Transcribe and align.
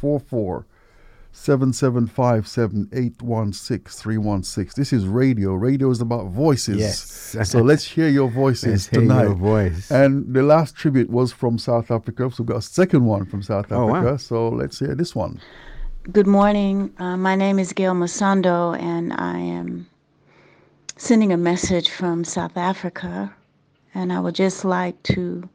44 0.00 0.66
775 1.32 2.46
7816 2.46 3.78
316. 3.86 4.72
This 4.76 4.92
is 4.92 5.06
radio. 5.06 5.54
Radio 5.54 5.90
is 5.90 6.02
about 6.02 6.26
voices. 6.26 6.76
Yes. 6.76 7.48
so 7.50 7.60
let's 7.60 7.84
hear 7.84 8.08
your 8.08 8.28
voices 8.28 8.66
Let's 8.70 8.86
hear 8.88 9.00
tonight. 9.00 9.22
your 9.22 9.34
voice. 9.34 9.90
And 9.90 10.34
the 10.34 10.42
last 10.42 10.76
tribute 10.76 11.08
was 11.08 11.32
from 11.32 11.58
South 11.58 11.90
Africa. 11.90 12.30
So 12.30 12.42
we've 12.42 12.48
got 12.48 12.58
a 12.58 12.62
second 12.62 13.06
one 13.06 13.24
from 13.24 13.42
South 13.42 13.66
Africa. 13.66 13.76
Oh, 13.76 13.86
wow. 13.86 13.96
Africa. 13.96 14.18
So 14.18 14.50
let's 14.50 14.78
hear 14.78 14.94
this 14.94 15.14
one. 15.14 15.40
Good 16.12 16.26
morning. 16.26 16.92
Uh, 16.98 17.16
my 17.16 17.34
name 17.34 17.58
is 17.58 17.72
Gail 17.72 17.94
Masondo, 17.94 18.78
and 18.78 19.14
I 19.14 19.38
am 19.38 19.88
sending 20.98 21.32
a 21.32 21.38
message 21.38 21.88
from 21.88 22.22
South 22.22 22.58
Africa. 22.58 23.34
And 23.94 24.12
I 24.12 24.20
would 24.20 24.34
just 24.34 24.62
like 24.62 25.02
to, 25.04 25.48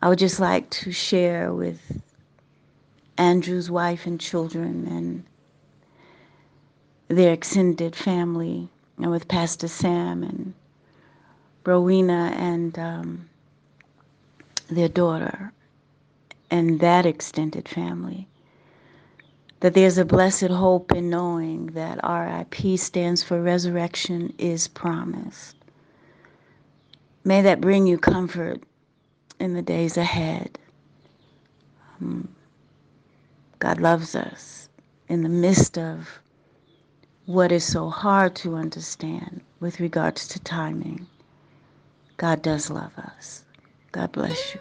I 0.00 0.08
would 0.08 0.20
just 0.20 0.38
like 0.38 0.70
to 0.70 0.92
share 0.92 1.52
with 1.52 1.80
Andrew's 3.22 3.70
wife 3.70 4.04
and 4.04 4.20
children 4.20 4.86
and 4.88 5.24
their 7.06 7.32
extended 7.32 7.94
family, 7.94 8.68
and 8.98 9.10
with 9.12 9.28
Pastor 9.28 9.68
Sam 9.68 10.24
and 10.24 10.54
Rowena 11.64 12.34
and 12.36 12.76
um, 12.78 13.28
their 14.68 14.88
daughter, 14.88 15.52
and 16.50 16.80
that 16.80 17.06
extended 17.06 17.68
family 17.68 18.26
that 19.60 19.74
there's 19.74 19.98
a 19.98 20.04
blessed 20.04 20.48
hope 20.48 20.90
in 20.90 21.08
knowing 21.08 21.66
that 21.66 22.00
RIP 22.02 22.76
stands 22.76 23.22
for 23.22 23.40
resurrection 23.40 24.34
is 24.36 24.66
promised. 24.66 25.54
May 27.22 27.42
that 27.42 27.60
bring 27.60 27.86
you 27.86 27.98
comfort 27.98 28.60
in 29.38 29.54
the 29.54 29.62
days 29.62 29.96
ahead. 29.96 30.58
Um, 32.00 32.34
God 33.62 33.80
loves 33.80 34.16
us 34.16 34.68
in 35.08 35.22
the 35.22 35.28
midst 35.28 35.78
of 35.78 36.18
what 37.26 37.52
is 37.52 37.62
so 37.64 37.90
hard 37.90 38.34
to 38.34 38.56
understand 38.56 39.40
with 39.60 39.78
regards 39.78 40.26
to 40.30 40.40
timing. 40.40 41.06
God 42.16 42.42
does 42.42 42.70
love 42.70 42.90
us. 42.98 43.44
God 43.92 44.10
bless 44.10 44.56
you. 44.56 44.60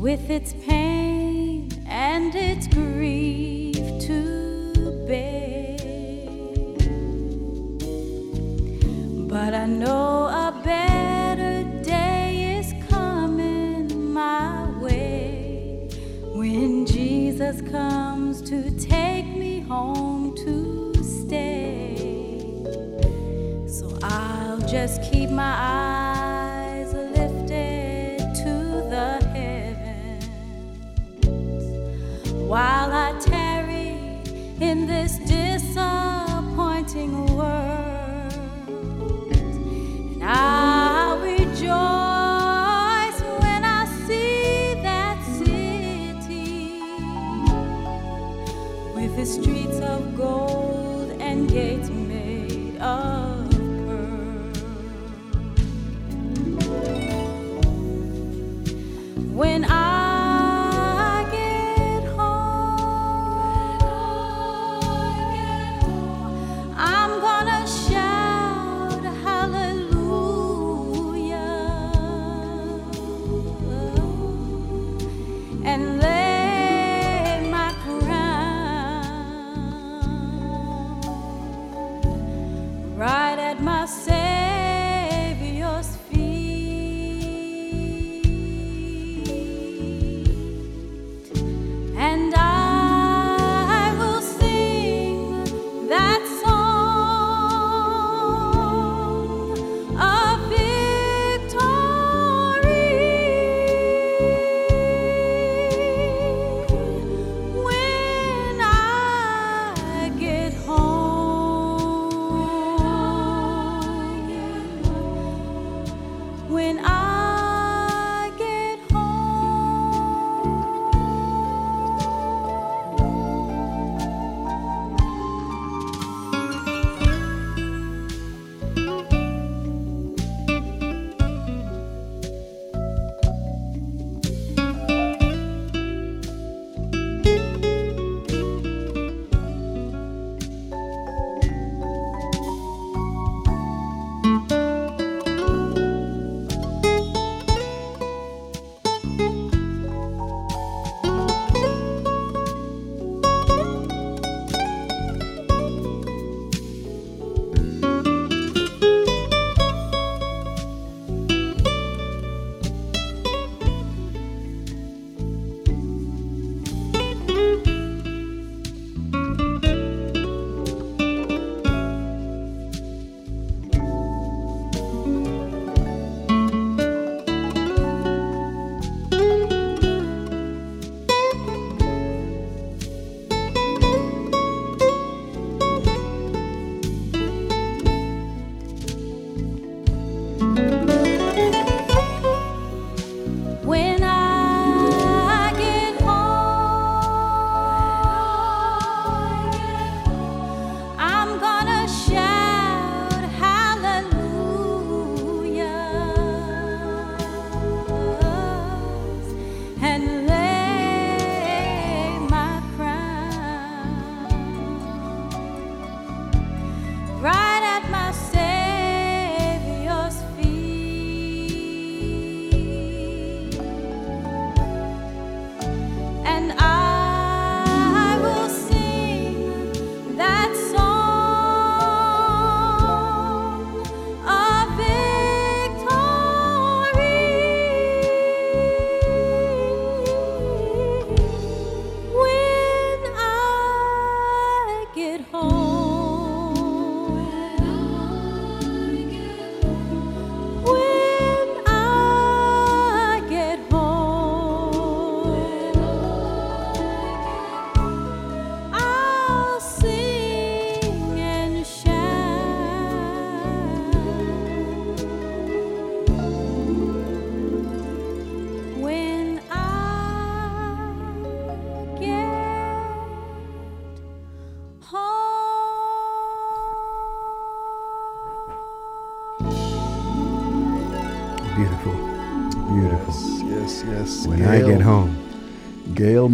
With 0.00 0.30
its 0.30 0.54
pain 0.66 1.68
and 1.86 2.34
its 2.34 2.66
grief 2.68 3.76
to 4.00 5.04
bear. 5.06 5.76
But 9.28 9.52
I 9.52 9.66
know 9.66 10.24
a 10.24 10.58
better 10.64 11.64
day 11.82 12.58
is 12.58 12.72
coming 12.88 14.10
my 14.14 14.70
way 14.78 15.90
when 16.34 16.86
Jesus 16.86 17.60
comes 17.70 18.40
to 18.48 18.70
take 18.78 19.26
me 19.26 19.60
home 19.60 20.34
to 20.36 20.94
stay. 21.04 21.96
So 23.68 23.98
I'll 24.02 24.60
just 24.60 25.02
keep 25.12 25.28
my 25.28 25.54
eyes 25.58 25.99
while 32.50 32.90
I 32.92 33.16
tarry 33.20 33.94
in 34.60 34.84
this 34.84 35.18
disappointing 35.18 37.12
world. 37.12 37.29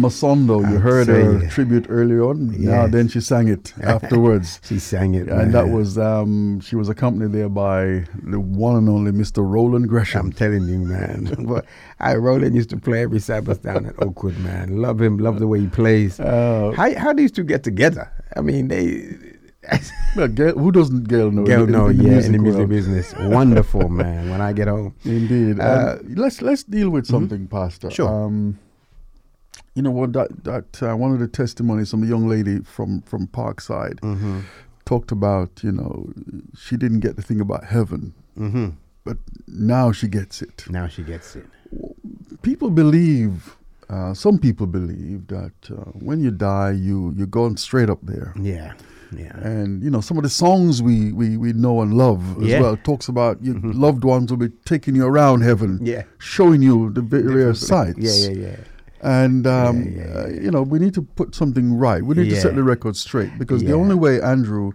Masondo, 0.07 0.61
you 0.71 0.77
heard 0.79 1.07
her 1.07 1.47
tribute 1.49 1.85
earlier 1.89 2.23
on. 2.23 2.59
Now 2.61 2.87
then 2.87 3.07
she 3.07 3.21
sang 3.21 3.47
it 3.47 3.73
afterwards. 3.83 4.59
She 4.63 4.79
sang 4.79 5.13
it. 5.15 5.27
and 5.27 5.53
that 5.53 5.69
was 5.69 5.97
um 5.97 6.59
she 6.61 6.75
was 6.75 6.89
accompanied 6.89 7.31
there 7.33 7.49
by 7.49 8.05
the 8.23 8.39
one 8.39 8.75
and 8.75 8.89
only 8.89 9.11
Mr. 9.11 9.39
Roland 9.43 9.87
Gresham. 9.89 10.27
I'm 10.27 10.31
telling 10.33 10.67
you, 10.67 10.79
man. 10.79 11.35
but 11.47 11.65
I 11.99 12.15
Roland 12.15 12.55
used 12.55 12.69
to 12.71 12.77
play 12.77 13.01
every 13.03 13.19
Sabbath 13.19 13.61
down 13.63 13.85
at 13.85 13.95
Oakwood, 14.01 14.37
man. 14.39 14.81
Love 14.81 15.01
him, 15.01 15.17
love 15.17 15.39
the 15.39 15.47
way 15.47 15.59
he 15.61 15.67
plays. 15.67 16.19
Uh, 16.19 16.71
how 16.75 16.93
how 16.97 17.13
these 17.13 17.31
two 17.31 17.43
get 17.43 17.63
together? 17.63 18.11
I 18.35 18.41
mean, 18.41 18.67
they 18.67 19.15
well, 20.15 20.27
Gail, 20.27 20.57
who 20.57 20.71
doesn't 20.71 21.05
Gail 21.09 21.31
know? 21.31 21.43
Gail, 21.43 21.63
in- 21.63 21.71
no, 21.71 21.87
in 21.87 21.99
yeah, 22.01 22.19
in 22.21 22.31
the 22.31 22.37
music 22.39 22.59
world? 22.59 22.69
business, 22.69 23.13
wonderful, 23.19 23.89
man. 23.89 24.29
When 24.29 24.39
I 24.39 24.53
get 24.53 24.67
home, 24.67 24.95
Indeed. 25.03 25.59
Uh, 25.59 25.97
let's 26.15 26.41
let's 26.41 26.63
deal 26.63 26.89
with 26.89 27.05
something, 27.05 27.47
Pastor. 27.47 27.89
Sure. 27.91 28.07
Um, 28.07 28.57
you 29.77 29.83
know 29.85 29.91
what? 29.99 30.09
That 30.17 30.29
that 30.43 30.69
uh, 30.83 30.95
one 31.03 31.11
of 31.15 31.19
the 31.19 31.27
testimonies 31.41 31.89
from 31.91 32.01
a 32.03 32.07
young 32.13 32.25
lady 32.35 32.55
from 32.75 33.01
from 33.09 33.27
Parkside 33.27 33.99
mm-hmm. 34.01 34.39
talked 34.85 35.11
about. 35.19 35.51
You 35.67 35.71
know, 35.79 35.93
she 36.63 36.75
didn't 36.83 37.01
get 37.07 37.15
the 37.15 37.21
thing 37.29 37.39
about 37.47 37.63
heaven, 37.75 38.13
Mm-hmm. 38.37 38.67
but 39.07 39.17
now 39.75 39.91
she 39.99 40.07
gets 40.07 40.41
it. 40.41 40.65
now 40.69 40.87
she 40.95 41.03
gets 41.03 41.35
it. 41.39 41.45
People 42.41 42.69
believe. 42.69 43.55
Uh, 43.89 44.13
some 44.13 44.37
people 44.37 44.67
believe 44.67 45.27
that 45.27 45.53
uh, 45.71 45.91
when 46.07 46.19
you 46.25 46.31
die, 46.31 46.71
you 46.87 47.13
you're 47.17 47.25
going 47.41 47.55
straight 47.57 47.89
up 47.89 47.99
there. 48.03 48.33
Yeah, 48.53 48.73
yeah. 49.15 49.33
And 49.53 49.81
you 49.83 49.89
know 49.93 50.01
some 50.01 50.17
of 50.17 50.23
the 50.23 50.29
songs 50.29 50.81
we 50.81 51.13
we, 51.13 51.37
we 51.37 51.53
know 51.53 51.81
and 51.81 51.93
love 51.93 52.21
as 52.41 52.47
Yeah. 52.49 52.61
well 52.61 52.75
talks 52.89 53.07
about 53.07 53.41
your 53.41 53.55
loved 53.87 54.03
ones 54.03 54.29
will 54.29 54.41
be 54.49 54.51
taking 54.65 54.93
you 54.99 55.05
around 55.05 55.39
heaven, 55.49 55.79
Yeah. 55.81 56.03
showing 56.19 56.61
you 56.61 56.89
the 56.91 57.01
various 57.01 57.59
sights. 57.65 57.97
Yeah, 58.07 58.17
yeah, 58.29 58.47
yeah. 58.47 58.57
And 59.01 59.45
um, 59.45 59.83
Yeah, 59.83 60.05
yeah, 60.07 60.19
uh, 60.19 60.27
you 60.29 60.51
know 60.51 60.61
we 60.61 60.79
need 60.79 60.93
to 60.95 61.01
put 61.01 61.35
something 61.35 61.73
right. 61.77 62.03
We 62.03 62.15
need 62.15 62.29
to 62.29 62.41
set 62.41 62.55
the 62.55 62.63
record 62.63 62.95
straight 62.95 63.37
because 63.37 63.63
the 63.63 63.73
only 63.73 63.95
way 63.95 64.21
Andrew 64.21 64.71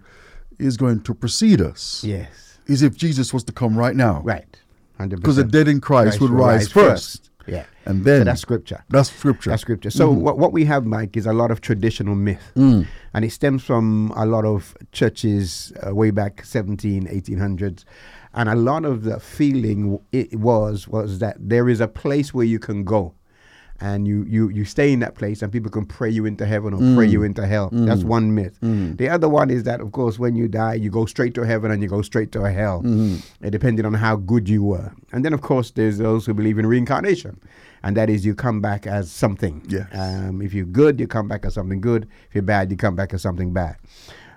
is 0.59 0.77
going 0.77 1.01
to 1.01 1.13
precede 1.13 1.61
us 1.61 2.03
Yes. 2.03 2.59
is 2.67 2.81
if 2.83 2.95
Jesus 2.95 3.33
was 3.33 3.43
to 3.45 3.51
come 3.51 3.77
right 3.77 3.95
now. 3.95 4.21
Right. 4.23 4.59
Because 4.97 5.35
the 5.35 5.43
dead 5.43 5.67
in 5.67 5.81
Christ, 5.81 6.21
would 6.21 6.31
will 6.31 6.37
rise, 6.37 6.71
first, 6.71 7.29
Yeah. 7.47 7.65
and 7.85 8.05
then 8.05 8.21
So 8.21 8.23
that's 8.25 8.41
scripture. 8.41 8.83
That's 8.89 9.11
scripture. 9.11 9.49
That's 9.49 9.61
scripture. 9.61 9.89
So 9.89 10.09
what, 10.11 10.37
what 10.37 10.53
we 10.53 10.63
have, 10.65 10.85
Mike, 10.85 11.17
is 11.17 11.25
a 11.25 11.33
lot 11.33 11.51
of 11.51 11.59
traditional 11.59 12.15
myth. 12.15 12.51
Mm. 12.55 12.87
And 13.13 13.25
it 13.25 13.31
stems 13.31 13.63
from 13.63 14.13
a 14.15 14.25
lot 14.25 14.45
of 14.45 14.77
churches 14.93 15.73
uh, 15.85 15.93
way 15.93 16.11
back 16.11 16.45
17, 16.45 17.07
1800s. 17.07 17.83
And 18.33 18.47
a 18.47 18.55
lot 18.55 18.85
of 18.85 19.03
the 19.03 19.19
feeling 19.19 19.99
it 20.11 20.39
was 20.39 20.87
was 20.87 21.19
that 21.19 21.35
there 21.39 21.67
is 21.67 21.81
a 21.81 21.87
place 21.87 22.33
where 22.33 22.45
you 22.45 22.59
can 22.59 22.83
go. 22.85 23.13
And 23.81 24.07
you, 24.07 24.23
you, 24.23 24.49
you 24.49 24.63
stay 24.63 24.93
in 24.93 24.99
that 24.99 25.15
place 25.15 25.41
and 25.41 25.51
people 25.51 25.69
can 25.69 25.85
pray 25.85 26.09
you 26.09 26.25
into 26.25 26.45
heaven 26.45 26.73
or 26.73 26.95
pray 26.95 27.05
you 27.07 27.23
into 27.23 27.45
hell. 27.45 27.69
That's 27.71 28.03
one 28.03 28.33
myth. 28.33 28.57
The 28.61 29.09
other 29.09 29.27
one 29.27 29.49
is 29.49 29.63
that, 29.63 29.81
of 29.81 29.91
course, 29.91 30.17
when 30.17 30.35
you 30.35 30.47
die, 30.47 30.75
you 30.75 30.89
go 30.89 31.05
straight 31.05 31.33
to 31.33 31.41
heaven 31.41 31.69
and 31.71 31.81
you 31.83 31.89
go 31.89 32.01
straight 32.01 32.31
to 32.33 32.49
hell, 32.49 32.81
uh, 33.43 33.49
depending 33.49 33.85
on 33.85 33.93
how 33.95 34.15
good 34.15 34.47
you 34.47 34.63
were. 34.63 34.93
And 35.11 35.25
then, 35.25 35.33
of 35.33 35.41
course, 35.41 35.71
there's 35.71 35.97
those 35.97 36.25
who 36.25 36.33
believe 36.33 36.57
in 36.59 36.65
reincarnation. 36.65 37.41
And 37.83 37.97
that 37.97 38.09
is 38.09 38.25
you 38.25 38.33
come 38.35 38.61
back 38.61 38.87
as 38.87 39.11
something. 39.11 39.61
Yes. 39.67 39.87
Um, 39.91 40.41
if 40.41 40.53
you're 40.53 40.65
good, 40.65 40.99
you 41.01 41.07
come 41.07 41.27
back 41.27 41.43
as 41.43 41.55
something 41.55 41.81
good. 41.81 42.07
If 42.29 42.35
you're 42.35 42.41
bad, 42.43 42.71
you 42.71 42.77
come 42.77 42.95
back 42.95 43.13
as 43.13 43.21
something 43.21 43.51
bad. 43.51 43.75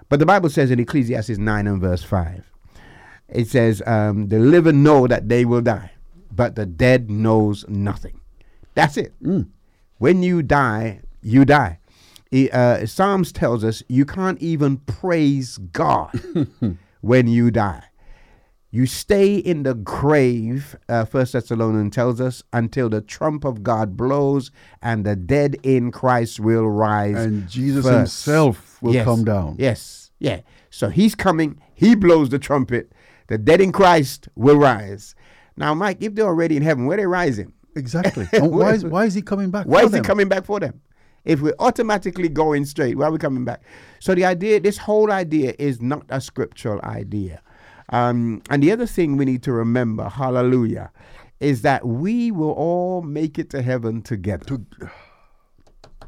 But 0.08 0.18
the 0.18 0.26
Bible 0.26 0.50
says 0.50 0.72
in 0.72 0.80
Ecclesiastes 0.80 1.38
9 1.38 1.66
and 1.68 1.80
verse 1.80 2.02
5, 2.02 2.50
it 3.28 3.46
says, 3.46 3.80
um, 3.86 4.26
The 4.28 4.40
living 4.40 4.82
know 4.82 5.06
that 5.06 5.28
they 5.28 5.44
will 5.44 5.60
die, 5.60 5.92
but 6.32 6.56
the 6.56 6.66
dead 6.66 7.08
knows 7.10 7.64
nothing. 7.68 8.20
That's 8.76 8.96
it. 8.96 9.12
When 9.98 10.22
you 10.22 10.42
die, 10.42 11.00
you 11.22 11.44
die. 11.44 11.80
Uh, 12.52 12.84
Psalms 12.86 13.32
tells 13.32 13.64
us 13.64 13.82
you 13.88 14.04
can't 14.04 14.38
even 14.40 14.76
praise 14.78 15.58
God 15.58 16.10
when 17.00 17.26
you 17.26 17.50
die. 17.50 17.82
You 18.70 18.84
stay 18.84 19.36
in 19.36 19.62
the 19.62 19.72
grave, 19.74 20.76
uh, 20.88 21.06
First 21.06 21.32
Thessalonians 21.32 21.94
tells 21.94 22.20
us, 22.20 22.42
until 22.52 22.90
the 22.90 23.00
trump 23.00 23.44
of 23.44 23.62
God 23.62 23.96
blows 23.96 24.50
and 24.82 25.06
the 25.06 25.16
dead 25.16 25.56
in 25.62 25.90
Christ 25.90 26.40
will 26.40 26.68
rise. 26.68 27.16
and 27.16 27.48
Jesus 27.48 27.84
first. 27.86 27.96
himself 27.96 28.82
will 28.82 28.92
Yes. 28.92 29.04
come 29.06 29.24
down. 29.24 29.56
Yes, 29.58 30.10
yeah. 30.18 30.40
So 30.68 30.90
he's 30.90 31.14
coming, 31.14 31.58
he 31.74 31.94
blows 31.94 32.28
the 32.28 32.38
trumpet, 32.38 32.92
the 33.28 33.38
dead 33.38 33.62
in 33.62 33.72
Christ 33.72 34.28
will 34.34 34.58
rise. 34.58 35.14
Now, 35.56 35.72
Mike, 35.72 35.98
if 36.02 36.14
they're 36.14 36.26
already 36.26 36.56
in 36.58 36.62
heaven, 36.62 36.84
where 36.84 36.98
they 36.98 37.06
rising? 37.06 37.52
Exactly. 37.76 38.26
Why 38.40 38.72
is 38.72 38.84
why 38.84 39.04
is 39.04 39.14
he 39.14 39.22
coming 39.22 39.50
back? 39.50 39.66
Why 39.66 39.84
is 39.84 39.94
he 39.94 40.00
coming 40.00 40.28
back 40.28 40.44
for 40.44 40.58
them? 40.58 40.80
If 41.24 41.40
we're 41.40 41.54
automatically 41.58 42.28
going 42.28 42.64
straight, 42.64 42.96
why 42.96 43.06
are 43.06 43.10
we 43.10 43.18
coming 43.18 43.44
back? 43.44 43.62
So 43.98 44.14
the 44.14 44.24
idea, 44.24 44.60
this 44.60 44.78
whole 44.78 45.10
idea 45.10 45.54
is 45.58 45.82
not 45.82 46.04
a 46.08 46.20
scriptural 46.20 46.80
idea. 46.82 47.42
Um, 47.90 48.42
and 48.48 48.62
the 48.62 48.70
other 48.70 48.86
thing 48.86 49.16
we 49.16 49.24
need 49.24 49.42
to 49.42 49.52
remember, 49.52 50.08
hallelujah, 50.08 50.90
is 51.40 51.62
that 51.62 51.84
we 51.84 52.30
will 52.30 52.52
all 52.52 53.02
make 53.02 53.38
it 53.38 53.50
to 53.50 53.62
heaven 53.62 54.02
together. 54.02 54.58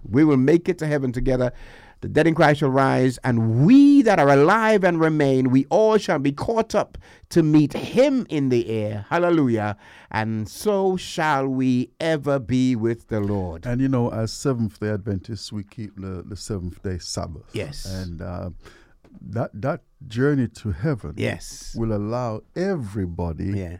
we 0.08 0.24
will 0.24 0.36
make 0.36 0.68
it 0.68 0.78
to 0.78 0.86
heaven 0.86 1.12
together. 1.12 1.52
The 2.00 2.08
dead 2.08 2.26
in 2.28 2.34
Christ 2.34 2.60
shall 2.60 2.70
rise, 2.70 3.18
and 3.24 3.66
we 3.66 4.02
that 4.02 4.20
are 4.20 4.28
alive 4.28 4.84
and 4.84 5.00
remain, 5.00 5.50
we 5.50 5.66
all 5.68 5.98
shall 5.98 6.18
be 6.20 6.30
caught 6.30 6.74
up 6.74 6.96
to 7.30 7.42
meet 7.42 7.72
him 7.72 8.24
in 8.28 8.50
the 8.50 8.68
air. 8.68 9.04
Hallelujah. 9.10 9.76
And 10.10 10.48
so 10.48 10.96
shall 10.96 11.48
we 11.48 11.90
ever 11.98 12.38
be 12.38 12.76
with 12.76 13.08
the 13.08 13.20
Lord. 13.20 13.66
And 13.66 13.80
you 13.80 13.88
know, 13.88 14.10
as 14.10 14.32
Seventh 14.32 14.78
Day 14.78 14.90
Adventists, 14.90 15.52
we 15.52 15.64
keep 15.64 15.96
the, 15.96 16.22
the 16.24 16.36
Seventh 16.36 16.82
Day 16.82 16.98
Sabbath. 16.98 17.42
Yes. 17.52 17.84
And 17.84 18.22
uh, 18.22 18.50
that 19.20 19.50
that 19.54 19.80
journey 20.06 20.46
to 20.46 20.70
heaven 20.70 21.14
Yes. 21.16 21.74
will 21.76 21.92
allow 21.92 22.42
everybody 22.54 23.46
Yeah. 23.46 23.76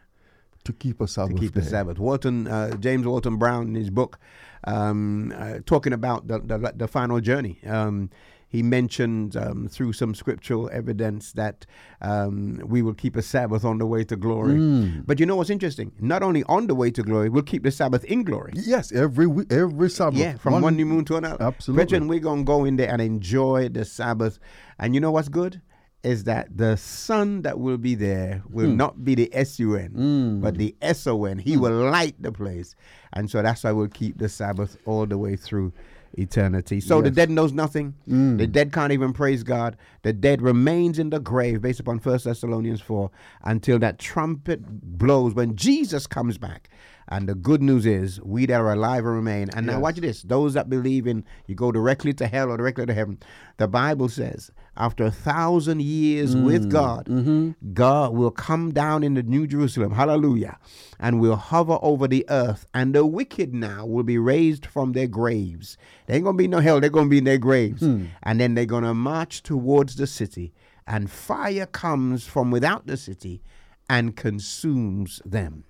To 0.69 0.73
keep 0.85 1.01
a 1.01 1.09
Sabbath. 1.09 1.39
keep 1.41 1.55
the 1.55 1.61
day. 1.63 1.71
Sabbath. 1.75 1.99
Walton, 1.99 2.47
uh, 2.47 2.77
James 2.87 3.05
Walton 3.07 3.37
Brown, 3.43 3.63
in 3.71 3.75
his 3.75 3.91
book, 3.91 4.19
um, 4.65 5.33
uh, 5.37 5.59
talking 5.73 5.93
about 5.93 6.21
the, 6.31 6.39
the 6.51 6.57
the 6.83 6.89
final 6.89 7.21
journey. 7.21 7.55
Um, 7.67 8.11
he 8.51 8.63
mentioned 8.63 9.37
um, 9.37 9.69
through 9.69 9.93
some 9.93 10.15
scriptural 10.15 10.71
evidence 10.73 11.33
that 11.33 11.67
um, 12.01 12.63
we 12.65 12.81
will 12.81 12.95
keep 12.95 13.15
a 13.15 13.21
Sabbath 13.21 13.63
on 13.63 13.77
the 13.77 13.85
way 13.85 14.05
to 14.05 14.17
glory. 14.17 14.55
Mm. 14.55 15.05
But 15.07 15.21
you 15.21 15.27
know 15.27 15.37
what's 15.37 15.51
interesting? 15.51 15.93
Not 16.01 16.23
only 16.23 16.43
on 16.45 16.67
the 16.67 16.75
way 16.75 16.91
to 16.93 17.03
glory, 17.03 17.29
we'll 17.29 17.43
keep 17.53 17.63
the 17.63 17.71
Sabbath 17.71 18.05
in 18.05 18.23
glory. 18.25 18.53
Yes, 18.57 18.91
every 18.91 19.27
we- 19.27 19.45
every 19.51 19.91
Sabbath. 19.91 20.19
Yeah, 20.19 20.37
from 20.39 20.63
one, 20.63 20.77
new 20.77 20.87
moon 20.87 21.05
to 21.11 21.17
another. 21.17 21.43
Absolutely. 21.45 21.79
Brethren, 21.85 22.09
we're 22.09 22.21
going 22.31 22.41
to 22.45 22.45
go 22.55 22.65
in 22.65 22.77
there 22.77 22.91
and 22.91 23.03
enjoy 23.03 23.69
the 23.69 23.85
Sabbath. 23.85 24.39
And 24.79 24.95
you 24.95 25.01
know 25.01 25.11
what's 25.17 25.29
good? 25.29 25.61
Is 26.05 26.25
that 26.25 26.57
the 26.57 26.77
sun 26.77 27.43
that 27.43 27.59
will 27.59 27.77
be 27.77 27.95
there 27.95 28.43
will 28.49 28.71
hmm. 28.71 28.77
not 28.77 29.05
be 29.05 29.15
the 29.17 29.29
S-U-N, 29.35 29.91
hmm. 29.91 30.41
but 30.41 30.57
the 30.57 30.77
S-O-N. 30.81 31.39
He 31.39 31.55
hmm. 31.55 31.61
will 31.61 31.91
light 31.91 32.15
the 32.21 32.31
place. 32.31 32.77
And 33.13 33.29
so 33.31 33.43
that's 33.43 33.65
why 33.65 33.73
we'll 33.73 33.89
keep 33.89 34.19
the 34.19 34.29
Sabbath 34.29 34.77
all 34.87 35.07
the 35.07 35.19
way 35.19 35.35
through 35.35 35.73
eternity. 36.15 36.81
So 36.81 37.01
the 37.03 37.11
dead 37.11 37.31
knows 37.31 37.53
nothing. 37.53 37.95
The 38.37 38.47
dead 38.47 38.73
can't 38.73 38.93
even 38.93 39.13
praise 39.13 39.43
God. 39.43 39.77
The 40.03 40.13
dead 40.13 40.43
remains 40.43 40.99
in 40.99 41.11
the 41.11 41.21
grave 41.21 41.63
based 41.63 41.81
upon 41.81 41.99
1 41.99 42.19
Thessalonians 42.25 42.81
4 42.81 43.11
until 43.43 43.79
that 43.81 43.99
trumpet 43.99 44.61
blows 44.99 45.35
when 45.35 45.57
Jesus 45.57 46.07
comes 46.07 46.39
back. 46.39 46.71
And 47.11 47.27
the 47.29 47.35
good 47.35 47.63
news 47.63 47.87
is, 47.87 48.21
we 48.21 48.45
that 48.47 48.61
are 48.61 48.73
alive 48.73 49.05
and 49.07 49.15
remain. 49.15 49.49
And 49.55 49.67
now 49.67 49.81
watch 49.81 49.97
this. 49.97 50.23
Those 50.23 50.53
that 50.55 50.69
believe 50.69 51.07
in 51.07 51.25
you 51.47 51.55
go 51.55 51.73
directly 51.73 52.13
to 52.15 52.27
hell 52.27 52.51
or 52.51 52.59
directly 52.59 52.85
to 52.85 52.93
heaven. 52.93 53.19
The 53.57 53.67
Bible 53.67 54.11
says, 54.11 54.51
after 54.77 55.07
a 55.07 55.11
thousand 55.11 55.81
years 55.81 56.35
mm. 56.35 56.45
with 56.45 56.71
God, 56.71 57.07
mm-hmm. 57.07 57.53
God 57.73 58.15
will 58.15 58.31
come 58.31 58.73
down 58.73 59.03
in 59.03 59.15
the 59.15 59.23
New 59.23 59.47
Jerusalem. 59.47 59.93
Hallelujah. 59.93 60.59
And 61.01 61.19
will 61.19 61.37
hover 61.37 61.79
over 61.81 62.07
the 62.07 62.27
earth. 62.29 62.67
And 62.75 62.95
the 62.95 63.07
wicked 63.07 63.55
now 63.55 63.87
will 63.87 64.05
be 64.05 64.19
raised 64.19 64.67
from 64.67 64.93
their 64.93 65.07
graves. 65.07 65.79
There 66.07 66.17
ain't 66.17 66.27
gonna 66.27 66.37
be 66.37 66.47
no 66.47 66.61
hell, 66.61 66.79
they're 66.79 66.91
gonna 66.91 67.09
be 67.09 67.19
in 67.19 67.25
their 67.25 67.39
graves. 67.39 67.81
Hmm. 67.81 68.07
And 68.23 68.39
then 68.39 68.55
they're 68.55 68.67
gonna 68.67 68.95
march 68.95 69.43
towards 69.43 69.97
the 69.97 70.07
city. 70.07 70.53
And 70.87 71.11
fire 71.11 71.67
comes 71.67 72.27
from 72.27 72.51
without 72.51 72.87
the 72.87 72.99
city 72.99 73.43
and 73.89 74.15
consumes 74.15 75.23
them. 75.25 75.65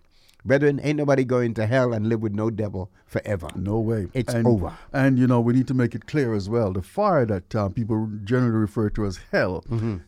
Brethren, 0.49 0.81
ain't 0.83 0.97
nobody 0.97 1.25
going 1.25 1.55
to 1.55 1.67
hell 1.67 1.93
and 1.93 2.09
live 2.09 2.21
with 2.23 2.33
no 2.35 2.51
devil 2.51 2.91
forever. 3.07 3.49
No 3.55 3.79
way. 3.79 4.09
It's 4.15 4.35
and, 4.35 4.47
over. 4.47 4.73
And 4.93 5.19
you 5.19 5.27
know, 5.27 5.41
we 5.41 5.53
need 5.53 5.69
to 5.69 5.75
make 5.75 5.95
it 5.95 6.07
clear 6.07 6.35
as 6.35 6.49
well. 6.49 6.73
The 6.73 6.83
fire 6.83 7.25
that 7.27 7.55
uh, 7.55 7.69
people 7.69 8.09
generally 8.25 8.57
refer 8.57 8.89
to 8.91 9.07
as 9.07 9.21
hell 9.31 9.63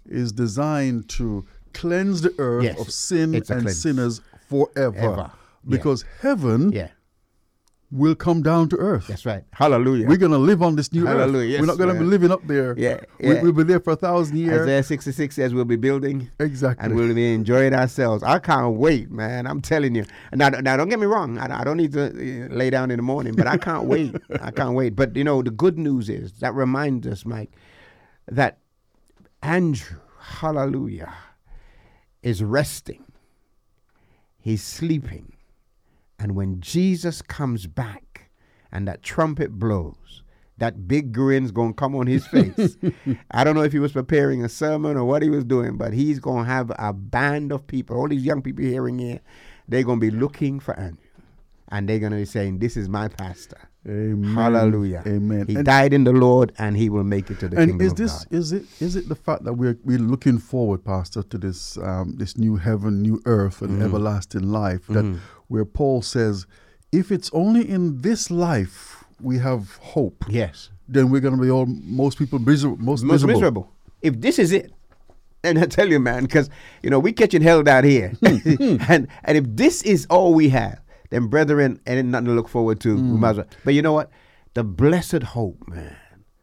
is 0.06 0.32
designed 0.32 1.08
to 1.10 1.44
cleanse 1.74 2.22
the 2.22 2.34
earth 2.38 2.64
Yes, 2.64 2.80
of 2.80 2.90
sin 2.92 3.34
and 3.34 3.46
cleanse. 3.46 3.80
sinners 3.80 4.20
forever. 4.48 4.98
Ever. 4.98 5.16
Yeah. 5.16 5.30
Because 5.76 6.04
heaven 6.20 6.72
Yeah. 6.72 6.88
Will 7.92 8.14
come 8.14 8.40
down 8.42 8.68
to 8.68 8.76
earth. 8.76 9.08
That's 9.08 9.26
right. 9.26 9.42
Hallelujah. 9.52 10.06
We're 10.06 10.16
going 10.16 10.30
to 10.32 10.38
live 10.38 10.62
on 10.62 10.76
this 10.76 10.92
new 10.92 11.04
Hallelujah. 11.06 11.46
earth. 11.46 11.50
Yes, 11.50 11.60
We're 11.60 11.66
not 11.66 11.78
going 11.78 11.92
to 11.94 11.98
be 12.00 12.06
living 12.06 12.30
up 12.30 12.46
there. 12.46 12.74
Yeah, 12.78 13.00
We, 13.18 13.34
yeah. 13.34 13.42
we'll 13.42 13.52
be 13.52 13.64
there 13.64 13.80
for 13.80 13.92
a 13.94 13.96
thousand 13.96 14.36
years. 14.36 14.62
Isaiah 14.62 14.82
66 14.84 15.34
says 15.34 15.52
we'll 15.54 15.64
be 15.64 15.74
building 15.76 16.30
Exactly. 16.38 16.84
and 16.84 16.94
we'll 16.94 17.12
be 17.12 17.34
enjoying 17.34 17.74
ourselves. 17.74 18.22
I 18.22 18.38
can't 18.38 18.76
wait, 18.76 19.10
man. 19.10 19.46
I'm 19.46 19.60
telling 19.60 19.96
you. 19.96 20.04
Now, 20.32 20.50
now 20.50 20.76
don't 20.76 20.88
get 20.88 21.00
me 21.00 21.06
wrong. 21.06 21.38
I, 21.38 21.60
I 21.60 21.64
don't 21.64 21.78
need 21.78 21.92
to 21.94 22.06
uh, 22.06 22.54
lay 22.54 22.70
down 22.70 22.92
in 22.92 22.96
the 22.98 23.02
morning, 23.02 23.34
but 23.34 23.48
I 23.48 23.56
can't 23.56 23.84
wait. 23.94 24.14
I 24.40 24.52
can't 24.52 24.74
wait. 24.74 24.94
But 24.94 25.16
you 25.16 25.24
know, 25.24 25.42
the 25.42 25.50
good 25.50 25.76
news 25.76 26.08
is 26.08 26.32
that 26.34 26.54
reminds 26.54 27.06
us, 27.08 27.26
Mike, 27.26 27.50
that 28.28 28.58
Andrew, 29.42 29.98
hallelujah, 30.20 31.12
is 32.22 32.42
resting. 32.44 33.04
He's 34.38 34.62
sleeping. 34.62 35.29
And 36.20 36.34
when 36.36 36.60
Jesus 36.60 37.22
comes 37.22 37.66
back 37.66 38.30
and 38.70 38.86
that 38.86 39.02
trumpet 39.02 39.52
blows, 39.58 40.22
that 40.58 40.86
big 40.86 41.12
grin's 41.12 41.50
gonna 41.50 41.72
come 41.72 41.96
on 41.96 42.06
his 42.06 42.26
face. 42.26 42.76
I 43.30 43.42
don't 43.44 43.54
know 43.54 43.62
if 43.62 43.72
he 43.72 43.78
was 43.78 43.92
preparing 43.92 44.44
a 44.44 44.48
sermon 44.48 44.96
or 44.98 45.04
what 45.06 45.22
he 45.22 45.30
was 45.30 45.44
doing, 45.44 45.78
but 45.78 45.94
he's 45.94 46.18
gonna 46.20 46.44
have 46.44 46.70
a 46.78 46.92
band 46.92 47.50
of 47.52 47.66
people, 47.66 47.96
all 47.96 48.08
these 48.08 48.24
young 48.24 48.42
people 48.42 48.64
hearing 48.64 48.98
here, 48.98 49.20
they're 49.68 49.82
gonna 49.84 50.00
be 50.00 50.10
looking 50.10 50.60
for 50.60 50.78
Andrew. 50.78 50.98
And 51.72 51.88
they're 51.88 51.98
gonna 52.00 52.16
be 52.16 52.24
saying, 52.26 52.58
This 52.58 52.76
is 52.76 52.88
my 52.88 53.08
pastor. 53.08 53.56
Amen. 53.88 54.34
Hallelujah. 54.34 55.02
Amen. 55.06 55.46
He 55.46 55.54
And- 55.54 55.64
died 55.64 55.94
in 55.94 56.04
the 56.04 56.12
Lord 56.12 56.52
and 56.58 56.76
he 56.76 56.90
will 56.90 57.04
make 57.04 57.30
it 57.30 57.40
to 57.40 57.48
the 57.48 57.56
and 57.58 57.70
kingdom 57.70 57.86
is 57.86 57.92
of 57.92 57.96
this 57.98 58.24
God. 58.24 58.26
is 58.34 58.52
it 58.52 58.64
is 58.80 58.96
it 58.96 59.08
the 59.08 59.14
fact 59.14 59.44
that 59.44 59.54
we're 59.54 59.78
we're 59.84 59.98
looking 59.98 60.36
forward, 60.36 60.84
Pastor, 60.84 61.22
to 61.22 61.38
this 61.38 61.78
um, 61.78 62.16
this 62.18 62.36
new 62.36 62.56
heaven, 62.56 63.00
new 63.00 63.22
earth, 63.24 63.62
and 63.62 63.70
Mm-hmm. 63.70 63.82
everlasting 63.82 64.50
life? 64.52 64.86
That 64.88 65.18
where 65.50 65.64
Paul 65.64 66.00
says, 66.00 66.46
if 66.92 67.10
it's 67.10 67.28
only 67.32 67.68
in 67.68 68.02
this 68.02 68.30
life 68.30 69.04
we 69.20 69.38
have 69.38 69.76
hope, 69.80 70.24
Yes. 70.28 70.70
then 70.88 71.10
we're 71.10 71.20
going 71.20 71.36
to 71.36 71.42
be 71.42 71.50
all 71.50 71.66
most 71.66 72.18
people 72.18 72.38
miserable, 72.38 72.78
most, 72.78 73.02
most 73.02 73.24
miserable. 73.24 73.34
miserable. 73.34 73.72
If 74.00 74.20
this 74.20 74.38
is 74.38 74.52
it, 74.52 74.72
and 75.44 75.58
I 75.58 75.66
tell 75.66 75.88
you, 75.88 75.98
man, 75.98 76.22
because 76.22 76.50
you 76.84 76.90
know 76.90 77.00
we 77.00 77.12
catching 77.12 77.42
hell 77.42 77.64
down 77.64 77.82
here, 77.82 78.10
hmm. 78.24 78.76
and 78.88 79.08
and 79.24 79.38
if 79.38 79.44
this 79.48 79.82
is 79.82 80.06
all 80.08 80.34
we 80.34 80.50
have, 80.50 80.80
then 81.10 81.26
brethren, 81.26 81.80
ain't 81.86 82.06
nothing 82.06 82.26
to 82.26 82.32
look 82.32 82.48
forward 82.48 82.78
to. 82.80 82.94
We 82.94 83.00
hmm. 83.00 83.20
might 83.20 83.30
as 83.30 83.36
well. 83.38 83.46
But 83.64 83.74
you 83.74 83.82
know 83.82 83.92
what? 83.92 84.10
The 84.54 84.62
blessed 84.62 85.24
hope, 85.24 85.66
man, 85.66 85.96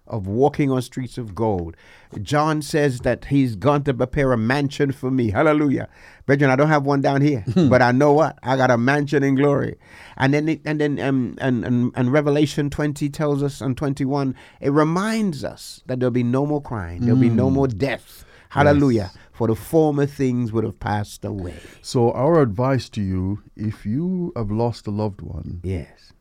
of 0.10 0.28
walking 0.28 0.72
on 0.72 0.82
streets 0.82 1.18
of 1.18 1.34
gold. 1.36 1.76
John 2.22 2.62
says 2.62 3.02
that 3.02 3.26
he's 3.26 3.56
gone 3.56 3.84
to 3.84 3.94
prepare 3.94 4.32
a 4.32 4.38
mansion 4.38 4.92
for 4.92 5.12
me. 5.12 5.32
Hallelujah, 5.32 5.90
brethren. 6.26 6.50
I 6.52 6.56
don't 6.56 6.70
have 6.70 6.86
one 6.86 7.02
down 7.02 7.22
here, 7.22 7.44
but 7.56 7.82
I 7.82 7.92
know 7.92 8.14
what 8.14 8.40
I 8.44 8.56
got 8.56 8.72
a 8.72 8.78
mansion 8.78 9.24
in 9.24 9.36
glory. 9.36 9.78
And 10.16 10.34
then 10.34 10.48
it, 10.50 10.62
and 10.66 10.80
then 10.80 11.00
um, 11.00 11.36
and, 11.40 11.66
and 11.66 11.92
and 11.96 12.12
Revelation 12.14 12.70
twenty 12.70 13.10
tells 13.10 13.44
us 13.44 13.60
and 13.62 13.76
twenty 13.78 14.06
one 14.06 14.36
it 14.62 14.72
reminds 14.72 15.44
us 15.44 15.82
that 15.88 16.00
there'll 16.00 16.12
be 16.12 16.24
no 16.24 16.46
more 16.46 16.62
crying, 16.62 17.02
there'll 17.02 17.20
be 17.20 17.30
no 17.30 17.50
more 17.50 17.68
death. 17.68 18.24
Hallelujah. 18.50 19.12
For 19.34 19.48
the 19.48 19.56
former 19.56 20.06
things 20.08 20.52
would 20.54 20.64
have 20.64 20.80
passed 20.80 21.24
away. 21.26 21.58
So 21.82 22.12
our 22.14 22.42
advice 22.42 22.90
to 22.90 23.02
you, 23.04 23.44
if 23.56 23.86
you 23.86 24.32
have 24.36 24.50
lost 24.50 24.88
a 24.88 24.92
loved 24.92 25.22
one, 25.22 25.60
Yes. 25.64 26.14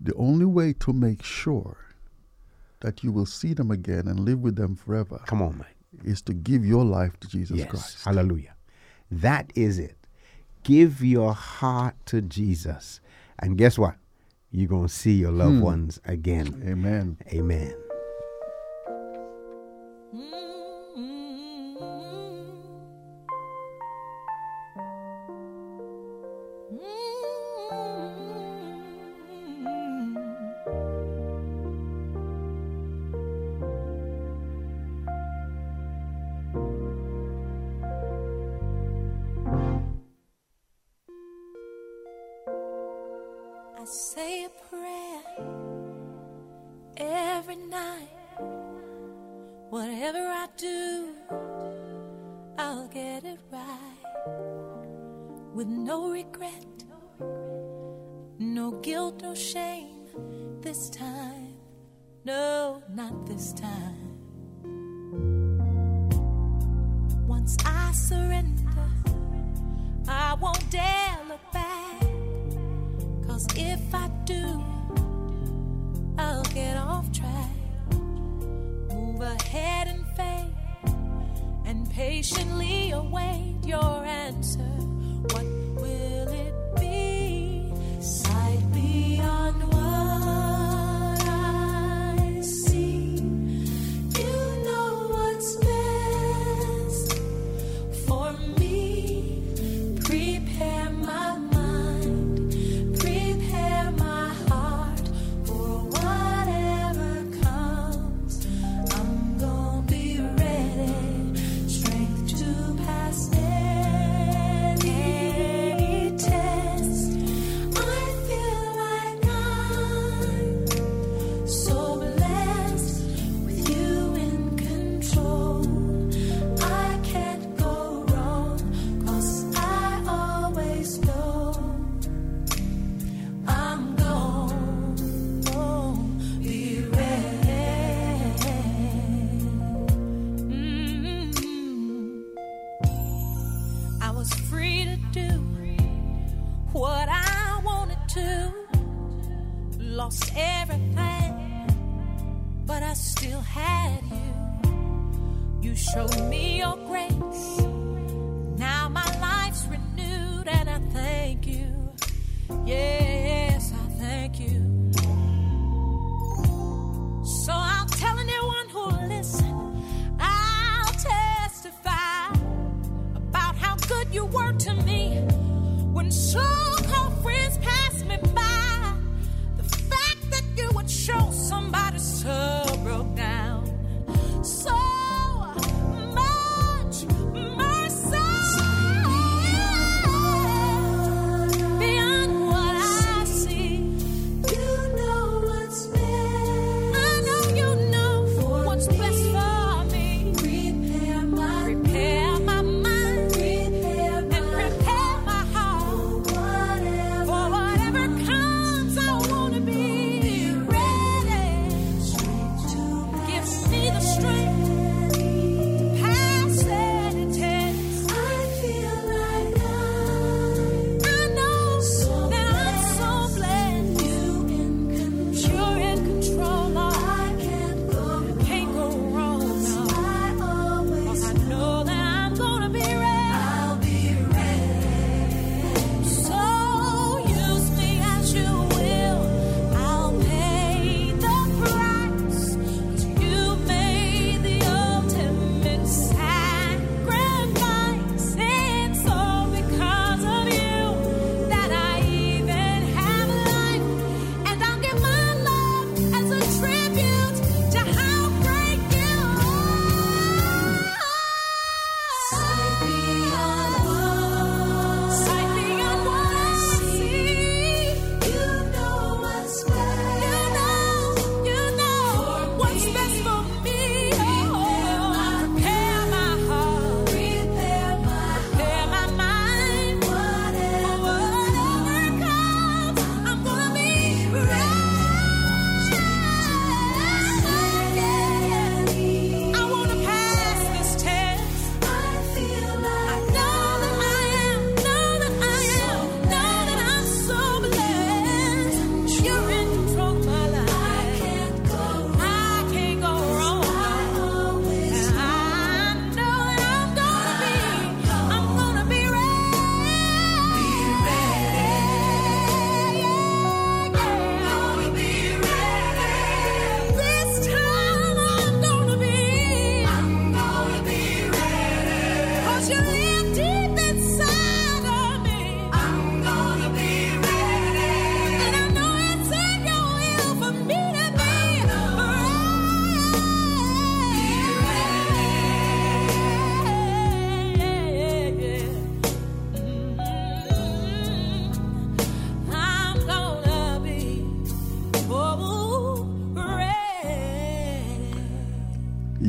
the 0.00 0.14
only 0.14 0.44
way 0.46 0.72
to 0.72 0.92
make 0.92 1.22
sure 1.22 1.76
that 2.80 3.02
you 3.02 3.12
will 3.12 3.26
see 3.26 3.54
them 3.54 3.70
again 3.70 4.06
and 4.06 4.20
live 4.20 4.40
with 4.40 4.56
them 4.56 4.76
forever 4.76 5.20
Come 5.26 5.42
on, 5.42 5.58
man. 5.58 5.66
is 6.04 6.20
to 6.22 6.32
give 6.32 6.64
your 6.64 6.84
life 6.84 7.18
to 7.20 7.28
Jesus 7.28 7.58
yes. 7.58 7.70
Christ. 7.70 8.04
Hallelujah. 8.04 8.54
That 9.10 9.52
is 9.54 9.78
it. 9.78 9.96
Give 10.62 11.02
your 11.02 11.32
heart 11.32 11.94
to 12.06 12.20
Jesus. 12.20 13.00
And 13.38 13.56
guess 13.56 13.78
what? 13.78 13.94
You're 14.50 14.68
going 14.68 14.88
to 14.88 14.92
see 14.92 15.12
your 15.12 15.32
loved 15.32 15.56
hmm. 15.56 15.62
ones 15.62 16.00
again. 16.04 16.62
Amen. 16.66 17.18
Amen. 17.32 17.74
I 20.18 20.45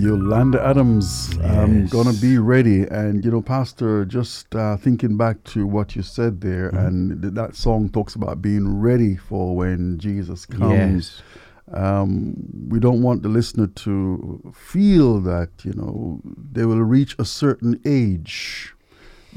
Yolanda 0.08 0.64
Adams, 0.66 1.38
I'm 1.44 1.88
gonna 1.88 2.14
be 2.14 2.38
ready. 2.38 2.84
And 2.84 3.26
you 3.26 3.32
know, 3.32 3.42
Pastor, 3.42 4.06
just 4.06 4.56
uh, 4.56 4.78
thinking 4.78 5.18
back 5.18 5.44
to 5.54 5.68
what 5.68 5.96
you 5.98 6.02
said 6.02 6.40
there, 6.42 6.72
Mm-hmm. 6.72 6.86
and 6.86 7.22
th- 7.22 7.34
that 7.34 7.56
song 7.56 7.90
talks 7.90 8.16
about 8.16 8.42
being 8.42 8.80
ready 8.80 9.16
for 9.18 9.56
when 9.56 10.00
Jesus 10.00 10.46
comes. 10.46 10.72
Yes. 10.72 11.22
Um, 11.74 12.36
we 12.70 12.80
don't 12.80 13.02
want 13.02 13.24
the 13.24 13.28
listener 13.30 13.68
to 13.68 14.54
feel 14.56 15.20
that 15.22 15.50
you 15.66 15.74
know 15.74 16.22
they 16.54 16.64
will 16.64 16.82
reach 16.84 17.14
a 17.20 17.26
certain 17.26 17.82
age 17.86 18.74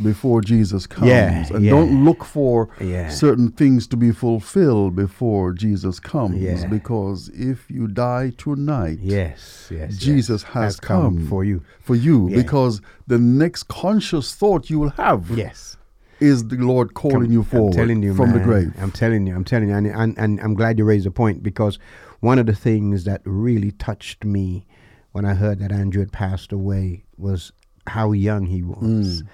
before 0.02 0.40
Jesus 0.40 0.86
comes, 0.86 1.08
Yeah, 1.08 1.46
and 1.54 1.64
yeah. 1.64 1.70
don't 1.70 2.04
look 2.04 2.24
for 2.24 2.68
Yeah. 2.80 3.08
certain 3.08 3.50
things 3.50 3.86
to 3.88 3.96
be 3.96 4.12
fulfilled 4.12 4.96
before 4.96 5.52
Jesus 5.52 6.00
comes. 6.00 6.64
Because 6.64 7.28
if 7.34 7.70
you 7.70 7.86
die 7.86 8.32
tonight, 8.36 8.98
Yes, 9.02 9.68
yes. 9.70 9.96
Jesus 9.96 10.42
yes. 10.42 10.52
has, 10.52 10.80
come, 10.80 11.18
come 11.18 11.26
for 11.28 11.44
you. 11.44 11.62
For 11.80 11.94
you, 11.94 12.28
because 12.30 12.80
the 13.06 13.18
next 13.18 13.64
conscious 13.68 14.34
thought 14.34 14.70
you 14.70 14.78
will 14.78 14.90
have 14.90 15.30
Yes. 15.30 15.76
is 16.20 16.48
the 16.48 16.56
Lord 16.56 16.94
calling 16.94 17.22
Come- 17.24 17.32
you 17.32 17.42
forward 17.42 17.72
I'm 17.74 17.76
telling 17.76 18.02
you, 18.02 18.14
from 18.14 18.32
the 18.32 18.40
grave. 18.40 18.72
I'm 18.80 18.90
telling 18.92 19.26
you, 19.26 19.34
I'm 19.34 19.44
telling 19.44 19.68
you, 19.70 19.74
and, 19.74 19.86
and, 19.86 20.18
and 20.18 20.40
I'm 20.40 20.54
glad 20.54 20.78
you 20.78 20.84
raised 20.84 21.06
the 21.06 21.10
point 21.10 21.42
because 21.42 21.78
one 22.20 22.38
of 22.38 22.46
the 22.46 22.54
things 22.54 23.04
that 23.04 23.22
really 23.24 23.70
touched 23.72 24.24
me 24.24 24.66
when 25.12 25.24
I 25.24 25.34
heard 25.34 25.58
that 25.60 25.72
Andrew 25.72 26.00
had 26.00 26.12
passed 26.12 26.52
away 26.52 27.04
was 27.16 27.52
how 27.86 28.12
young 28.12 28.46
he 28.46 28.62
was, 28.62 29.22
mm. 29.22 29.26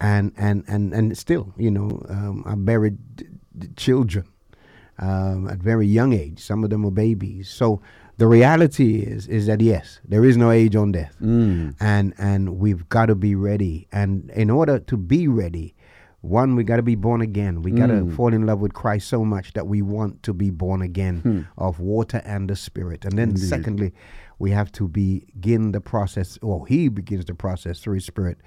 And 0.00 0.32
and 0.36 0.64
and 0.68 0.92
and 0.92 1.16
still, 1.16 1.52
you 1.56 1.70
know, 1.70 2.04
um, 2.08 2.42
I 2.46 2.54
buried 2.54 2.96
d- 3.16 3.26
d- 3.58 3.68
children 3.76 4.26
um, 4.98 5.48
at 5.48 5.58
very 5.58 5.86
young 5.86 6.12
age. 6.12 6.40
Some 6.40 6.64
of 6.64 6.70
them 6.70 6.82
were 6.82 6.90
babies. 6.90 7.48
So 7.48 7.80
the 8.18 8.26
reality 8.26 9.00
is 9.00 9.26
is 9.26 9.46
that 9.46 9.60
yes, 9.60 10.00
there 10.08 10.24
is 10.24 10.36
no 10.36 10.50
age 10.50 10.76
on 10.76 10.92
death, 10.92 11.16
and 11.80 12.14
and 12.18 12.58
we've 12.58 12.88
got 12.88 13.06
to 13.06 13.14
be 13.14 13.34
ready. 13.34 13.88
And 13.92 14.30
in 14.30 14.50
order 14.50 14.78
to 14.80 14.96
be 14.96 15.28
ready, 15.28 15.74
one 16.22 16.56
we 16.56 16.64
got 16.64 16.76
to 16.76 16.82
be 16.82 16.94
born 16.96 17.20
again. 17.20 17.62
We 17.62 17.70
got 17.72 17.86
to 17.88 18.10
fall 18.16 18.32
in 18.34 18.46
love 18.46 18.60
with 18.60 18.72
Christ 18.74 19.08
so 19.08 19.24
much 19.24 19.52
that 19.52 19.66
we 19.66 19.80
want 19.82 20.22
to 20.24 20.32
be 20.34 20.50
born 20.50 20.82
again 20.82 21.46
of 21.58 21.78
water 21.80 22.22
and 22.24 22.48
the 22.50 22.56
Spirit. 22.56 23.04
And 23.04 23.18
then 23.18 23.36
secondly, 23.36 23.92
we 24.38 24.50
have 24.50 24.70
to 24.72 24.88
begin 24.88 25.72
the 25.72 25.80
process, 25.80 26.38
or 26.42 26.66
He 26.66 26.88
begins 26.88 27.24
the 27.26 27.34
process 27.34 27.80
through 27.80 27.94
His 27.94 28.06
Spirit 28.06 28.38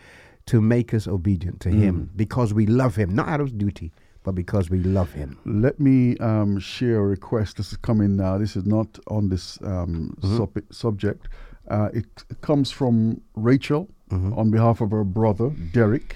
to 0.51 0.61
make 0.61 0.93
us 0.93 1.07
obedient 1.07 1.59
to 1.61 1.69
Him 1.69 2.09
because 2.15 2.53
we 2.53 2.65
love 2.65 2.95
Him, 2.95 3.09
not 3.15 3.27
out 3.29 3.41
of 3.41 3.57
duty, 3.57 3.91
but 4.23 4.33
because 4.33 4.69
we 4.69 4.79
love 4.79 5.11
Him. 5.13 5.37
Let 5.45 5.79
me 5.79 6.17
um, 6.17 6.59
share 6.59 6.97
a 6.99 7.07
request. 7.07 7.57
This 7.57 7.71
is 7.71 7.77
coming 7.77 8.15
now. 8.17 8.37
This 8.37 8.55
is 8.55 8.65
not 8.65 8.99
on 9.07 9.29
this 9.29 9.59
um, 9.63 10.15
sub- 10.37 10.63
subject. 10.71 11.27
Uh, 11.69 11.89
it, 11.93 12.05
it 12.29 12.41
comes 12.41 12.71
from 12.71 13.21
Rachel 13.35 13.87
on 14.11 14.49
behalf 14.49 14.81
of 14.81 14.89
her 14.91 15.03
brother, 15.03 15.49
Derek. 15.71 16.15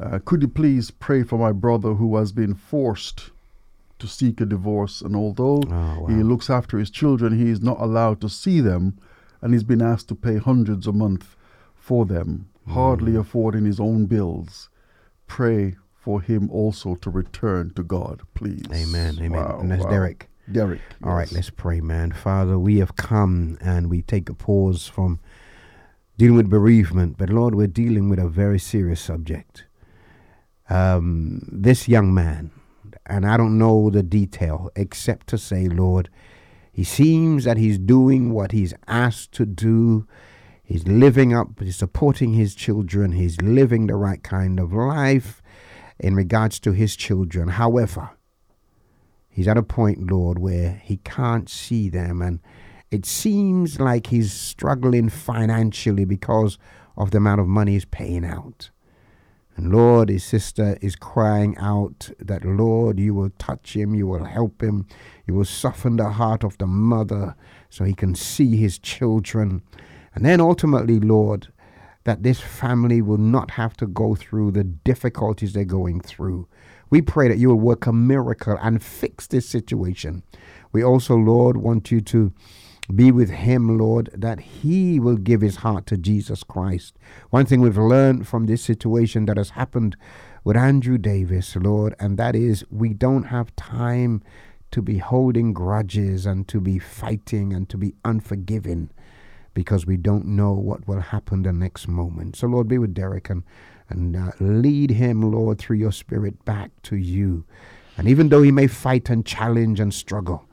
Uh, 0.00 0.18
could 0.24 0.42
you 0.42 0.48
please 0.48 0.90
pray 0.92 1.22
for 1.24 1.38
my 1.38 1.50
brother 1.50 1.94
who 1.94 2.14
has 2.16 2.30
been 2.30 2.54
forced 2.54 3.30
to 3.98 4.06
seek 4.06 4.40
a 4.40 4.44
divorce? 4.46 5.00
And 5.00 5.16
although 5.16 5.62
Oh, 5.72 6.06
he 6.06 6.22
looks 6.22 6.50
after 6.50 6.78
his 6.78 6.90
children, 6.90 7.36
he 7.38 7.48
is 7.50 7.60
not 7.62 7.80
allowed 7.80 8.20
to 8.20 8.28
see 8.28 8.60
them, 8.60 8.98
and 9.40 9.52
he's 9.54 9.64
been 9.64 9.82
asked 9.82 10.08
to 10.08 10.14
pay 10.14 10.36
hundreds 10.36 10.86
a 10.86 10.92
month 10.92 11.36
for 11.74 12.04
them, 12.04 12.48
hardly 12.68 13.12
Mm. 13.12 13.20
affording 13.20 13.64
his 13.64 13.80
own 13.80 14.06
bills. 14.06 14.68
Pray 15.26 15.76
for 15.94 16.20
him 16.20 16.50
also 16.50 16.94
to 16.96 17.10
return 17.10 17.72
to 17.74 17.82
God, 17.82 18.22
please. 18.34 18.62
Amen, 18.72 19.16
amen. 19.18 19.32
Wow, 19.32 19.58
and 19.60 19.70
that's 19.70 19.84
wow. 19.84 19.90
Derek. 19.90 20.28
Derek. 20.50 20.80
All 21.02 21.14
right, 21.14 21.26
yes. 21.26 21.32
let's 21.32 21.50
pray, 21.50 21.80
man. 21.80 22.12
Father, 22.12 22.58
we 22.58 22.78
have 22.78 22.94
come 22.96 23.58
and 23.60 23.90
we 23.90 24.02
take 24.02 24.28
a 24.28 24.34
pause 24.34 24.86
from 24.86 25.18
dealing 26.16 26.36
with 26.36 26.48
bereavement, 26.48 27.16
but 27.18 27.28
Lord, 27.30 27.54
we're 27.56 27.66
dealing 27.66 28.08
with 28.08 28.20
a 28.20 28.28
very 28.28 28.58
serious 28.60 29.00
subject. 29.00 29.64
Um, 30.68 31.48
this 31.50 31.88
young 31.88 32.14
man, 32.14 32.50
and 33.06 33.26
I 33.26 33.36
don't 33.36 33.58
know 33.58 33.90
the 33.90 34.02
detail 34.02 34.70
except 34.76 35.26
to 35.28 35.38
say, 35.38 35.68
Lord, 35.68 36.08
he 36.72 36.84
seems 36.84 37.44
that 37.44 37.56
he's 37.56 37.78
doing 37.78 38.32
what 38.32 38.52
he's 38.52 38.74
asked 38.86 39.32
to 39.32 39.46
do. 39.46 40.06
He's 40.66 40.86
living 40.86 41.32
up, 41.32 41.60
he's 41.60 41.76
supporting 41.76 42.32
his 42.32 42.52
children, 42.56 43.12
he's 43.12 43.40
living 43.40 43.86
the 43.86 43.94
right 43.94 44.20
kind 44.20 44.58
of 44.58 44.72
life 44.72 45.40
in 46.00 46.16
regards 46.16 46.58
to 46.60 46.72
his 46.72 46.96
children. 46.96 47.50
However, 47.50 48.10
he's 49.30 49.46
at 49.46 49.56
a 49.56 49.62
point, 49.62 50.10
Lord, 50.10 50.40
where 50.40 50.82
he 50.82 50.96
can't 50.98 51.48
see 51.48 51.88
them. 51.88 52.20
And 52.20 52.40
it 52.90 53.06
seems 53.06 53.78
like 53.78 54.08
he's 54.08 54.32
struggling 54.32 55.08
financially 55.08 56.04
because 56.04 56.58
of 56.96 57.12
the 57.12 57.18
amount 57.18 57.40
of 57.40 57.46
money 57.46 57.72
he's 57.72 57.84
paying 57.84 58.24
out. 58.24 58.70
And 59.56 59.72
Lord, 59.72 60.08
his 60.08 60.24
sister 60.24 60.76
is 60.82 60.96
crying 60.96 61.56
out 61.58 62.10
that, 62.18 62.44
Lord, 62.44 62.98
you 62.98 63.14
will 63.14 63.30
touch 63.38 63.74
him, 63.74 63.94
you 63.94 64.08
will 64.08 64.24
help 64.24 64.60
him, 64.60 64.86
you 65.26 65.34
will 65.34 65.44
soften 65.44 65.96
the 65.96 66.10
heart 66.10 66.42
of 66.42 66.58
the 66.58 66.66
mother 66.66 67.36
so 67.70 67.84
he 67.84 67.94
can 67.94 68.16
see 68.16 68.56
his 68.56 68.80
children. 68.80 69.62
And 70.16 70.24
then 70.24 70.40
ultimately, 70.40 70.98
Lord, 70.98 71.48
that 72.04 72.22
this 72.22 72.40
family 72.40 73.02
will 73.02 73.18
not 73.18 73.52
have 73.52 73.76
to 73.76 73.86
go 73.86 74.14
through 74.14 74.52
the 74.52 74.64
difficulties 74.64 75.52
they're 75.52 75.64
going 75.64 76.00
through. 76.00 76.48
We 76.88 77.02
pray 77.02 77.28
that 77.28 77.36
you 77.36 77.48
will 77.48 77.60
work 77.60 77.86
a 77.86 77.92
miracle 77.92 78.56
and 78.62 78.82
fix 78.82 79.26
this 79.26 79.46
situation. 79.46 80.22
We 80.72 80.82
also, 80.82 81.16
Lord, 81.16 81.58
want 81.58 81.90
you 81.90 82.00
to 82.00 82.32
be 82.94 83.12
with 83.12 83.28
him, 83.28 83.76
Lord, 83.76 84.08
that 84.14 84.40
he 84.40 84.98
will 84.98 85.16
give 85.16 85.42
his 85.42 85.56
heart 85.56 85.84
to 85.86 85.98
Jesus 85.98 86.42
Christ. 86.42 86.96
One 87.30 87.44
thing 87.44 87.60
we've 87.60 87.76
learned 87.76 88.26
from 88.26 88.46
this 88.46 88.62
situation 88.62 89.26
that 89.26 89.36
has 89.36 89.50
happened 89.50 89.96
with 90.44 90.56
Andrew 90.56 90.96
Davis, 90.96 91.56
Lord, 91.56 91.94
and 91.98 92.16
that 92.16 92.34
is 92.34 92.64
we 92.70 92.94
don't 92.94 93.24
have 93.24 93.54
time 93.56 94.22
to 94.70 94.80
be 94.80 94.98
holding 94.98 95.52
grudges 95.52 96.24
and 96.24 96.46
to 96.48 96.60
be 96.60 96.78
fighting 96.78 97.52
and 97.52 97.68
to 97.68 97.76
be 97.76 97.94
unforgiving 98.04 98.90
because 99.56 99.86
we 99.86 99.96
don't 99.96 100.26
know 100.26 100.52
what 100.52 100.86
will 100.86 101.00
happen 101.00 101.42
the 101.42 101.50
next 101.50 101.88
moment. 101.88 102.36
So, 102.36 102.46
Lord, 102.46 102.68
be 102.68 102.76
with 102.76 102.92
Derek 102.92 103.30
and, 103.30 103.42
and 103.88 104.14
uh, 104.14 104.32
lead 104.38 104.90
him, 104.90 105.22
Lord, 105.32 105.58
through 105.58 105.78
your 105.78 105.92
spirit 105.92 106.44
back 106.44 106.72
to 106.82 106.94
you. 106.94 107.46
And 107.96 108.06
even 108.06 108.28
though 108.28 108.42
he 108.42 108.52
may 108.52 108.66
fight 108.66 109.08
and 109.08 109.24
challenge 109.24 109.80
and 109.80 109.94
struggle, 109.94 110.44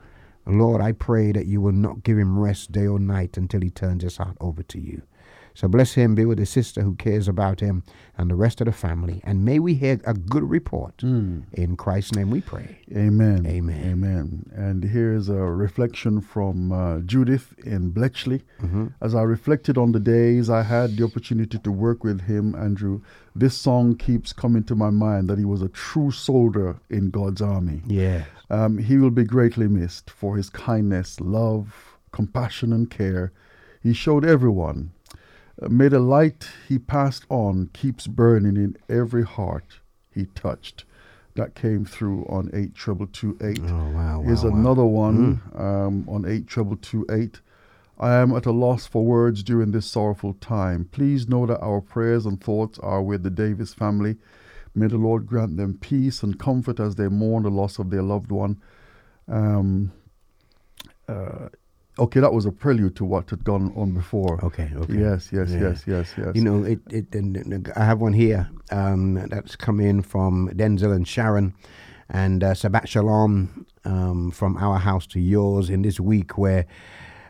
Lord, 0.46 0.80
I 0.80 0.94
pray 0.94 1.34
that 1.34 1.48
you 1.48 1.60
will 1.60 1.74
not 1.74 2.04
give 2.04 2.18
him 2.18 2.39
rest 2.39 2.72
day 2.72 2.88
or 2.88 2.98
night 2.98 3.36
until 3.36 3.60
he 3.60 3.70
turns 3.70 4.04
his 4.04 4.16
heart 4.16 4.38
over 4.39 4.63
to 4.63 4.80
you. 4.80 5.02
So 5.55 5.67
bless 5.67 5.93
him, 5.93 6.15
be 6.15 6.25
with 6.25 6.39
his 6.39 6.49
sister 6.49 6.81
who 6.81 6.95
cares 6.95 7.27
about 7.27 7.59
him 7.59 7.83
and 8.17 8.29
the 8.29 8.36
rest 8.36 8.59
of 8.59 8.65
the 8.65 8.71
family. 8.71 9.21
And 9.23 9.45
may 9.45 9.59
we 9.59 9.75
hear 9.75 9.99
a 10.03 10.13
good 10.13 10.49
report. 10.49 11.03
In 11.53 11.75
Christ's 11.77 12.13
name 12.13 12.31
we 12.31 12.41
pray. 12.41 12.79
Amen. 12.91 13.45
Amen. 13.45 13.91
Amen. 13.91 14.51
And 14.55 14.83
here's 14.83 15.29
a 15.29 15.36
reflection 15.36 16.21
from 16.21 16.71
uh, 16.71 16.99
Judith 16.99 17.53
in 17.63 17.91
Bletchley. 17.91 18.41
Mm-hmm. 18.62 18.88
As 19.01 19.13
I 19.13 19.21
reflected 19.21 19.77
on 19.77 19.91
the 19.91 19.99
days 19.99 20.49
I 20.49 20.63
had 20.63 20.97
the 20.97 21.03
opportunity 21.03 21.59
to 21.59 21.71
work 21.71 22.03
with 22.03 22.21
him, 22.21 22.55
Andrew, 22.55 23.01
this 23.36 23.55
song 23.55 23.95
keeps 23.95 24.33
coming 24.33 24.63
to 24.63 24.75
my 24.75 24.89
mind 24.89 25.29
that 25.29 25.38
he 25.38 25.45
was 25.45 25.62
a 25.62 25.69
true 25.69 26.12
soldier 26.12 26.79
in 26.89 27.12
God's 27.12 27.41
army. 27.41 27.83
Yeah. 27.86 28.25
Um, 28.49 28.79
he 28.79 28.97
will 28.97 29.12
be 29.12 29.23
greatly 29.23 29.67
missed 29.67 30.09
for 30.09 30.36
his 30.36 30.49
kindness, 30.49 31.19
love, 31.19 31.97
compassion, 32.12 32.73
and 32.73 32.89
care 32.89 33.31
he 33.83 33.93
showed 33.93 34.23
everyone. 34.25 34.91
May 35.62 35.88
the 35.88 36.00
light 36.00 36.50
he 36.68 36.80
passed 36.80 37.26
on 37.30 37.70
keeps 37.74 38.08
burning 38.08 38.58
in 38.58 38.78
every 38.89 39.24
heart 39.24 39.80
he 40.13 40.26
touched. 40.28 40.86
That 41.36 41.56
came 41.56 41.84
through 41.84 42.26
on 42.26 42.50
82228. 42.54 43.60
Oh, 43.72 43.89
wow. 43.89 44.24
Here's 44.24 44.44
wow, 44.44 44.52
another 44.52 44.86
one 44.86 45.42
um, 45.56 46.08
on 46.08 46.26
82228. 46.26 47.42
I 48.00 48.13
am 48.16 48.36
at 48.36 48.46
a 48.46 48.52
loss 48.52 48.86
for 48.86 49.04
words 49.04 49.42
during 49.42 49.72
this 49.72 49.86
sorrowful 49.86 50.34
time. 50.36 50.89
Please 50.92 51.28
know 51.28 51.46
that 51.46 51.60
our 51.60 51.82
prayers 51.82 52.26
and 52.26 52.44
thoughts 52.44 52.78
are 52.80 53.02
with 53.02 53.24
the 53.24 53.30
Davis 53.30 53.74
family. 53.74 54.18
May 54.76 54.88
the 54.88 54.98
Lord 54.98 55.26
grant 55.28 55.58
them 55.58 55.78
peace 55.80 56.24
and 56.24 56.39
comfort 56.39 56.80
as 56.80 56.96
they 56.96 57.08
mourn 57.08 57.44
the 57.44 57.50
loss 57.50 57.80
of 57.80 57.89
their 57.89 58.02
loved 58.02 58.32
one. 58.32 58.62
Um, 59.28 59.92
uh, 61.08 61.50
okay, 61.99 62.19
that 62.19 62.34
was 62.34 62.45
a 62.45 62.51
prelude 62.51 62.95
to 62.97 63.06
what 63.06 63.29
had 63.29 63.43
gone 63.43 63.73
on 63.75 63.93
before. 63.93 64.43
Okay, 64.43 64.69
okay. 64.75 64.93
Yes, 64.93 65.29
yes, 65.32 65.51
Yeah. 65.51 65.60
yes, 65.60 65.84
yes, 65.88 66.13
yes. 66.17 66.32
You 66.36 66.41
know, 66.41 66.63
it. 66.63 66.79
it 66.89 67.71
I 67.75 67.86
have 67.86 68.01
one 68.01 68.13
here 68.13 68.49
um, 68.71 69.15
that's 69.29 69.56
come 69.56 69.79
in 69.79 70.01
from 70.01 70.49
Denzel 70.53 70.95
and 70.95 71.08
Sharon, 71.08 71.53
and 72.10 72.43
uh, 72.43 72.53
Sabat 72.53 72.89
Shalom 72.89 73.65
um, 73.86 74.32
from 74.32 74.58
our 74.58 74.79
house 74.79 75.08
to 75.08 75.19
yours 75.19 75.69
in 75.69 75.82
this 75.82 75.99
week 75.99 76.38
where 76.38 76.65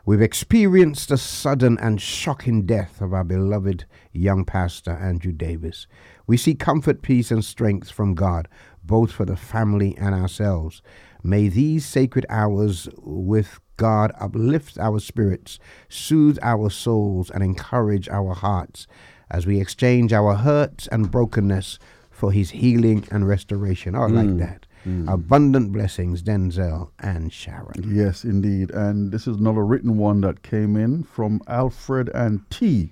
We've 0.06 0.22
experienced 0.22 1.08
the 1.08 1.18
sudden 1.18 1.78
and 1.80 2.02
shocking 2.02 2.66
death 2.66 3.00
of 3.00 3.14
our 3.14 3.24
beloved 3.24 3.86
young 4.12 4.44
pastor, 4.44 4.92
Andrew 4.92 5.32
Davis. 5.32 5.88
We 6.28 6.36
see 6.36 6.56
comfort, 6.56 7.02
peace, 7.02 7.32
and 7.32 7.44
strength 7.44 7.90
from 7.90 8.14
God, 8.14 8.50
both 8.84 9.14
for 9.14 9.24
the 9.24 9.38
family 9.38 9.96
and 9.98 10.14
ourselves. 10.14 10.82
May 11.24 11.48
these 11.48 11.86
sacred 11.86 12.26
hours 12.30 12.90
with 12.98 13.60
God 13.78 14.12
uplift 14.20 14.78
our 14.78 15.00
spirits, 15.00 15.58
soothe 15.88 16.38
our 16.42 16.70
souls, 16.70 17.30
and 17.30 17.42
encourage 17.44 18.10
our 18.10 18.34
hearts 18.34 18.88
as 19.32 19.48
we 19.48 19.60
exchange 19.60 20.14
our 20.14 20.36
hurts 20.36 20.88
and 20.88 21.10
brokenness 21.10 21.80
for 22.12 22.32
His 22.32 22.52
healing 22.52 23.08
and 23.10 23.28
restoration. 23.28 23.96
Oh, 23.96 24.04
I 24.04 24.08
like 24.08 24.28
mm. 24.28 24.40
that. 24.40 24.68
Mm. 24.86 25.12
Abundant 25.12 25.72
blessings, 25.72 26.22
Denzel 26.22 26.92
and 27.00 27.32
Sharon. 27.32 27.84
Yes, 27.88 28.26
indeed. 28.26 28.70
And 28.72 29.12
this 29.12 29.28
is 29.28 29.38
another 29.38 29.66
written 29.66 29.98
one 29.98 30.22
that 30.22 30.44
came 30.44 30.76
in 30.76 31.04
from 31.04 31.42
Alfred 31.48 32.10
and 32.14 32.48
T. 32.50 32.92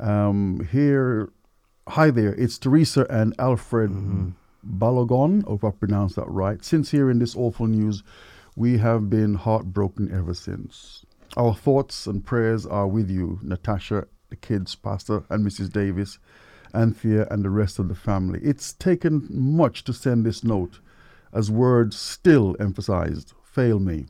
Um, 0.00 0.66
here, 0.72 1.30
hi 1.88 2.10
there. 2.10 2.34
It's 2.34 2.58
Teresa 2.58 3.06
and 3.10 3.34
Alfred 3.38 3.90
mm-hmm. 3.90 4.30
Balogun. 4.66 5.44
Hope 5.44 5.64
I 5.64 5.70
pronounced 5.70 6.16
that 6.16 6.28
right. 6.28 6.64
Since 6.64 6.90
hearing 6.90 7.18
this 7.18 7.36
awful 7.36 7.66
news, 7.66 8.02
we 8.56 8.78
have 8.78 9.08
been 9.10 9.34
heartbroken 9.34 10.12
ever 10.12 10.34
since. 10.34 11.04
Our 11.36 11.54
thoughts 11.54 12.06
and 12.06 12.24
prayers 12.24 12.66
are 12.66 12.86
with 12.86 13.10
you, 13.10 13.38
Natasha, 13.42 14.06
the 14.28 14.36
kids, 14.36 14.74
Pastor, 14.74 15.24
and 15.30 15.44
Mrs. 15.46 15.72
Davis, 15.72 16.18
Anthea, 16.74 17.26
and 17.30 17.44
the 17.44 17.50
rest 17.50 17.78
of 17.78 17.88
the 17.88 17.94
family. 17.94 18.40
It's 18.42 18.72
taken 18.72 19.26
much 19.30 19.84
to 19.84 19.92
send 19.92 20.26
this 20.26 20.44
note, 20.44 20.80
as 21.32 21.50
words 21.50 21.96
still 21.96 22.56
emphasized 22.60 23.32
fail 23.52 23.78
me. 23.78 24.06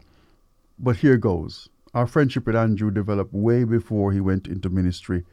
But 0.78 0.96
here 0.96 1.16
goes. 1.16 1.68
Our 1.94 2.06
friendship 2.06 2.46
with 2.46 2.56
Andrew 2.56 2.90
developed 2.90 3.34
way 3.34 3.64
before 3.64 4.12
he 4.12 4.20
went 4.20 4.46
into 4.46 4.70
ministry. 4.70 5.24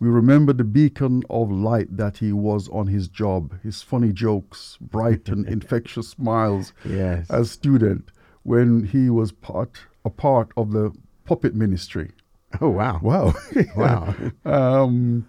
We 0.00 0.08
remember 0.08 0.52
the 0.52 0.64
beacon 0.64 1.22
of 1.30 1.50
light 1.50 1.96
that 1.96 2.18
he 2.18 2.32
was 2.32 2.68
on 2.68 2.88
his 2.88 3.08
job, 3.08 3.60
his 3.62 3.82
funny 3.82 4.12
jokes, 4.12 4.76
bright 4.80 5.28
and 5.28 5.46
infectious 5.56 6.08
smiles 6.08 6.72
Yes. 6.84 7.30
as 7.30 7.50
student 7.50 8.10
when 8.42 8.84
he 8.86 9.08
was 9.10 9.32
part 9.32 9.78
a 10.04 10.10
part 10.10 10.50
of 10.56 10.72
the 10.72 10.92
puppet 11.24 11.54
ministry. 11.54 12.10
Oh, 12.60 12.68
wow. 12.68 13.00
Wow. 13.02 13.34
Wow. 13.76 14.14
um, 14.44 15.26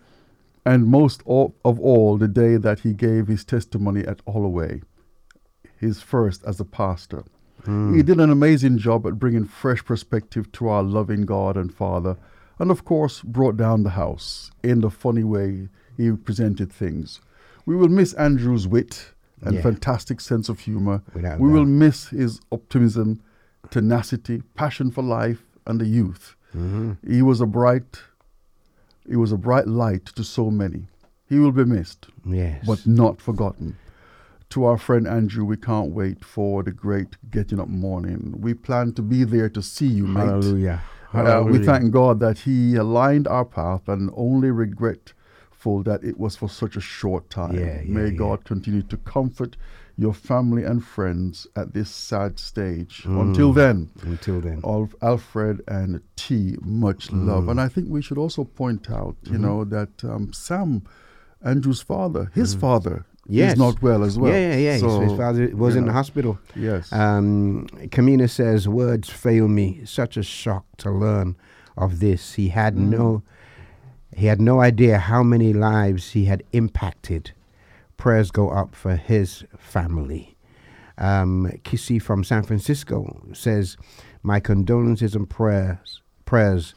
and 0.66 0.88
most 0.88 1.22
of, 1.26 1.54
of 1.64 1.80
all, 1.80 2.18
the 2.18 2.28
day 2.28 2.58
that 2.58 2.80
he 2.80 2.92
gave 2.94 3.28
his 3.28 3.46
testimony 3.46 4.02
at 4.06 4.22
Holloway, 4.28 4.82
his 5.80 6.02
first 6.02 6.44
as 6.46 6.60
a 6.60 6.66
pastor. 6.66 7.24
He 7.66 8.04
did 8.04 8.20
an 8.20 8.30
amazing 8.30 8.78
job 8.78 9.08
at 9.08 9.18
bringing 9.18 9.46
fresh 9.46 9.84
perspective 9.84 10.52
to 10.52 10.68
our 10.70 10.84
loving 10.84 11.26
God 11.26 11.58
and 11.58 11.74
Father, 11.74 12.16
and 12.60 12.72
of 12.72 12.86
course, 12.86 13.22
brought 13.22 13.58
down 13.58 13.84
the 13.84 13.92
house 13.92 14.52
in 14.64 14.82
the 14.82 14.90
funny 14.90 15.24
way 15.24 15.70
he 15.98 16.12
presented 16.12 16.72
things. 16.72 17.22
We 17.66 17.76
will 17.76 17.90
miss 17.90 18.14
Andrew's 18.14 18.68
wit 18.68 19.12
and 19.42 19.56
Yeah. 19.56 19.62
fantastic 19.62 20.22
sense 20.22 20.50
of 20.50 20.60
humor. 20.60 21.02
Without 21.14 21.40
we 21.40 21.50
will 21.50 21.66
miss 21.66 22.08
his 22.10 22.40
optimism, 22.52 23.22
tenacity, 23.70 24.42
passion 24.56 24.92
for 24.92 25.04
life, 25.04 25.44
and 25.66 25.80
the 25.82 25.86
youth. 25.86 26.36
Mm-hmm. 26.56 26.94
He 27.12 27.22
was 27.22 27.42
a 27.42 27.46
bright, 27.46 28.00
he 29.10 29.16
was 29.16 29.32
a 29.32 29.38
bright 29.38 29.68
light 29.68 30.06
to 30.16 30.24
so 30.24 30.50
many. 30.52 30.88
He 31.28 31.40
will 31.40 31.52
be 31.52 31.66
missed, 31.66 32.08
Yes. 32.26 32.64
but 32.66 32.86
not 32.86 33.20
forgotten. 33.22 33.78
To 34.52 34.66
our 34.66 34.78
friend 34.78 35.08
Andrew, 35.08 35.44
we 35.44 35.58
can't 35.58 35.92
wait 35.92 36.24
for 36.24 36.62
the 36.64 36.72
great 36.72 37.18
getting 37.32 37.60
up 37.60 37.68
morning. 37.68 38.36
We 38.40 38.54
plan 38.54 38.94
to 38.94 39.02
be 39.02 39.24
there 39.24 39.50
to 39.50 39.62
see 39.62 39.88
you, 39.88 40.06
mate. 40.08 40.22
Hallelujah. 40.28 40.82
Uh, 41.16 41.44
we 41.44 41.58
thank 41.66 41.92
God 41.92 42.20
that 42.20 42.40
He 42.40 42.76
aligned 42.76 43.28
our 43.28 43.46
path 43.46 43.88
and 43.88 44.10
only 44.16 44.52
regretful 44.52 45.84
that 45.84 46.04
it 46.04 46.18
was 46.20 46.36
for 46.36 46.50
such 46.50 46.76
a 46.76 46.82
short 46.82 47.30
time. 47.30 47.56
Yeah, 47.58 47.82
yeah, 47.82 47.94
May 47.98 48.06
yeah. 48.10 48.18
God 48.18 48.44
continue 48.46 48.84
to 48.84 48.98
comfort 48.98 49.58
your 49.98 50.14
family 50.14 50.64
and 50.64 50.84
friends 50.84 51.48
at 51.56 51.74
this 51.74 51.90
sad 51.90 52.38
stage. 52.38 53.04
Mm. 53.06 53.22
Until 53.22 53.54
then, 53.54 53.90
Until 54.04 54.42
then. 54.42 54.60
Alf- 54.64 54.94
Alfred 55.02 55.62
and 55.68 56.02
T, 56.18 56.58
much 56.62 57.08
Mm. 57.10 57.26
love. 57.28 57.48
And 57.48 57.62
I 57.62 57.70
think 57.70 57.90
we 57.90 58.02
should 58.02 58.18
also 58.18 58.44
point 58.44 58.92
out, 58.92 59.16
Mm-hmm. 59.24 59.34
you 59.34 59.40
know, 59.40 59.64
that 59.64 60.04
um, 60.04 60.34
Sam, 60.34 60.84
Andrew's 61.44 61.82
father, 61.82 62.30
his 62.34 62.54
father, 62.56 63.06
Mm. 63.06 63.15
Yes. 63.28 63.54
is 63.54 63.58
not 63.60 63.82
well 63.82 64.04
as 64.04 64.18
well. 64.20 64.32
Yeah, 64.32 64.52
yeah, 64.52 64.56
yeah. 64.58 64.72
His- 64.74 64.82
So, 64.82 65.00
his 65.00 65.14
father 65.14 65.50
was 65.56 65.74
you 65.76 65.80
in 65.82 65.88
the 65.88 65.94
hospital. 65.94 66.38
Yes. 66.56 66.92
Um, 66.94 67.68
Kamina 67.88 68.30
says, 68.30 68.68
Words 68.68 69.10
fail 69.10 69.48
me. 69.48 69.82
Such 69.86 70.16
a 70.18 70.24
shock 70.24 70.66
to 70.78 70.92
learn 70.92 71.36
of 71.78 72.00
this. 72.00 72.34
He 72.34 72.50
had 72.50 72.76
Mm. 72.76 72.90
no 72.90 73.24
he 74.16 74.28
had 74.28 74.40
no 74.40 74.62
idea 74.62 74.98
how 74.98 75.24
many 75.24 75.52
lives 75.52 76.12
he 76.12 76.24
had 76.26 76.42
impacted. 76.54 77.32
Prayers 77.98 78.32
go 78.32 78.50
up 78.50 78.74
for 78.74 78.96
his 78.96 79.44
family. 79.58 80.38
Um, 80.98 81.52
Kissy 81.66 82.02
from 82.02 82.24
San 82.24 82.44
Francisco 82.44 83.22
says, 83.34 83.76
My 84.24 84.40
condolences 84.40 85.16
and 85.16 85.30
prayers 85.30 86.02
prayers 86.24 86.76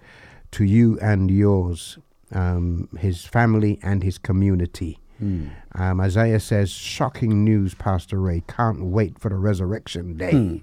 to 0.50 0.64
you 0.64 0.98
and 1.00 1.30
yours, 1.30 1.98
um, 2.32 2.88
his 2.98 3.24
family 3.24 3.78
and 3.84 4.02
his 4.02 4.18
community. 4.18 4.98
Um, 5.20 6.00
Isaiah 6.00 6.40
says, 6.40 6.70
shocking 6.70 7.44
news, 7.44 7.74
Pastor 7.74 8.20
Ray. 8.20 8.42
Can't 8.46 8.84
wait 8.84 9.18
for 9.18 9.28
the 9.28 9.36
resurrection 9.36 10.16
day. 10.16 10.62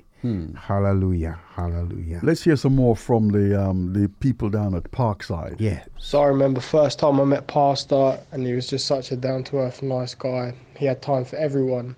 Hallelujah. 0.55 1.39
Hallelujah. 1.53 2.19
Let's 2.23 2.43
hear 2.43 2.55
some 2.55 2.75
more 2.75 2.95
from 2.95 3.29
the 3.29 3.61
um, 3.61 3.93
the 3.93 4.09
people 4.19 4.49
down 4.49 4.73
at 4.73 4.83
Parkside. 4.85 5.57
Yeah. 5.59 5.83
So 5.99 6.21
I 6.21 6.25
remember 6.25 6.61
first 6.61 6.97
time 6.97 7.19
I 7.19 7.25
met 7.25 7.45
Pastor, 7.47 8.19
and 8.31 8.45
he 8.45 8.53
was 8.53 8.67
just 8.67 8.87
such 8.87 9.11
a 9.11 9.15
down 9.15 9.43
to 9.45 9.57
earth, 9.57 9.83
nice 9.83 10.15
guy. 10.15 10.55
He 10.77 10.85
had 10.85 11.01
time 11.03 11.25
for 11.25 11.35
everyone, 11.35 11.95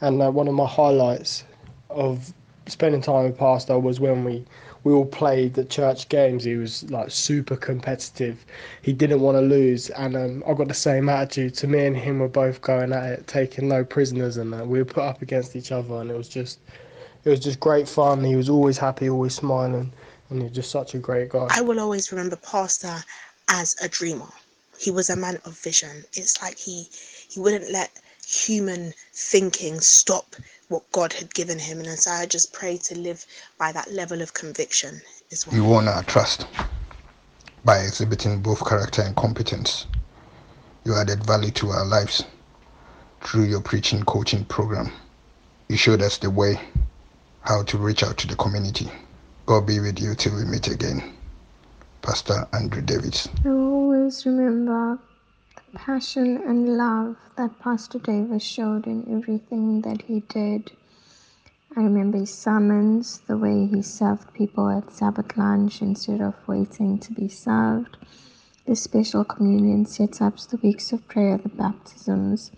and 0.00 0.20
uh, 0.20 0.32
one 0.32 0.48
of 0.48 0.54
my 0.54 0.66
highlights 0.66 1.44
of 1.90 2.32
spending 2.66 3.02
time 3.02 3.24
with 3.24 3.38
Pastor 3.38 3.78
was 3.78 4.00
when 4.00 4.24
we 4.24 4.44
we 4.84 4.92
all 4.92 5.04
played 5.04 5.54
the 5.54 5.64
church 5.64 6.08
games. 6.08 6.44
He 6.44 6.56
was 6.56 6.90
like 6.90 7.10
super 7.10 7.56
competitive. 7.56 8.44
He 8.82 8.92
didn't 8.92 9.20
want 9.20 9.36
to 9.36 9.42
lose, 9.42 9.90
and 9.90 10.16
um, 10.16 10.44
I 10.46 10.54
got 10.54 10.68
the 10.68 10.74
same 10.74 11.08
attitude. 11.08 11.54
To 11.56 11.66
me 11.66 11.86
and 11.86 11.96
him 11.96 12.18
were 12.18 12.28
both 12.28 12.60
going 12.62 12.92
at 12.92 13.12
it, 13.12 13.26
taking 13.26 13.68
no 13.68 13.84
prisoners, 13.84 14.36
and 14.36 14.54
uh, 14.54 14.64
we 14.64 14.78
were 14.78 14.84
put 14.84 15.04
up 15.04 15.22
against 15.22 15.56
each 15.56 15.72
other, 15.72 15.96
and 15.96 16.10
it 16.10 16.16
was 16.16 16.28
just 16.28 16.60
it 17.24 17.30
was 17.30 17.40
just 17.40 17.60
great 17.60 17.88
fun. 17.88 18.24
He 18.24 18.36
was 18.36 18.48
always 18.48 18.78
happy, 18.78 19.08
always 19.10 19.34
smiling, 19.34 19.92
and 20.30 20.38
he 20.38 20.44
was 20.44 20.52
just 20.52 20.70
such 20.70 20.94
a 20.94 20.98
great 20.98 21.28
guy. 21.28 21.48
I 21.50 21.60
will 21.60 21.80
always 21.80 22.10
remember 22.10 22.36
Pastor 22.36 22.96
as 23.48 23.76
a 23.82 23.88
dreamer. 23.88 24.28
He 24.78 24.90
was 24.90 25.10
a 25.10 25.16
man 25.16 25.38
of 25.44 25.58
vision. 25.58 26.04
It's 26.14 26.40
like 26.40 26.56
he 26.56 26.88
he 27.28 27.38
wouldn't 27.38 27.70
let 27.70 27.90
human 28.26 28.94
thinking 29.12 29.80
stop 29.80 30.36
what 30.70 30.90
God 30.92 31.12
had 31.12 31.34
given 31.34 31.58
him. 31.58 31.80
And 31.80 31.98
so 31.98 32.10
I 32.10 32.26
just 32.26 32.52
pray 32.52 32.76
to 32.78 32.96
live 32.96 33.26
by 33.58 33.72
that 33.72 33.92
level 33.92 34.22
of 34.22 34.32
conviction 34.32 35.00
as 35.32 35.46
well. 35.46 35.56
You 35.56 35.64
won 35.64 35.88
our 35.88 36.02
trust 36.04 36.46
by 37.64 37.78
exhibiting 37.80 38.40
both 38.40 38.66
character 38.66 39.02
and 39.02 39.14
competence. 39.16 39.86
You 40.84 40.94
added 40.94 41.26
value 41.26 41.50
to 41.52 41.70
our 41.70 41.84
lives 41.84 42.24
through 43.22 43.44
your 43.44 43.60
preaching 43.60 44.02
coaching 44.04 44.44
program. 44.44 44.92
You 45.68 45.76
showed 45.76 46.02
us 46.02 46.18
the 46.18 46.30
way 46.30 46.58
how 47.42 47.62
to 47.64 47.78
reach 47.78 48.02
out 48.02 48.16
to 48.18 48.26
the 48.26 48.36
community. 48.36 48.90
God 49.46 49.66
be 49.66 49.80
with 49.80 50.00
you 50.00 50.14
till 50.14 50.36
we 50.36 50.44
meet 50.44 50.68
again. 50.68 51.16
Pastor 52.02 52.46
Andrew 52.52 52.80
Davis. 52.80 53.28
I 53.44 53.48
always 53.48 54.24
remember 54.24 54.98
the 54.98 55.09
passion 55.74 56.36
and 56.38 56.76
love 56.76 57.16
that 57.36 57.58
Pastor 57.60 57.98
Davis 57.98 58.42
showed 58.42 58.86
in 58.86 59.06
everything 59.10 59.82
that 59.82 60.02
he 60.02 60.20
did. 60.20 60.72
I 61.76 61.80
remember 61.82 62.18
his 62.18 62.34
sermons, 62.34 63.20
the 63.26 63.36
way 63.36 63.66
he 63.66 63.82
served 63.82 64.34
people 64.34 64.68
at 64.68 64.92
Sabbath 64.92 65.36
lunch 65.36 65.82
instead 65.82 66.20
of 66.20 66.34
waiting 66.46 66.98
to 66.98 67.12
be 67.12 67.28
served, 67.28 67.96
the 68.66 68.76
special 68.76 69.24
communion 69.24 69.84
setups, 69.84 70.48
the 70.48 70.58
weeks 70.58 70.92
of 70.92 71.06
prayer, 71.08 71.38
the 71.38 71.48
baptisms. 71.48 72.50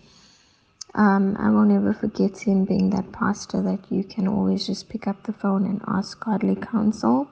Um, 0.95 1.35
I 1.39 1.49
will 1.49 1.65
never 1.65 1.93
forget 1.93 2.39
him 2.39 2.65
being 2.65 2.89
that 2.91 3.11
pastor 3.11 3.61
that 3.63 3.91
you 3.91 4.03
can 4.03 4.27
always 4.27 4.67
just 4.67 4.89
pick 4.89 5.07
up 5.07 5.23
the 5.23 5.33
phone 5.33 5.65
and 5.65 5.81
ask 5.87 6.19
godly 6.19 6.55
counsel 6.55 7.29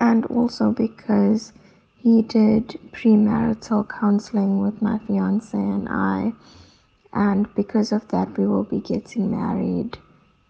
and 0.00 0.24
also 0.26 0.72
because 0.72 1.52
he 2.06 2.22
did 2.22 2.78
premarital 2.92 3.88
counseling 3.88 4.60
with 4.60 4.80
my 4.80 4.96
fiance 5.08 5.58
and 5.58 5.88
I, 5.88 6.32
and 7.12 7.52
because 7.56 7.90
of 7.90 8.06
that, 8.08 8.38
we 8.38 8.46
will 8.46 8.62
be 8.62 8.78
getting 8.78 9.32
married 9.32 9.98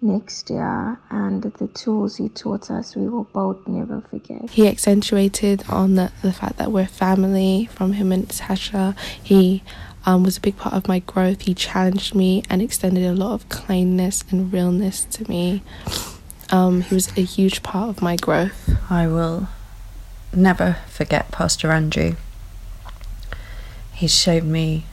next 0.03 0.51
year. 0.51 1.01
And 1.09 1.43
the 1.45 1.69
tools 1.69 2.17
he 2.17 2.29
taught 2.29 2.71
us, 2.71 2.95
we 2.95 3.09
will 3.09 3.25
both 3.25 3.67
never 3.67 4.03
forget. 4.03 4.51
He 4.51 4.69
accentuated 4.69 5.65
on 5.71 5.95
the, 5.95 6.13
the 6.21 6.35
fact 6.35 6.59
that 6.59 6.73
we're 6.73 6.87
family 6.87 7.71
from 7.73 7.95
him 7.95 8.13
and 8.13 8.29
Tasha. 8.29 8.95
He 9.23 9.63
um, 10.05 10.25
was 10.25 10.37
a 10.37 10.43
big 10.43 10.59
part 10.59 10.75
of 10.75 10.87
my 10.87 10.99
growth. 10.99 11.41
He 11.41 11.55
challenged 11.55 12.15
me 12.15 12.43
and 12.51 12.61
extended 12.61 13.07
a 13.07 13.15
lot 13.15 13.33
of 13.33 13.49
kindness 13.49 14.25
and 14.31 14.53
realness 14.53 15.07
to 15.07 15.27
me. 15.27 15.63
Um, 16.51 16.83
he 16.83 16.95
was 16.95 17.17
a 17.17 17.23
huge 17.23 17.63
part 17.63 17.89
of 17.89 18.03
my 18.03 18.17
growth. 18.17 18.77
I 18.91 19.07
will 19.07 19.49
never 20.35 20.79
forget 20.89 21.31
Pastor 21.31 21.71
Andrew. 21.73 22.17
He 23.95 24.09
showed 24.09 24.45
me 24.45 24.85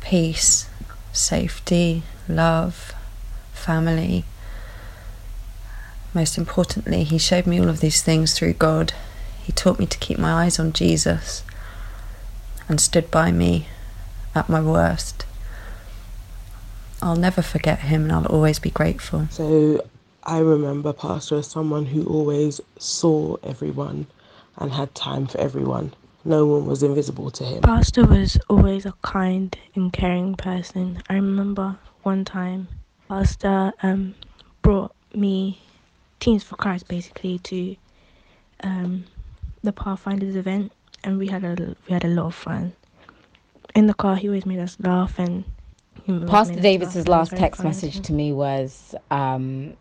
peace, 0.00 0.68
safety, 1.12 2.02
love, 2.28 2.94
family. 3.52 4.24
Most 6.14 6.38
importantly, 6.38 7.04
he 7.04 7.18
showed 7.18 7.46
me 7.46 7.60
all 7.60 7.68
of 7.68 7.80
these 7.80 8.02
things 8.02 8.32
through 8.32 8.54
God. 8.54 8.92
He 9.42 9.52
taught 9.52 9.78
me 9.78 9.86
to 9.86 9.98
keep 9.98 10.18
my 10.18 10.44
eyes 10.44 10.58
on 10.58 10.72
Jesus 10.72 11.42
and 12.68 12.80
stood 12.80 13.10
by 13.10 13.32
me 13.32 13.68
at 14.34 14.48
my 14.48 14.60
worst. 14.60 15.24
I'll 17.00 17.16
never 17.16 17.42
forget 17.42 17.80
him 17.80 18.04
and 18.04 18.12
I'll 18.12 18.26
always 18.26 18.58
be 18.58 18.70
grateful. 18.70 19.28
So 19.30 19.84
I 20.28 20.40
remember 20.40 20.92
Pastor 20.92 21.36
as 21.36 21.46
someone 21.46 21.86
who 21.86 22.04
always 22.04 22.60
saw 22.78 23.36
everyone 23.42 24.06
and 24.58 24.70
had 24.70 24.94
time 24.94 25.26
for 25.26 25.40
everyone. 25.40 25.94
No 26.22 26.44
one 26.44 26.66
was 26.66 26.82
invisible 26.82 27.30
to 27.30 27.44
him. 27.44 27.62
Pastor 27.62 28.04
was 28.04 28.36
always 28.50 28.84
a 28.84 28.92
kind 29.00 29.56
and 29.74 29.90
caring 29.90 30.34
person. 30.34 31.02
I 31.08 31.14
remember 31.14 31.78
one 32.02 32.26
time 32.26 32.68
Pastor 33.08 33.72
um, 33.82 34.14
brought 34.60 34.94
me 35.14 35.62
Teens 36.20 36.42
for 36.42 36.56
Christ 36.56 36.88
basically 36.88 37.38
to 37.38 37.76
um, 38.64 39.06
the 39.62 39.72
Pathfinders 39.72 40.36
event, 40.36 40.72
and 41.04 41.16
we 41.16 41.28
had 41.28 41.42
a 41.42 41.74
we 41.86 41.92
had 41.94 42.04
a 42.04 42.08
lot 42.08 42.26
of 42.26 42.34
fun. 42.34 42.74
In 43.74 43.86
the 43.86 43.94
car, 43.94 44.14
he 44.16 44.28
always 44.28 44.44
made 44.44 44.58
us 44.58 44.76
laugh, 44.78 45.18
and 45.18 45.44
Pastor 46.26 46.54
made 46.54 46.62
Davis's 46.62 46.96
laugh, 46.96 46.96
and 46.96 46.96
it 46.96 46.96
was 46.96 47.08
last 47.08 47.36
text 47.40 47.62
kind. 47.62 47.68
message 47.68 48.00
to 48.02 48.12
me 48.12 48.34
was, 48.34 48.94
um, 49.10 49.74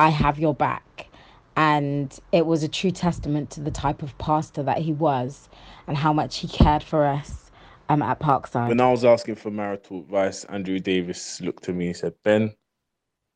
"I 0.00 0.08
have 0.08 0.38
your 0.38 0.54
back," 0.54 1.08
and 1.56 2.18
it 2.32 2.46
was 2.46 2.62
a 2.62 2.68
true 2.68 2.90
testament 2.90 3.50
to 3.50 3.60
the 3.60 3.70
type 3.70 4.02
of 4.02 4.16
pastor 4.16 4.62
that 4.62 4.78
he 4.78 4.92
was, 4.94 5.50
and 5.86 5.94
how 5.96 6.12
much 6.14 6.38
he 6.38 6.48
cared 6.48 6.82
for 6.82 7.04
us 7.04 7.50
um, 7.90 8.00
at 8.02 8.18
Parkside. 8.18 8.68
When 8.68 8.80
I 8.80 8.90
was 8.90 9.04
asking 9.04 9.34
for 9.34 9.50
marital 9.50 10.00
advice, 10.00 10.44
Andrew 10.44 10.78
Davis 10.78 11.40
looked 11.42 11.68
at 11.68 11.74
me 11.74 11.88
and 11.88 11.96
said, 11.96 12.14
Ben, 12.24 12.54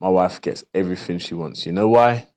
my 0.00 0.08
wife 0.08 0.40
gets 0.40 0.64
everything 0.72 1.18
she 1.18 1.34
wants. 1.34 1.66
You 1.66 1.72
know 1.72 1.88
why? 1.88 2.28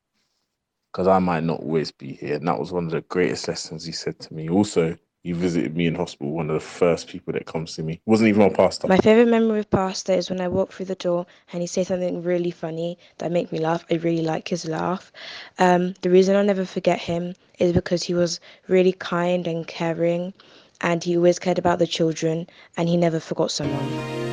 Because 0.91 1.07
I 1.07 1.19
might 1.19 1.43
not 1.43 1.61
always 1.61 1.91
be 1.91 2.13
here. 2.13 2.35
And 2.35 2.47
that 2.49 2.59
was 2.59 2.73
one 2.73 2.85
of 2.85 2.91
the 2.91 3.01
greatest 3.01 3.47
lessons 3.47 3.85
he 3.85 3.93
said 3.93 4.19
to 4.19 4.33
me. 4.33 4.49
Also, 4.49 4.97
he 5.23 5.33
visited 5.33 5.75
me 5.75 5.87
in 5.87 5.95
hospital, 5.95 6.31
one 6.31 6.49
of 6.49 6.53
the 6.53 6.59
first 6.59 7.07
people 7.07 7.33
that 7.33 7.45
comes 7.45 7.75
to 7.75 7.83
me. 7.83 7.99
Wasn't 8.05 8.29
even 8.29 8.41
my 8.41 8.49
pastor. 8.49 8.87
My 8.87 8.97
favorite 8.97 9.27
memory 9.27 9.57
with 9.57 9.69
Pastor 9.69 10.13
is 10.13 10.29
when 10.29 10.39
I 10.39 10.47
walk 10.47 10.71
through 10.71 10.85
the 10.85 10.95
door 10.95 11.25
and 11.51 11.61
he 11.61 11.67
says 11.67 11.87
something 11.87 12.23
really 12.23 12.51
funny 12.51 12.97
that 13.17 13.31
make 13.31 13.51
me 13.51 13.59
laugh. 13.59 13.85
I 13.91 13.95
really 13.95 14.21
like 14.23 14.47
his 14.47 14.65
laugh. 14.65 15.11
Um, 15.59 15.95
the 16.01 16.09
reason 16.09 16.35
I'll 16.35 16.43
never 16.43 16.65
forget 16.65 16.99
him 16.99 17.33
is 17.59 17.73
because 17.73 18.03
he 18.03 18.13
was 18.13 18.39
really 18.67 18.93
kind 18.93 19.47
and 19.47 19.67
caring, 19.67 20.33
and 20.81 21.03
he 21.03 21.17
always 21.17 21.39
cared 21.39 21.57
about 21.57 21.79
the 21.79 21.87
children, 21.87 22.47
and 22.77 22.87
he 22.87 22.97
never 22.97 23.19
forgot 23.19 23.51
someone. 23.51 24.26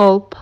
Hope. 0.00 0.34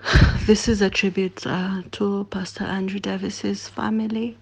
This 0.46 0.68
is 0.68 0.80
a 0.80 0.88
tribute 0.88 1.44
uh, 1.44 1.82
to 1.90 2.22
Pastor 2.30 2.62
Andrew 2.62 3.00
Davis's 3.00 3.68
family, 3.68 4.38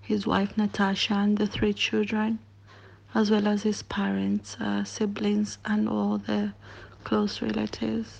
his 0.00 0.24
wife 0.24 0.56
Natasha, 0.56 1.14
and 1.14 1.36
the 1.36 1.48
three 1.48 1.72
children, 1.72 2.38
as 3.12 3.28
well 3.28 3.48
as 3.48 3.64
his 3.64 3.82
parents, 3.82 4.56
uh, 4.60 4.84
siblings, 4.84 5.58
and 5.64 5.88
all 5.88 6.18
the 6.18 6.52
close 7.02 7.42
relatives. 7.42 8.18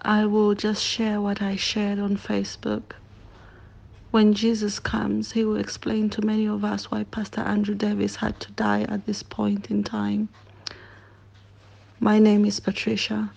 I 0.00 0.26
will 0.26 0.54
just 0.54 0.84
share 0.84 1.22
what 1.22 1.40
I 1.40 1.56
shared 1.56 1.98
on 1.98 2.18
Facebook. 2.18 2.96
When 4.10 4.34
Jesus 4.34 4.78
comes, 4.78 5.32
he 5.32 5.42
will 5.46 5.56
explain 5.56 6.10
to 6.10 6.20
many 6.20 6.44
of 6.44 6.66
us 6.66 6.90
why 6.90 7.04
Pastor 7.04 7.40
Andrew 7.40 7.74
Davis 7.74 8.16
had 8.16 8.40
to 8.40 8.52
die 8.52 8.82
at 8.82 9.06
this 9.06 9.22
point 9.22 9.70
in 9.70 9.82
time. 9.82 10.28
My 12.00 12.18
name 12.18 12.44
is 12.44 12.60
Patricia, 12.60 13.30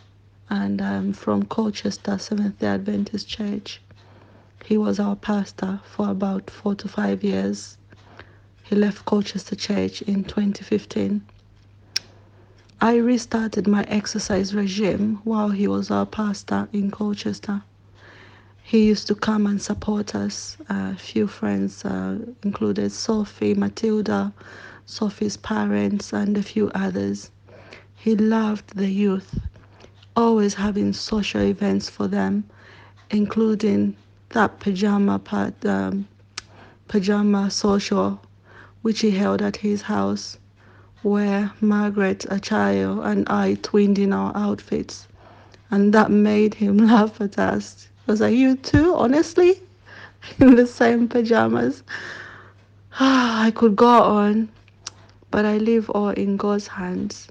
and 0.49 0.81
I'm 0.81 1.13
from 1.13 1.43
Colchester 1.43 2.17
Seventh 2.17 2.59
day 2.59 2.67
Adventist 2.67 3.25
Church. 3.25 3.79
He 4.65 4.77
was 4.77 4.99
our 4.99 5.15
pastor 5.15 5.79
for 5.85 6.09
about 6.09 6.49
four 6.49 6.75
to 6.75 6.89
five 6.89 7.23
years. 7.23 7.77
He 8.63 8.75
left 8.75 9.05
Colchester 9.05 9.55
Church 9.55 10.01
in 10.01 10.25
2015. 10.25 11.21
I 12.81 12.97
restarted 12.97 13.65
my 13.65 13.83
exercise 13.83 14.53
regime 14.53 15.21
while 15.23 15.51
he 15.51 15.65
was 15.65 15.89
our 15.89 16.05
pastor 16.05 16.67
in 16.73 16.91
Colchester. 16.91 17.63
He 18.61 18.85
used 18.87 19.07
to 19.07 19.15
come 19.15 19.47
and 19.47 19.61
support 19.61 20.13
us. 20.13 20.57
A 20.67 20.97
few 20.97 21.27
friends 21.27 21.85
uh, 21.85 22.17
included 22.43 22.91
Sophie, 22.91 23.53
Matilda, 23.53 24.33
Sophie's 24.85 25.37
parents, 25.37 26.11
and 26.11 26.37
a 26.37 26.43
few 26.43 26.69
others. 26.75 27.31
He 27.99 28.15
loved 28.15 28.77
the 28.77 28.89
youth, 28.89 29.39
always 30.15 30.53
having 30.53 30.93
social 30.93 31.41
events 31.41 31.89
for 31.89 32.07
them, 32.07 32.45
including 33.11 33.95
that 34.29 34.59
pajama 34.59 35.19
part, 35.19 35.65
um, 35.65 36.07
pajama 36.87 37.51
social, 37.51 38.21
which 38.81 39.01
he 39.01 39.11
held 39.11 39.41
at 39.41 39.57
his 39.57 39.81
house 39.83 40.37
where 41.01 41.51
Margaret, 41.61 42.25
a 42.29 42.39
child, 42.39 43.01
and 43.03 43.27
I 43.29 43.55
twinned 43.61 43.97
in 43.99 44.11
our 44.11 44.31
outfits. 44.35 45.07
And 45.71 45.93
that 45.93 46.11
made 46.11 46.53
him 46.53 46.77
laugh 46.87 47.21
at 47.21 47.39
us. 47.39 47.87
I 48.07 48.11
was 48.11 48.21
like, 48.21 48.35
You 48.35 48.55
too, 48.55 48.95
honestly? 48.95 49.61
In 50.39 50.55
the 50.55 50.67
same 50.67 51.07
pajamas. 51.07 51.83
I 52.99 53.51
could 53.55 53.75
go 53.75 53.87
on, 53.87 54.49
but 55.31 55.45
I 55.45 55.57
leave 55.57 55.89
all 55.91 56.09
in 56.09 56.35
God's 56.35 56.67
hands. 56.67 57.27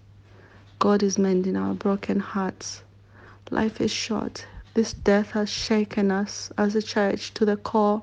God 0.78 1.02
is 1.02 1.18
mending 1.18 1.56
our 1.56 1.74
broken 1.74 2.20
hearts. 2.20 2.82
Life 3.50 3.80
is 3.80 3.90
short. 3.90 4.46
This 4.74 4.92
death 4.92 5.32
has 5.32 5.48
shaken 5.48 6.10
us 6.12 6.52
as 6.56 6.76
a 6.76 6.82
church 6.82 7.34
to 7.34 7.44
the 7.44 7.56
core. 7.56 8.02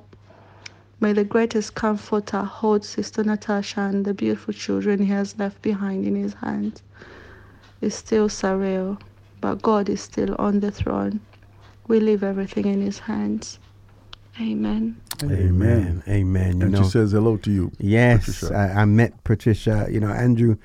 May 0.99 1.13
the 1.13 1.23
greatest 1.23 1.76
comforter 1.76 2.41
hold 2.41 2.84
Sister 2.84 3.23
Natasha 3.23 3.82
and 3.82 4.03
the 4.03 4.13
beautiful 4.13 4.53
children 4.53 4.99
he 4.99 5.05
has 5.05 5.38
left 5.38 5.61
behind 5.61 6.05
in 6.05 6.15
his 6.15 6.34
hands. 6.34 6.82
It's 7.80 7.95
still 7.95 8.28
surreal, 8.28 8.99
but 9.39 9.61
God 9.61 9.88
is 9.88 10.01
still 10.01 10.36
on 10.38 10.59
the 10.59 10.71
throne. 10.71 11.21
We 11.88 11.99
leave 11.99 12.23
everything 12.23 12.65
in 12.65 12.82
his 12.82 12.99
hands. 12.99 13.59
Amen. 14.41 14.99
Amen. 15.23 16.03
Amen. 16.07 16.57
You 16.57 16.63
and 16.63 16.71
know, 16.73 16.84
she 16.84 16.89
says 16.89 17.13
hello 17.13 17.38
to 17.38 17.51
you. 17.51 17.71
Yes, 17.78 18.43
I, 18.43 18.82
I 18.82 18.86
met 18.86 19.23
Patricia. 19.23 19.88
You 19.89 20.01
know, 20.01 20.09
Andrew 20.09 20.57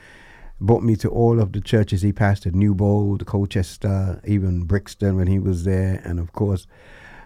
brought 0.60 0.82
me 0.82 0.94
to 0.96 1.08
all 1.08 1.40
of 1.40 1.52
the 1.52 1.60
churches 1.60 2.02
he 2.02 2.12
pastored 2.12 2.54
Newbold, 2.54 3.26
Colchester, 3.26 4.20
even 4.26 4.64
Brixton 4.64 5.16
when 5.16 5.26
he 5.26 5.38
was 5.38 5.64
there, 5.64 6.00
and 6.04 6.20
of 6.20 6.32
course, 6.32 6.66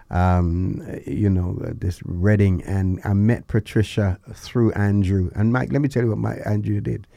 um, 0.09 0.81
you 1.05 1.29
know, 1.29 1.57
this 1.61 2.01
Reading. 2.05 2.63
And 2.63 3.01
I 3.03 3.13
met 3.13 3.47
Patricia 3.47 4.19
through 4.33 4.71
Andrew. 4.73 5.31
And 5.35 5.51
Mike, 5.51 5.71
let 5.71 5.81
me 5.81 5.87
tell 5.89 6.03
you 6.03 6.09
what 6.09 6.17
my 6.19 6.35
Andrew 6.45 6.79
did. 6.79 7.07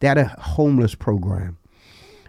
They 0.00 0.08
had 0.08 0.18
a 0.18 0.26
homeless 0.38 0.94
program, 0.94 1.58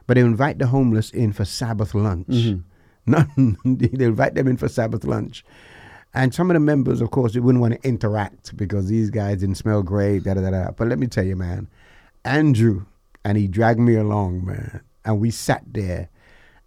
but 0.07 0.15
they 0.15 0.21
invite 0.21 0.59
the 0.59 0.67
homeless 0.67 1.09
in 1.11 1.33
for 1.33 1.45
Sabbath 1.45 1.93
lunch. 1.95 2.27
Mhm. 2.29 2.63
None, 3.07 3.57
they 3.65 4.05
invite 4.05 4.35
them 4.35 4.47
in 4.47 4.57
for 4.57 4.67
Sabbath 4.67 5.03
lunch. 5.03 5.43
And 6.13 6.31
some 6.33 6.51
of 6.51 6.53
the 6.53 6.59
members, 6.59 7.01
of 7.01 7.09
course, 7.09 7.33
they 7.33 7.39
wouldn't 7.39 7.61
want 7.61 7.73
to 7.81 7.87
interact 7.87 8.55
because 8.55 8.87
these 8.87 9.09
guys 9.09 9.39
didn't 9.39 9.55
smell 9.55 9.81
great, 9.81 10.23
da 10.25 10.35
da 10.35 10.47
da. 10.49 10.71
But 10.71 10.89
let 10.89 10.99
me 10.99 11.07
tell 11.07 11.23
you, 11.25 11.35
man, 11.35 11.67
Andrew, 12.23 12.85
and 13.25 13.37
he 13.37 13.47
dragged 13.47 13.79
me 13.79 13.95
along, 13.95 14.45
man. 14.45 14.81
And 15.05 15.19
we 15.19 15.31
sat 15.31 15.63
there 15.67 16.09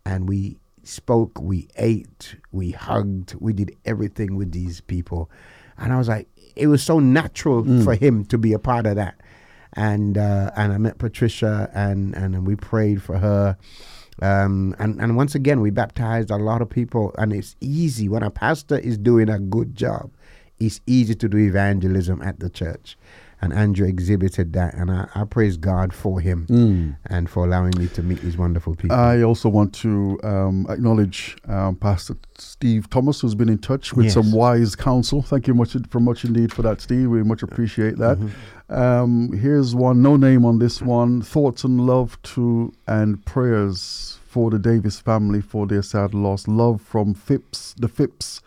and 0.05 0.29
we 0.29 0.59
spoke, 0.83 1.41
we 1.41 1.69
ate, 1.77 2.35
we 2.51 2.73
hugged, 2.73 3.35
we 3.41 3.53
did 3.53 3.77
everything 3.85 4.37
with 4.37 4.53
these 4.53 4.81
people. 4.81 5.31
And 5.79 5.93
I 5.93 5.99
was 5.99 6.09
like, 6.09 6.29
it 6.57 6.67
was 6.67 6.83
so 6.83 6.99
natural 6.99 7.63
Mm. 7.65 7.85
for 7.85 7.95
him 7.95 8.25
to 8.27 8.37
be 8.39 8.53
a 8.53 8.59
part 8.59 8.87
of 8.87 8.97
that. 8.97 9.15
And 9.75 10.19
uh, 10.19 10.51
and 10.57 10.73
I 10.73 10.79
met 10.79 10.99
Patricia 10.99 11.71
and, 11.73 12.15
and 12.15 12.47
we 12.47 12.57
prayed 12.57 13.03
for 13.03 13.19
her. 13.19 13.57
Um, 14.21 14.75
and, 14.79 15.01
and 15.01 15.17
once 15.17 15.35
again, 15.35 15.61
we 15.63 15.71
baptized 15.71 16.31
a 16.31 16.37
lot 16.37 16.61
of 16.61 16.69
people, 16.69 17.15
and 17.17 17.33
it's 17.33 17.57
easy 17.61 18.09
when 18.09 18.23
a 18.23 18.31
pastor 18.31 18.77
is 18.79 18.99
doing 18.99 19.31
a 19.31 19.39
good 19.39 19.75
job. 19.75 20.11
It's 20.61 20.81
easy 20.87 21.15
to 21.15 21.29
do 21.29 21.39
evangelism 21.39 22.21
at 22.23 22.39
the 22.39 22.51
church, 22.51 22.99
and 23.43 23.53
Andrew 23.53 23.87
exhibited 23.87 24.53
that, 24.53 24.73
and 24.75 24.89
I, 24.91 25.09
I 25.15 25.25
praise 25.25 25.57
God 25.57 25.93
for 25.93 26.21
him 26.21 26.47
Mm. 26.49 26.97
and 27.07 27.29
for 27.29 27.45
allowing 27.45 27.73
me 27.77 27.89
to 27.89 28.03
meet 28.03 28.21
these 28.23 28.39
wonderful 28.39 28.75
people. 28.77 28.97
I 28.97 29.23
also 29.23 29.49
want 29.49 29.75
to 29.83 30.19
um, 30.23 30.67
acknowledge 30.71 31.37
um, 31.49 31.75
Pastor 31.77 32.15
Steve 32.39 32.89
Thomas, 32.89 33.21
who's 33.21 33.35
been 33.35 33.49
in 33.49 33.59
touch 33.59 33.93
with 33.95 34.05
Yes. 34.07 34.15
some 34.15 34.31
wise 34.33 34.77
counsel. 34.77 35.23
Thank 35.23 35.49
you 35.49 35.55
much 35.55 35.77
for 35.91 36.01
much 36.01 36.25
indeed 36.25 36.53
for 36.53 36.63
that, 36.63 36.81
Steve. 36.81 37.11
We 37.11 37.23
much 37.25 37.43
appreciate 37.43 37.99
that. 37.99 38.19
Mm-hmm. 38.19 38.75
Um, 38.75 39.33
here's 39.37 39.75
one, 39.75 40.01
no 40.03 40.17
name 40.17 40.45
on 40.47 40.59
this 40.61 40.81
one. 40.81 41.21
Thoughts 41.21 41.65
and 41.65 41.81
love 41.87 42.17
to 42.35 42.73
and 42.87 43.23
prayers 43.25 44.19
for 44.27 44.51
the 44.51 44.59
Davis 44.59 44.99
family 45.01 45.41
for 45.43 45.67
their 45.67 45.83
sad 45.83 46.15
loss. 46.15 46.47
Love 46.49 46.81
from 46.81 47.13
Phipps, 47.13 47.75
the 47.79 47.89
Phipps 47.89 48.41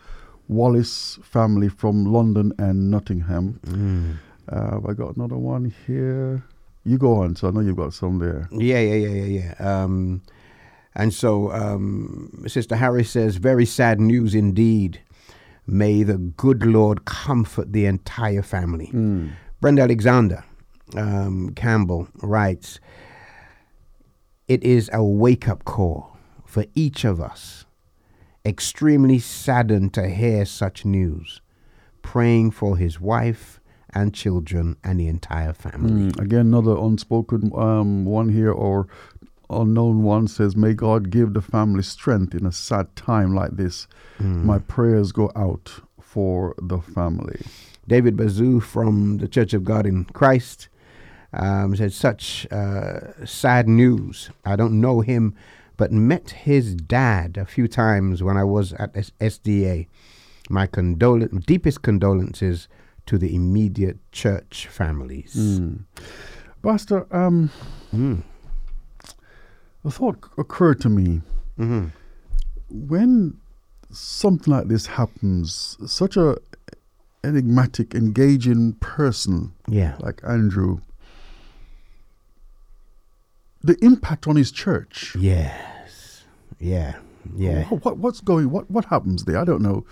Wallace 0.48 1.18
family 1.22 1.68
from 1.68 2.04
London 2.06 2.52
and 2.58 2.90
Nottingham. 2.90 3.60
Mm. 3.66 4.16
Uh, 4.48 4.80
I 4.88 4.92
got 4.92 5.16
another 5.16 5.36
one 5.36 5.72
here. 5.86 6.42
You 6.84 6.98
go 6.98 7.16
on, 7.16 7.34
so 7.34 7.48
I 7.48 7.50
know 7.50 7.60
you've 7.60 7.76
got 7.76 7.94
some 7.94 8.18
there. 8.18 8.48
Yeah, 8.52 8.78
yeah, 8.80 8.94
yeah, 8.94 9.24
yeah, 9.24 9.54
yeah. 9.58 9.82
Um, 9.82 10.22
and 10.94 11.12
so 11.12 11.52
um, 11.52 12.44
Sister 12.46 12.76
Harris 12.76 13.10
says, 13.10 13.36
very 13.36 13.66
sad 13.66 14.00
news 14.00 14.34
indeed. 14.34 15.00
May 15.66 16.04
the 16.04 16.16
good 16.16 16.64
Lord 16.64 17.04
comfort 17.04 17.72
the 17.72 17.86
entire 17.86 18.42
family. 18.42 18.90
Brenda 19.60 19.82
Alexander 19.82 20.44
um, 20.94 21.52
Campbell 21.54 22.08
writes, 22.22 22.78
It 24.46 24.62
is 24.62 24.88
a 24.92 25.02
wake 25.02 25.48
up 25.48 25.64
call 25.64 26.16
for 26.44 26.64
each 26.74 27.04
of 27.04 27.20
us. 27.20 27.66
Extremely 28.44 29.18
saddened 29.18 29.92
to 29.94 30.08
hear 30.08 30.44
such 30.44 30.84
news. 30.84 31.40
Praying 32.02 32.52
for 32.52 32.76
his 32.76 33.00
wife 33.00 33.60
and 33.94 34.14
children 34.14 34.76
and 34.84 35.00
the 35.00 35.08
entire 35.08 35.52
family. 35.52 36.10
Mm, 36.12 36.20
again, 36.20 36.40
another 36.40 36.76
unspoken 36.76 37.52
um, 37.54 38.04
one 38.04 38.28
here 38.28 38.52
or 38.52 38.88
unknown 39.50 40.02
one 40.02 40.28
says, 40.28 40.56
May 40.56 40.74
God 40.74 41.10
give 41.10 41.34
the 41.34 41.42
family 41.42 41.82
strength 41.82 42.34
in 42.34 42.46
a 42.46 42.52
sad 42.52 42.94
time 42.96 43.34
like 43.34 43.52
this. 43.56 43.86
Mm. 44.18 44.44
My 44.44 44.58
prayers 44.58 45.12
go 45.12 45.30
out 45.36 45.80
for 46.00 46.54
the 46.60 46.78
family. 46.78 47.40
David 47.88 48.16
Bazoo 48.16 48.60
from 48.60 49.18
the 49.18 49.28
Church 49.28 49.54
of 49.54 49.64
God 49.64 49.86
in 49.86 50.04
Christ 50.06 50.68
um, 51.32 51.76
said, 51.76 51.92
Such 51.92 52.46
uh, 52.50 53.24
sad 53.24 53.68
news. 53.68 54.30
I 54.44 54.56
don't 54.56 54.80
know 54.80 55.00
him, 55.00 55.34
but 55.76 55.92
met 55.92 56.30
his 56.30 56.74
dad 56.74 57.36
a 57.36 57.44
few 57.44 57.68
times 57.68 58.22
when 58.22 58.36
I 58.36 58.44
was 58.44 58.72
at 58.74 58.96
S- 58.96 59.12
SDA. 59.20 59.86
My 60.48 60.66
condol- 60.66 61.44
deepest 61.44 61.82
condolences 61.82 62.68
to 63.06 63.18
the 63.18 63.34
immediate 63.34 63.98
church 64.12 64.66
families. 64.66 65.34
Mm. 65.36 65.84
Pastor, 66.62 67.06
um, 67.14 67.50
Mm. 67.94 68.22
a 69.84 69.90
thought 69.90 70.18
occurred 70.36 70.80
to 70.80 70.88
me. 70.88 71.22
Mhm. 71.58 71.92
When 72.68 73.38
something 73.90 74.52
like 74.52 74.66
this 74.68 74.86
happens, 74.86 75.76
such 75.86 76.16
a 76.16 76.36
enigmatic, 77.22 77.94
engaging 77.94 78.72
person 78.74 79.52
Yeah. 79.68 79.96
like 80.00 80.20
Andrew, 80.24 80.80
the 83.62 83.76
impact 83.84 84.26
on 84.26 84.36
his 84.36 84.50
church. 84.50 85.16
Yes. 85.18 86.24
Yeah. 86.58 86.96
Yeah. 87.34 87.64
What, 87.64 87.84
what 87.84 87.98
what's 87.98 88.20
going? 88.20 88.50
What 88.50 88.70
what 88.70 88.84
happens 88.86 89.24
there? 89.24 89.38
I 89.38 89.44
don't 89.44 89.62
know. 89.62 89.84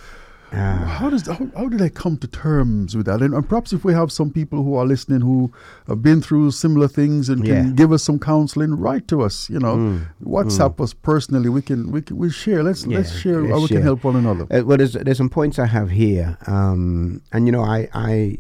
How 0.54 1.10
does 1.10 1.26
how, 1.26 1.38
how 1.56 1.68
do 1.68 1.76
they 1.76 1.90
come 1.90 2.16
to 2.18 2.26
terms 2.28 2.96
with 2.96 3.06
that? 3.06 3.20
And, 3.22 3.34
and 3.34 3.48
perhaps 3.48 3.72
if 3.72 3.84
we 3.84 3.92
have 3.92 4.12
some 4.12 4.30
people 4.30 4.62
who 4.62 4.74
are 4.76 4.86
listening 4.86 5.20
who 5.20 5.52
have 5.88 6.02
been 6.02 6.20
through 6.22 6.50
similar 6.52 6.88
things 6.88 7.28
and 7.28 7.44
can 7.44 7.66
Yeah. 7.68 7.72
give 7.74 7.92
us 7.92 8.02
some 8.02 8.18
counseling, 8.18 8.74
write 8.78 9.08
to 9.08 9.22
us. 9.22 9.48
You 9.50 9.58
know, 9.58 9.76
Mm, 9.76 10.06
WhatsApp 10.22 10.80
us 10.80 10.94
personally. 10.94 11.48
We 11.48 11.62
can 11.62 11.90
we 11.90 12.02
can 12.02 12.16
we 12.16 12.30
share. 12.30 12.62
Let's 12.62 12.86
let's 12.86 13.12
share 13.16 13.40
let's 13.42 13.52
how 13.52 13.60
we 13.62 13.68
can 13.68 13.82
help 13.82 14.04
one 14.04 14.16
another. 14.16 14.46
Uh, 14.50 14.64
well, 14.64 14.76
there's 14.78 14.92
there's 14.94 15.18
some 15.18 15.30
points 15.30 15.58
I 15.58 15.66
have 15.66 15.90
here, 15.90 16.36
um, 16.46 17.20
and 17.32 17.46
you 17.46 17.52
know, 17.52 17.62
I 17.62 17.88
I 17.92 18.38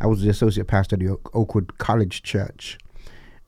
I 0.00 0.06
was 0.06 0.22
the 0.22 0.30
associate 0.30 0.66
pastor 0.66 0.96
at 0.96 1.00
the 1.00 1.08
Oak- 1.10 1.30
Oakwood 1.34 1.78
College 1.78 2.22
Church, 2.22 2.76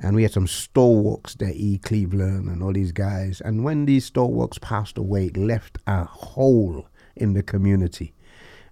and 0.00 0.14
we 0.14 0.22
had 0.22 0.32
some 0.32 0.46
stalwarts 0.46 1.34
there, 1.34 1.52
E. 1.54 1.78
Cleveland 1.78 2.48
and 2.48 2.62
all 2.62 2.72
these 2.72 2.92
guys. 2.92 3.40
And 3.40 3.64
when 3.64 3.86
these 3.86 4.04
stalwarts 4.04 4.58
passed 4.58 4.96
away, 4.98 5.26
it 5.26 5.36
left 5.36 5.78
a 5.86 6.04
hole 6.04 6.86
in 7.16 7.34
the 7.34 7.42
community. 7.42 8.12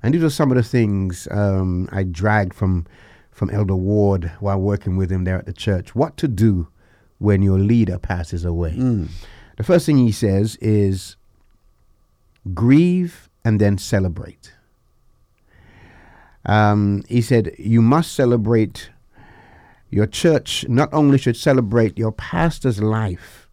And 0.02 0.14
these 0.14 0.24
are 0.24 0.30
some 0.30 0.50
of 0.50 0.56
the 0.56 0.62
things 0.62 1.28
um, 1.30 1.88
I 1.92 2.02
dragged 2.02 2.54
from 2.54 2.86
from 3.30 3.48
Elder 3.48 3.74
Ward 3.74 4.30
while 4.40 4.60
working 4.60 4.96
with 4.98 5.10
him 5.10 5.24
there 5.24 5.38
at 5.38 5.46
the 5.46 5.54
church. 5.54 5.94
What 5.94 6.18
to 6.18 6.28
do 6.28 6.68
when 7.18 7.40
your 7.40 7.58
leader 7.58 7.98
passes 7.98 8.44
away. 8.44 8.72
The 9.56 9.62
first 9.62 9.86
thing 9.86 9.96
he 9.96 10.12
says 10.12 10.56
is 10.56 11.16
grieve 12.52 13.30
and 13.44 13.60
then 13.60 13.78
celebrate. 13.78 14.52
Um, 16.44 17.02
he 17.08 17.22
said, 17.22 17.54
You 17.58 17.80
must 17.80 18.12
celebrate. 18.12 18.90
Your 19.90 20.06
church 20.06 20.66
not 20.68 20.88
only 20.92 21.18
should 21.18 21.36
celebrate 21.36 21.98
your 21.98 22.12
pastor's 22.12 22.82
life, 22.82 23.46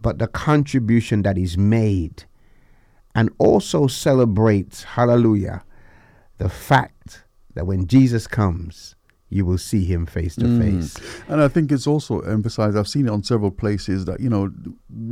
but 0.00 0.18
the 0.18 0.28
contribution 0.28 1.22
that 1.22 1.36
he's 1.36 1.58
made, 1.58 2.24
and 3.14 3.30
also 3.38 3.86
celebrate, 3.86 4.84
hallelujah, 4.94 5.62
the 6.38 6.48
fact 6.48 7.24
that 7.54 7.66
when 7.66 7.86
Jesus 7.86 8.26
comes, 8.26 8.94
you 9.28 9.44
will 9.44 9.58
see 9.58 9.84
him 9.84 10.06
face 10.06 10.34
to 10.36 10.44
Mm. 10.46 10.58
face. 10.60 10.96
And 11.28 11.40
I 11.40 11.48
think 11.48 11.70
it's 11.70 11.86
also 11.86 12.20
emphasized. 12.20 12.76
I've 12.76 12.88
seen 12.88 13.06
it 13.06 13.10
on 13.10 13.22
several 13.22 13.50
places 13.52 14.04
that 14.06 14.18
you 14.20 14.28
know 14.28 14.50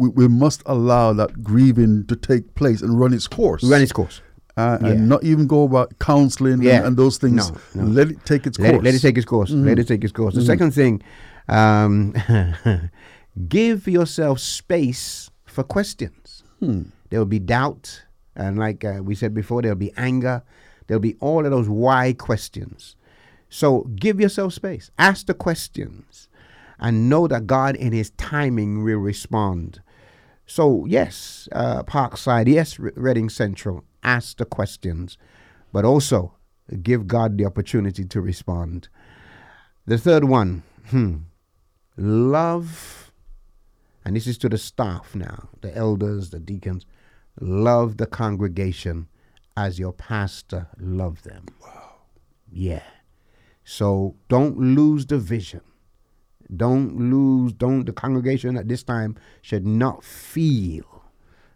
we, 0.01 0.09
we 0.09 0.27
must 0.29 0.63
allow 0.67 1.13
that 1.13 1.43
grieving 1.45 2.05
to 2.07 2.17
take 2.17 2.55
place 2.55 2.83
and 2.83 2.99
run 2.99 3.13
its 3.15 3.29
course. 3.29 3.63
Run 3.63 3.81
its 3.83 3.93
course. 3.93 4.21
Uh, 4.57 4.77
Yeah. 4.83 4.89
and 4.89 5.09
not 5.09 5.23
even 5.23 5.47
go 5.47 5.63
about 5.63 5.97
counseling 6.01 6.61
Yeah. 6.63 6.79
and, 6.79 6.87
and 6.89 6.97
those 6.97 7.17
things. 7.19 7.51
No, 7.51 7.57
no. 7.77 7.85
Let 7.85 8.09
it 8.11 8.25
take 8.25 8.45
its 8.45 8.59
let 8.59 8.71
course. 8.73 8.81
It, 8.81 8.85
let 8.85 8.95
it 8.95 9.03
take 9.03 9.17
its 9.19 9.27
course. 9.27 9.51
Let 9.51 9.77
Mhm. 9.77 9.81
it 9.83 9.87
take 9.89 10.03
its 10.03 10.13
course. 10.13 10.35
The 10.35 10.41
Mhm. 10.41 10.47
second 10.47 10.71
thing, 10.75 11.01
um, 11.49 12.13
give 13.49 13.87
yourself 13.87 14.41
space 14.41 15.31
for 15.47 15.63
questions. 15.63 16.13
Hmm. 16.61 16.83
There 17.11 17.21
will 17.21 17.27
be 17.27 17.39
doubt, 17.39 18.05
and 18.35 18.59
like 18.59 18.85
uh, 18.85 19.01
we 19.03 19.15
said 19.15 19.35
before, 19.35 19.63
there'll 19.63 19.77
be 19.77 19.93
anger. 19.97 20.43
There'll 20.87 21.01
be 21.01 21.17
all 21.21 21.45
of 21.45 21.51
those 21.51 21.69
why 21.69 22.15
questions. 22.15 22.97
So 23.49 23.83
give 23.97 24.21
yourself 24.21 24.53
space. 24.53 24.91
Ask 24.99 25.27
the 25.27 25.35
questions, 25.35 26.29
and 26.79 27.09
know 27.09 27.27
that 27.29 27.47
God, 27.47 27.77
in 27.77 27.93
His 27.93 28.11
timing, 28.11 28.83
will 28.83 28.99
respond. 28.99 29.81
So 30.47 30.85
yes, 30.87 31.49
uh, 31.53 31.83
Parkside, 31.85 32.49
yes, 32.49 32.79
Re- 32.79 32.93
Reading 32.95 33.29
Central. 33.29 33.85
Ask 34.03 34.39
the 34.39 34.45
questions, 34.45 35.19
but 35.73 35.85
also 35.85 36.35
give 36.83 37.07
God 37.07 37.39
the 37.39 37.45
opportunity 37.45 38.05
to 38.05 38.21
respond. 38.21 38.89
The 39.87 39.99
third 39.99 40.25
one, 40.25 40.63
hmm, 40.89 41.17
love, 41.97 43.08
and 44.05 44.17
this 44.17 44.27
is 44.27 44.39
to 44.39 44.49
the 44.49 44.59
staff 44.59 45.15
now, 45.15 45.49
the 45.61 45.77
elders, 45.77 46.31
the 46.31 46.39
deacons, 46.39 46.87
love 47.41 47.97
the 47.97 48.07
congregation 48.07 49.09
as 49.57 49.79
your 49.79 49.93
pastor 49.93 50.69
loved 50.79 51.25
them. 51.25 51.47
Wow. 51.63 51.97
Yeah. 52.51 52.83
So 53.65 54.17
don't 54.29 54.59
lose 54.59 55.07
the 55.07 55.19
vision. 55.19 55.61
Don't 56.55 57.11
lose, 57.11 57.53
don't, 57.53 57.85
the 57.85 57.93
congregation 57.93 58.57
at 58.57 58.69
this 58.69 58.83
time 58.83 59.17
should 59.43 59.67
not 59.67 60.03
feel 60.03 61.05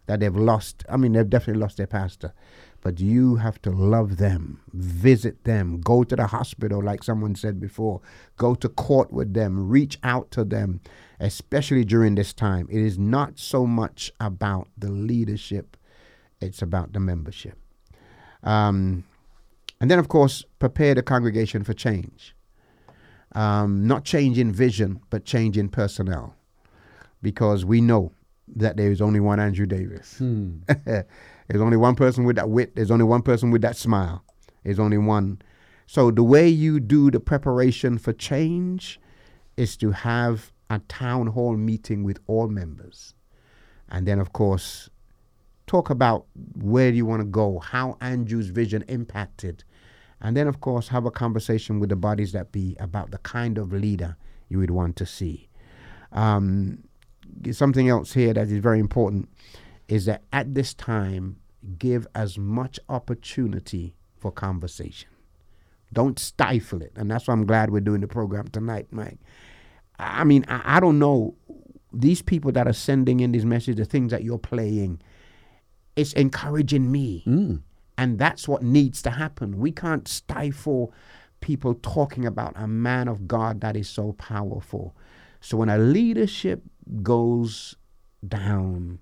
that 0.06 0.20
they've 0.20 0.36
lost, 0.36 0.84
I 0.90 0.96
mean, 0.98 1.12
they've 1.12 1.28
definitely 1.28 1.62
lost 1.62 1.78
their 1.78 1.86
pastor, 1.86 2.34
but 2.82 2.98
you 2.98 3.36
have 3.36 3.62
to 3.62 3.70
love 3.70 4.16
them, 4.16 4.60
visit 4.72 5.44
them, 5.44 5.80
go 5.80 6.02
to 6.02 6.16
the 6.16 6.26
hospital, 6.26 6.82
like 6.82 7.04
someone 7.04 7.34
said 7.36 7.60
before, 7.60 8.00
go 8.36 8.54
to 8.56 8.68
court 8.68 9.12
with 9.12 9.34
them, 9.34 9.68
reach 9.68 9.98
out 10.02 10.30
to 10.32 10.44
them, 10.44 10.80
especially 11.20 11.84
during 11.84 12.16
this 12.16 12.34
time. 12.34 12.66
It 12.70 12.82
is 12.82 12.98
not 12.98 13.38
so 13.38 13.66
much 13.66 14.12
about 14.18 14.68
the 14.76 14.90
leadership, 14.90 15.76
it's 16.40 16.60
about 16.60 16.92
the 16.92 16.98
membership. 17.00 17.56
Um, 18.42 19.04
and 19.80 19.88
then, 19.88 20.00
of 20.00 20.08
course, 20.08 20.44
prepare 20.58 20.96
the 20.96 21.02
congregation 21.02 21.62
for 21.62 21.74
change. 21.74 22.34
Um, 23.34 23.86
not 23.86 24.04
change 24.04 24.38
in 24.38 24.52
vision, 24.52 25.00
but 25.08 25.24
change 25.24 25.56
in 25.56 25.68
personnel. 25.68 26.34
Because 27.22 27.64
we 27.64 27.80
know 27.80 28.12
that 28.56 28.76
there 28.76 28.90
is 28.90 29.00
only 29.00 29.20
one 29.20 29.40
Andrew 29.40 29.66
Davis. 29.66 30.18
Hmm. 30.18 30.58
There's 30.84 31.60
only 31.60 31.76
one 31.76 31.94
person 31.94 32.24
with 32.24 32.36
that 32.36 32.48
wit. 32.48 32.74
There's 32.74 32.90
only 32.90 33.04
one 33.04 33.22
person 33.22 33.50
with 33.50 33.62
that 33.62 33.76
smile. 33.76 34.24
There's 34.64 34.78
only 34.78 34.98
one. 34.98 35.42
So 35.86 36.10
the 36.10 36.22
way 36.22 36.48
you 36.48 36.80
do 36.80 37.10
the 37.10 37.20
preparation 37.20 37.98
for 37.98 38.12
change 38.12 39.00
is 39.56 39.76
to 39.78 39.90
have 39.90 40.52
a 40.70 40.78
town 40.88 41.28
hall 41.28 41.56
meeting 41.56 42.04
with 42.04 42.18
all 42.26 42.48
members. 42.48 43.14
And 43.88 44.06
then, 44.06 44.18
of 44.18 44.32
course, 44.32 44.88
talk 45.66 45.90
about 45.90 46.26
where 46.54 46.90
you 46.90 47.04
want 47.04 47.20
to 47.20 47.26
go, 47.26 47.58
how 47.58 47.98
Andrew's 48.00 48.48
vision 48.48 48.82
impacted. 48.88 49.64
And 50.20 50.36
then, 50.36 50.46
of 50.46 50.60
course, 50.60 50.88
have 50.88 51.04
a 51.04 51.10
conversation 51.10 51.80
with 51.80 51.90
the 51.90 51.96
bodies 51.96 52.32
that 52.32 52.52
be 52.52 52.76
about 52.80 53.10
the 53.10 53.18
kind 53.18 53.58
of 53.58 53.72
leader 53.72 54.16
you 54.48 54.58
would 54.58 54.70
want 54.70 54.96
to 54.96 55.06
see. 55.06 55.48
Um, 56.12 56.84
something 57.52 57.88
else 57.88 58.12
here 58.12 58.34
that 58.34 58.48
is 58.48 58.58
very 58.58 58.80
important 58.80 59.28
is 59.88 60.06
that 60.06 60.22
at 60.32 60.54
this 60.54 60.74
time, 60.74 61.36
give 61.78 62.06
as 62.14 62.38
much 62.38 62.78
opportunity 62.88 63.94
for 64.16 64.32
conversation. 64.32 65.08
Don't 65.92 66.18
stifle 66.18 66.82
it. 66.82 66.92
And 66.96 67.10
that's 67.10 67.28
why 67.28 67.34
I'm 67.34 67.46
glad 67.46 67.70
we're 67.70 67.80
doing 67.80 68.00
the 68.00 68.08
program 68.08 68.48
tonight, 68.48 68.86
Mike. 68.90 69.18
I 69.98 70.24
mean, 70.24 70.44
I, 70.48 70.76
I 70.76 70.80
don't 70.80 70.98
know. 70.98 71.34
These 71.92 72.22
people 72.22 72.52
that 72.52 72.66
are 72.66 72.72
sending 72.72 73.20
in 73.20 73.32
these 73.32 73.44
messages, 73.44 73.76
the 73.76 73.84
things 73.84 74.10
that 74.10 74.24
you're 74.24 74.38
playing, 74.38 75.00
it's 75.94 76.14
encouraging 76.14 76.90
me. 76.90 77.22
Mm. 77.26 77.62
And 77.98 78.18
that's 78.18 78.48
what 78.48 78.62
needs 78.62 79.02
to 79.02 79.10
happen. 79.10 79.58
We 79.58 79.70
can't 79.70 80.08
stifle 80.08 80.94
people 81.40 81.74
talking 81.74 82.24
about 82.24 82.54
a 82.56 82.66
man 82.66 83.08
of 83.08 83.28
God 83.28 83.60
that 83.60 83.76
is 83.76 83.88
so 83.88 84.12
powerful. 84.12 84.96
So 85.40 85.58
when 85.58 85.68
a 85.68 85.76
leadership 85.76 86.62
goes 87.02 87.76
down, 88.26 88.98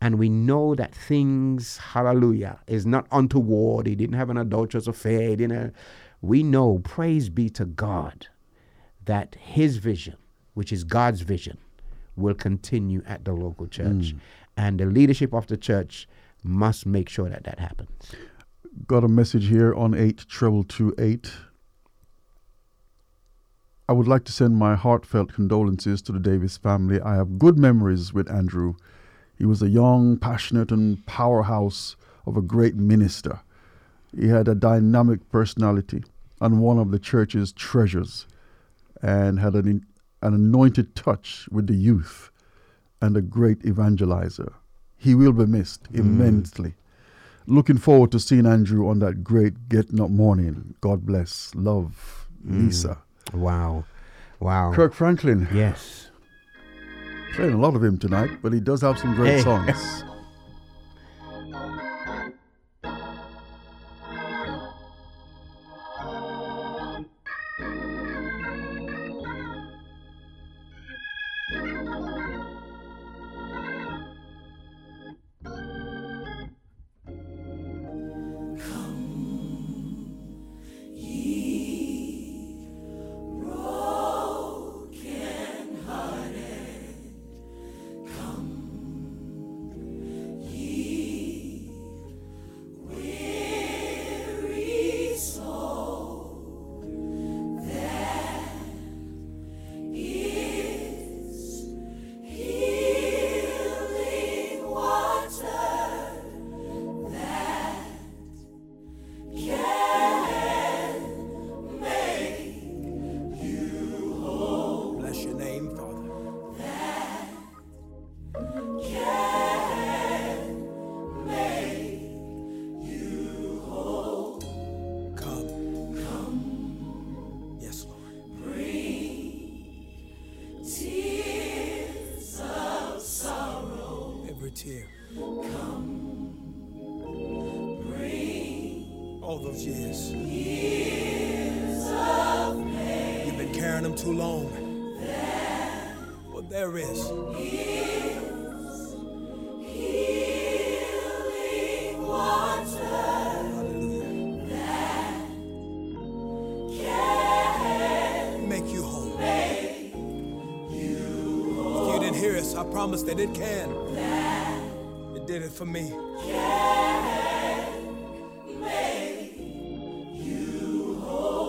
and 0.00 0.18
we 0.18 0.28
know 0.28 0.74
that 0.74 0.94
things, 0.94 1.78
hallelujah, 1.78 2.60
is 2.66 2.86
not 2.86 3.06
untoward. 3.10 3.86
He 3.86 3.94
didn't 3.94 4.16
have 4.16 4.30
an 4.30 4.36
adulterous 4.36 4.86
affair. 4.86 5.30
He 5.30 5.36
didn't. 5.36 5.74
We 6.20 6.42
know, 6.42 6.78
praise 6.78 7.28
be 7.28 7.48
to 7.50 7.64
God, 7.64 8.26
that 9.04 9.36
His 9.40 9.76
vision, 9.78 10.16
which 10.54 10.72
is 10.72 10.84
God's 10.84 11.20
vision, 11.22 11.58
will 12.16 12.34
continue 12.34 13.02
at 13.06 13.24
the 13.24 13.32
local 13.32 13.66
church, 13.66 14.14
mm. 14.14 14.18
and 14.56 14.78
the 14.78 14.86
leadership 14.86 15.32
of 15.32 15.46
the 15.46 15.56
church 15.56 16.08
must 16.42 16.86
make 16.86 17.08
sure 17.08 17.28
that 17.28 17.44
that 17.44 17.58
happens. 17.58 17.90
Got 18.86 19.04
a 19.04 19.08
message 19.08 19.46
here 19.48 19.74
on 19.74 19.94
8 19.94 20.26
treble 20.28 20.64
two 20.64 20.94
eight. 20.98 21.32
I 23.90 23.94
would 23.94 24.06
like 24.06 24.24
to 24.24 24.32
send 24.32 24.56
my 24.56 24.74
heartfelt 24.74 25.32
condolences 25.32 26.02
to 26.02 26.12
the 26.12 26.18
Davis 26.18 26.58
family. 26.58 27.00
I 27.00 27.14
have 27.14 27.38
good 27.38 27.56
memories 27.56 28.12
with 28.12 28.30
Andrew. 28.30 28.74
He 29.38 29.46
was 29.46 29.62
a 29.62 29.68
young, 29.68 30.18
passionate, 30.18 30.70
and 30.70 31.04
powerhouse 31.06 31.96
of 32.26 32.36
a 32.36 32.42
great 32.42 32.76
minister. 32.76 33.40
He 34.14 34.28
had 34.28 34.46
a 34.46 34.54
dynamic 34.54 35.26
personality 35.30 36.04
and 36.38 36.60
one 36.60 36.78
of 36.78 36.90
the 36.90 36.98
church's 36.98 37.50
treasures, 37.52 38.26
and 39.00 39.40
had 39.40 39.54
an, 39.54 39.86
an 40.22 40.34
anointed 40.34 40.94
touch 40.94 41.48
with 41.50 41.66
the 41.66 41.74
youth 41.74 42.30
and 43.00 43.16
a 43.16 43.22
great 43.22 43.60
evangelizer. 43.60 44.52
He 44.98 45.14
will 45.14 45.32
be 45.32 45.46
missed 45.46 45.90
mm. 45.92 46.00
immensely. 46.00 46.74
Looking 47.46 47.78
forward 47.78 48.12
to 48.12 48.20
seeing 48.20 48.46
Andrew 48.46 48.88
on 48.88 48.98
that 48.98 49.24
great 49.24 49.68
Getting 49.68 50.00
Up 50.00 50.10
morning. 50.10 50.74
God 50.80 51.06
bless. 51.06 51.54
Love, 51.54 52.28
mm. 52.46 52.66
Lisa. 52.66 52.98
Wow. 53.32 53.84
Wow. 54.40 54.72
Kirk 54.72 54.94
Franklin. 54.94 55.48
Yes. 55.52 56.10
Playing 57.34 57.54
a 57.54 57.58
lot 57.58 57.74
of 57.76 57.82
him 57.84 57.98
tonight, 57.98 58.30
but 58.42 58.52
he 58.52 58.60
does 58.60 58.80
have 58.82 58.98
some 58.98 59.14
great 59.14 59.34
Hey. 59.36 59.42
songs. 59.42 60.04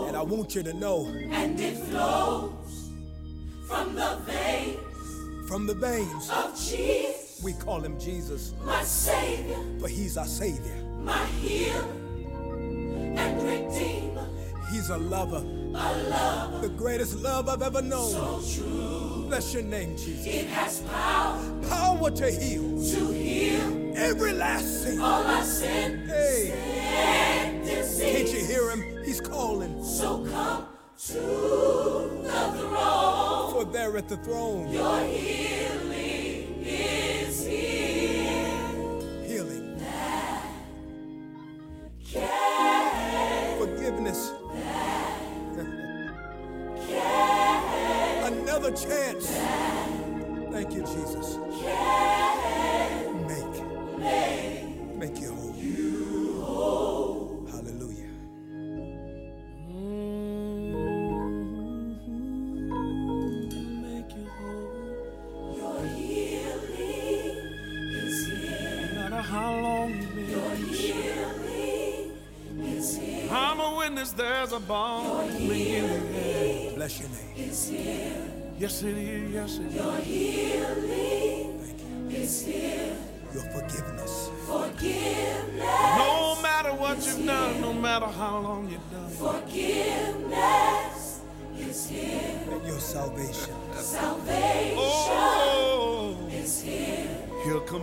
And 0.07 0.15
I 0.17 0.21
want 0.21 0.55
you 0.55 0.63
to 0.63 0.73
know 0.73 1.05
And 1.07 1.59
it 1.59 1.77
flows 1.77 2.89
from 3.67 3.95
the 3.95 4.17
veins 4.25 4.77
from 5.47 5.65
the 5.65 5.73
veins, 5.73 6.29
of 6.29 6.51
Jesus, 6.59 7.41
we 7.43 7.53
call 7.53 7.81
him 7.81 7.99
Jesus, 7.99 8.53
my 8.63 8.83
Savior, 8.83 9.57
but 9.81 9.89
he's 9.89 10.15
our 10.15 10.27
Savior. 10.27 10.75
my 10.99 11.25
healer 11.41 11.87
and 13.17 13.41
Redeemer. 13.41 14.27
He's 14.71 14.91
a 14.91 14.97
lover, 14.99 15.37
A 15.37 16.03
love 16.09 16.61
the 16.61 16.69
greatest 16.69 17.15
love 17.23 17.49
I've 17.49 17.63
ever 17.63 17.81
known. 17.81 18.11
so 18.11 18.41
true. 18.61 19.25
Bless 19.27 19.51
your 19.55 19.63
name, 19.63 19.97
Jesus. 19.97 20.27
It 20.27 20.45
has 20.49 20.81
power 20.81 21.41
Power 21.67 22.11
to 22.11 22.29
heal 22.29 22.61
to 22.93 23.11
heal 23.11 23.78
every 23.99 24.33
last 24.33 24.83
sin. 24.83 24.99
all 24.99 25.23
our 25.23 25.43
sin 25.43 26.07
Hey, 26.07 27.61
disease. 27.65 28.01
can't 28.01 28.29
you 28.33 28.45
hear 28.45 28.69
him? 28.71 29.03
He's 29.03 29.21
calling. 29.21 29.83
So 29.83 30.25
come 30.31 30.65
to 31.07 31.13
the 32.23 32.41
throne. 32.57 33.51
For 33.53 33.65
there 33.65 33.97
at 33.97 34.07
the 34.09 34.17
throne, 34.17 34.71
Your 34.71 34.99
healing 35.01 36.63
is 36.65 37.28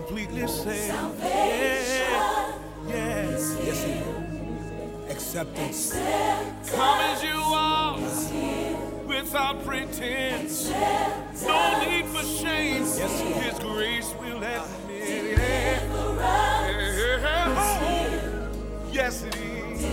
completely 0.07 0.47
save. 0.47 0.91
Salvation 0.91 2.05
Yes. 2.87 3.57
Yes, 3.63 3.83
he 3.83 3.91
will. 3.91 5.11
Acceptance, 5.11 5.91
Come 6.71 6.99
as 7.01 7.23
you 7.23 7.35
are, 7.35 7.99
without 9.05 9.65
pretense. 9.65 10.69
No 10.69 11.79
need 11.85 12.05
for 12.05 12.23
shame. 12.23 12.83
Yes, 12.83 13.21
Lord. 13.21 13.43
His 13.43 13.59
grace 13.59 14.13
will 14.19 14.43
admit. 14.43 15.37
Yeah. 15.37 15.79
Oh, 17.59 18.89
yes, 18.91 19.23
it 19.23 19.35
is. 19.35 19.85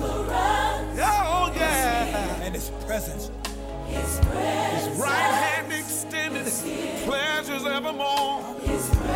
Oh, 0.00 1.52
yeah. 1.54 2.42
and 2.42 2.54
his 2.54 2.70
presence. 2.86 3.30
His 3.86 4.18
His 4.18 4.98
right 4.98 5.34
hand 5.34 5.72
extended, 5.72 6.46
pleasures 7.04 7.66
evermore. 7.66 8.63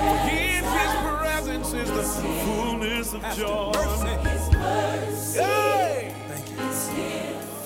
In 0.00 0.64
his 0.64 0.94
presence 1.20 1.72
is 1.74 1.90
the 1.90 2.02
fullness 2.44 3.14
of 3.14 3.22
joy. 3.36 3.72
Mercy. 3.74 4.28
His 4.28 4.52
mercy 4.52 5.40
Hey, 5.42 6.14
Thank 6.28 6.48
you. 6.50 6.64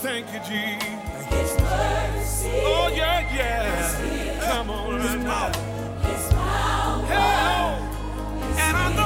thank 0.03 0.27
you, 0.33 0.41
Jesus. 0.41 1.29
His 1.29 1.61
mercy. 1.61 2.51
Oh, 2.65 2.89
yeah, 2.95 3.21
yeah. 3.35 4.41
Come 4.51 4.71
on, 4.71 4.97
right 4.97 5.21
now. 5.21 5.53
Hey, 7.07 7.17
oh. 7.17 8.57
and 8.59 8.77
I 8.77 8.93
know 8.97 9.02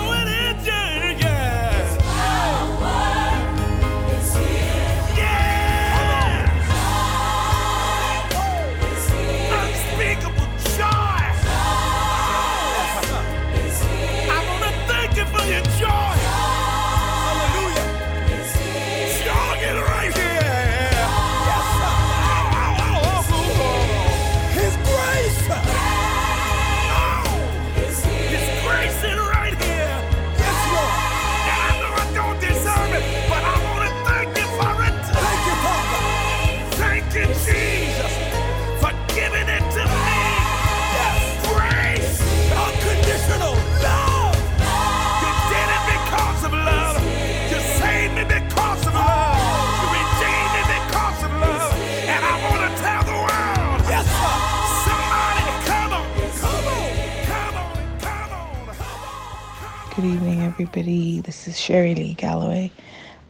everybody. 60.58 61.20
This 61.20 61.46
is 61.46 61.60
Sherry 61.60 61.94
Lee 61.94 62.14
Galloway. 62.14 62.72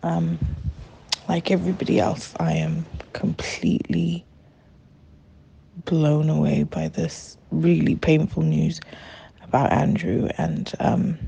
Um, 0.04 0.38
like 1.28 1.50
everybody 1.50 1.98
else, 1.98 2.32
I 2.38 2.52
am 2.52 2.86
completely 3.14 4.24
blown 5.86 6.30
away 6.30 6.62
by 6.62 6.86
this 6.86 7.36
really 7.50 7.96
painful 7.96 8.44
news 8.44 8.80
about 9.42 9.72
Andrew 9.72 10.28
and 10.38 10.72
um, 10.78 11.18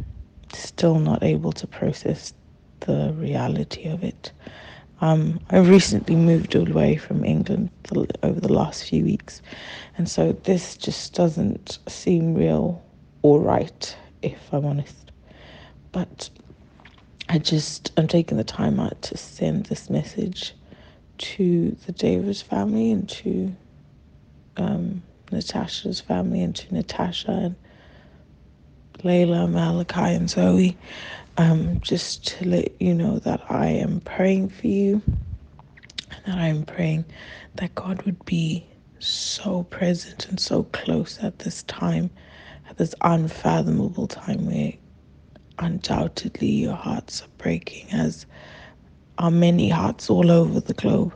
still 0.53 1.01
not 1.01 1.25
able 1.25 1.51
to 1.51 1.67
process 1.67 2.33
the 2.79 3.13
reality 3.19 3.89
of 3.89 4.05
it. 4.05 4.31
Um, 5.01 5.41
I 5.51 5.59
recently 5.59 6.15
moved 6.15 6.55
away 6.55 6.95
from 6.95 7.25
England 7.25 7.71
over 8.23 8.39
the 8.39 8.53
last 8.53 8.85
few 8.85 9.03
weeks, 9.03 9.43
and 9.97 10.09
so 10.09 10.31
this 10.45 10.77
just 10.77 11.15
doesn't 11.15 11.81
seem 11.89 12.35
real 12.37 12.81
or 13.23 13.41
right, 13.41 13.97
if 14.23 14.39
I'm 14.53 14.65
honest. 14.65 15.08
But 15.93 16.31
I 17.29 17.39
just 17.39 17.93
I'm 17.97 18.09
taking 18.09 18.37
the 18.37 18.45
time 18.45 18.81
out 18.81 19.01
to 19.03 19.17
send 19.17 19.67
this 19.67 19.91
message 19.91 20.55
to 21.19 21.77
the 21.87 21.93
Davis 21.93 22.41
family 22.41 22.91
and 22.91 23.09
to 23.09 23.55
um, 24.57 25.03
Natasha's 25.31 26.01
family 26.01 26.43
and 26.43 26.55
to 26.57 26.75
Natasha 26.75 27.31
and 27.31 27.57
Layla, 28.99 29.51
Malachi, 29.51 30.15
and 30.15 30.29
Zoe. 30.31 30.77
Um, 31.37 31.81
just 31.81 32.27
to 32.29 32.49
let 32.49 32.81
you 32.81 32.95
know 32.95 33.21
that 33.21 33.43
I 33.49 33.69
am 33.69 34.01
praying 34.01 34.49
for 34.49 34.67
you 34.67 35.03
and 35.07 36.25
that 36.27 36.39
I 36.39 36.49
am 36.49 36.65
praying 36.65 37.05
that 37.55 37.75
God 37.77 38.03
would 38.03 38.25
be 38.25 38.67
so 38.99 39.63
present 39.65 40.29
and 40.29 40.41
so 40.41 40.65
close 40.65 41.19
at 41.23 41.39
this 41.39 41.63
time 41.65 42.11
at 42.69 42.77
this 42.77 42.95
unfathomable 43.03 44.09
time 44.09 44.47
where 44.47 44.73
undoubtedly 45.59 46.49
your 46.49 46.75
hearts 46.75 47.23
are 47.23 47.29
breaking, 47.39 47.91
as 47.93 48.27
are 49.19 49.31
many 49.31 49.69
hearts 49.69 50.11
all 50.11 50.31
over 50.31 50.61
the 50.61 50.75
globe. 50.75 51.15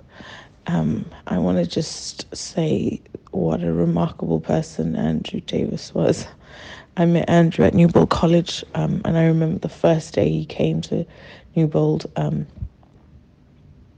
Um, 0.66 1.06
I 1.26 1.38
want 1.38 1.58
to 1.58 1.66
just 1.66 2.34
say 2.34 3.00
what 3.30 3.62
a 3.62 3.72
remarkable 3.72 4.40
person 4.40 4.96
Andrew 4.96 5.40
Davis 5.40 5.94
was. 5.94 6.26
I 6.96 7.06
met 7.06 7.28
Andrew 7.28 7.64
at 7.64 7.74
Newbold 7.74 8.10
College, 8.10 8.64
um, 8.74 9.00
and 9.04 9.16
I 9.16 9.24
remember 9.24 9.58
the 9.58 9.68
first 9.68 10.14
day 10.14 10.28
he 10.28 10.44
came 10.44 10.80
to 10.82 11.06
Newbold. 11.56 12.10
Um, 12.16 12.46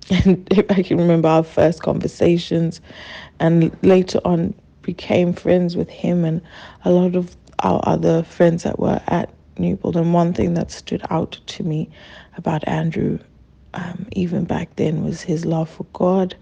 and 0.11 0.49
I 0.71 0.83
can 0.83 0.99
remember 0.99 1.29
our 1.29 1.43
first 1.43 1.83
conversations, 1.83 2.81
and 3.41 3.77
later 3.83 4.21
on 4.25 4.55
became 4.83 5.33
friends 5.33 5.77
with 5.77 5.89
him 5.89 6.25
and 6.25 6.43
a 6.85 6.91
lot 6.91 7.17
of 7.17 7.37
our 7.61 7.81
other 7.85 8.23
friends 8.23 8.63
that 8.63 8.79
were 8.79 9.01
at 9.07 9.31
Newbold. 9.59 9.97
And 9.97 10.13
one 10.15 10.33
thing 10.33 10.55
that 10.55 10.71
stood 10.71 11.03
out 11.11 11.39
to 11.47 11.63
me 11.63 11.91
about 12.37 12.67
Andrew, 12.69 13.19
um, 13.75 14.07
even 14.13 14.45
back 14.45 14.77
then, 14.77 15.05
was 15.05 15.23
his 15.23 15.45
love 15.45 15.69
for 15.69 15.85
God 15.93 16.37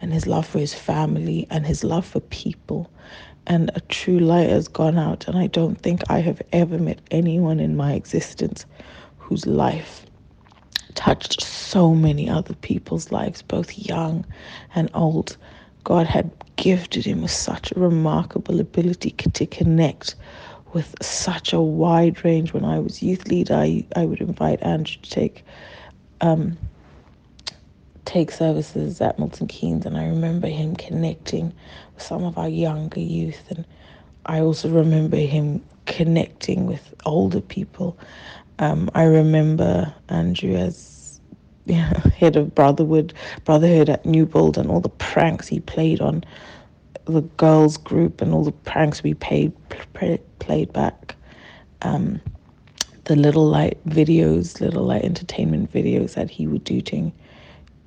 and 0.00 0.12
his 0.12 0.26
love 0.26 0.46
for 0.46 0.58
his 0.58 0.74
family 0.74 1.46
and 1.50 1.66
his 1.66 1.84
love 1.84 2.06
for 2.06 2.20
people. 2.20 2.90
And 3.46 3.70
a 3.74 3.80
true 3.80 4.18
light 4.18 4.50
has 4.50 4.68
gone 4.68 4.98
out. 4.98 5.28
And 5.28 5.38
I 5.38 5.46
don't 5.46 5.80
think 5.80 6.02
I 6.10 6.18
have 6.20 6.42
ever 6.52 6.78
met 6.78 7.00
anyone 7.10 7.60
in 7.60 7.76
my 7.76 7.92
existence 7.94 8.66
whose 9.18 9.46
life 9.46 10.06
touched 10.94 11.42
so 11.42 11.94
many 11.94 12.28
other 12.28 12.54
people's 12.54 13.12
lives, 13.12 13.42
both 13.42 13.78
young 13.78 14.24
and 14.74 14.90
old. 14.94 15.36
God 15.84 16.06
had 16.06 16.30
gifted 16.56 17.04
him 17.04 17.22
with 17.22 17.30
such 17.30 17.70
a 17.70 17.78
remarkable 17.78 18.60
ability 18.60 19.10
to 19.10 19.46
connect 19.46 20.16
with 20.76 20.94
such 21.00 21.54
a 21.54 21.60
wide 21.60 22.22
range. 22.22 22.52
When 22.52 22.62
I 22.62 22.78
was 22.78 23.02
youth 23.02 23.28
leader, 23.28 23.54
I, 23.54 23.86
I 23.96 24.04
would 24.04 24.20
invite 24.20 24.62
Andrew 24.62 25.00
to 25.00 25.10
take 25.10 25.42
um, 26.20 26.58
take 28.04 28.30
services 28.30 29.00
at 29.00 29.18
Milton 29.18 29.46
Keynes, 29.46 29.86
and 29.86 29.96
I 29.96 30.04
remember 30.06 30.48
him 30.48 30.76
connecting 30.76 31.54
with 31.94 32.02
some 32.02 32.24
of 32.24 32.36
our 32.36 32.50
younger 32.50 33.00
youth, 33.00 33.42
and 33.48 33.64
I 34.26 34.40
also 34.40 34.68
remember 34.68 35.16
him 35.16 35.64
connecting 35.86 36.66
with 36.66 36.94
older 37.06 37.40
people. 37.40 37.96
Um, 38.58 38.90
I 38.94 39.04
remember 39.04 39.94
Andrew 40.10 40.56
as 40.56 41.22
head 41.68 42.36
of 42.36 42.54
Brotherhood, 42.54 43.14
Brotherhood 43.46 43.88
at 43.88 44.04
Newbold, 44.04 44.58
and 44.58 44.70
all 44.70 44.80
the 44.80 44.90
pranks 44.90 45.48
he 45.48 45.60
played 45.60 46.02
on 46.02 46.22
the 47.06 47.22
girls 47.22 47.76
group 47.76 48.20
and 48.20 48.32
all 48.34 48.44
the 48.44 48.52
pranks 48.52 49.02
we 49.02 49.14
paid 49.14 49.52
play, 49.94 50.20
played 50.38 50.72
back. 50.72 51.14
Um, 51.82 52.20
the 53.04 53.16
little 53.16 53.46
light 53.46 53.78
videos, 53.86 54.60
little 54.60 54.84
light 54.84 55.04
entertainment 55.04 55.72
videos 55.72 56.14
that 56.14 56.28
he 56.28 56.46
would 56.48 56.64
do 56.64 56.80
to 56.80 57.12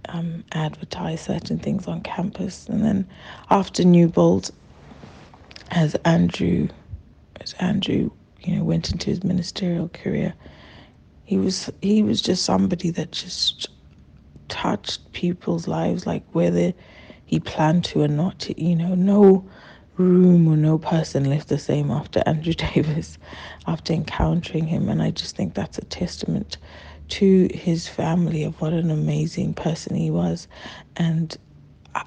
um, 0.07 0.43
advertise 0.53 1.21
certain 1.21 1.59
things 1.59 1.87
on 1.87 2.01
campus. 2.01 2.67
And 2.67 2.83
then 2.83 3.07
after 3.49 3.83
Newbold, 3.83 4.51
as 5.71 5.95
Andrew, 6.05 6.69
as 7.41 7.53
Andrew, 7.53 8.09
you 8.41 8.55
know, 8.55 8.63
went 8.63 8.91
into 8.91 9.09
his 9.09 9.23
ministerial 9.23 9.89
career, 9.89 10.33
he 11.25 11.37
was 11.37 11.69
he 11.81 12.01
was 12.01 12.21
just 12.21 12.43
somebody 12.43 12.89
that 12.91 13.11
just 13.11 13.67
touched 14.47 15.11
people's 15.11 15.67
lives, 15.67 16.07
like 16.07 16.23
whether 16.31 16.73
he 17.29 17.39
planned 17.39 17.85
to 17.85 18.01
or 18.01 18.07
not. 18.07 18.39
To, 18.39 18.61
you 18.61 18.75
know, 18.75 18.95
no 18.95 19.47
room 19.97 20.47
or 20.47 20.57
no 20.57 20.79
person 20.79 21.29
left 21.29 21.47
the 21.49 21.59
same 21.59 21.91
after 21.91 22.23
Andrew 22.25 22.53
Davis, 22.73 23.19
after 23.67 23.93
encountering 23.93 24.65
him, 24.65 24.89
and 24.89 24.99
I 25.01 25.11
just 25.11 25.35
think 25.35 25.53
that's 25.53 25.77
a 25.77 25.85
testament 25.85 26.57
to 27.09 27.47
his 27.53 27.87
family 27.87 28.43
of 28.43 28.59
what 28.61 28.73
an 28.73 28.89
amazing 28.89 29.53
person 29.53 29.95
he 29.95 30.09
was, 30.09 30.47
and 30.97 31.37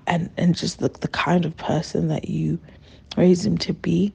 and 0.08 0.28
and 0.36 0.56
just 0.56 0.80
the 0.80 0.88
the 0.88 1.08
kind 1.08 1.44
of 1.44 1.56
person 1.56 2.08
that 2.08 2.28
you 2.28 2.58
raise 3.16 3.46
him 3.46 3.58
to 3.58 3.72
be, 3.72 4.12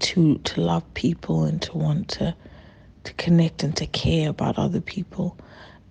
to 0.00 0.36
to 0.38 0.60
love 0.60 0.84
people 0.92 1.44
and 1.44 1.62
to 1.62 1.78
want 1.78 2.08
to 2.08 2.34
to 3.04 3.14
connect 3.14 3.62
and 3.62 3.74
to 3.78 3.86
care 3.86 4.28
about 4.28 4.58
other 4.58 4.80
people, 4.82 5.38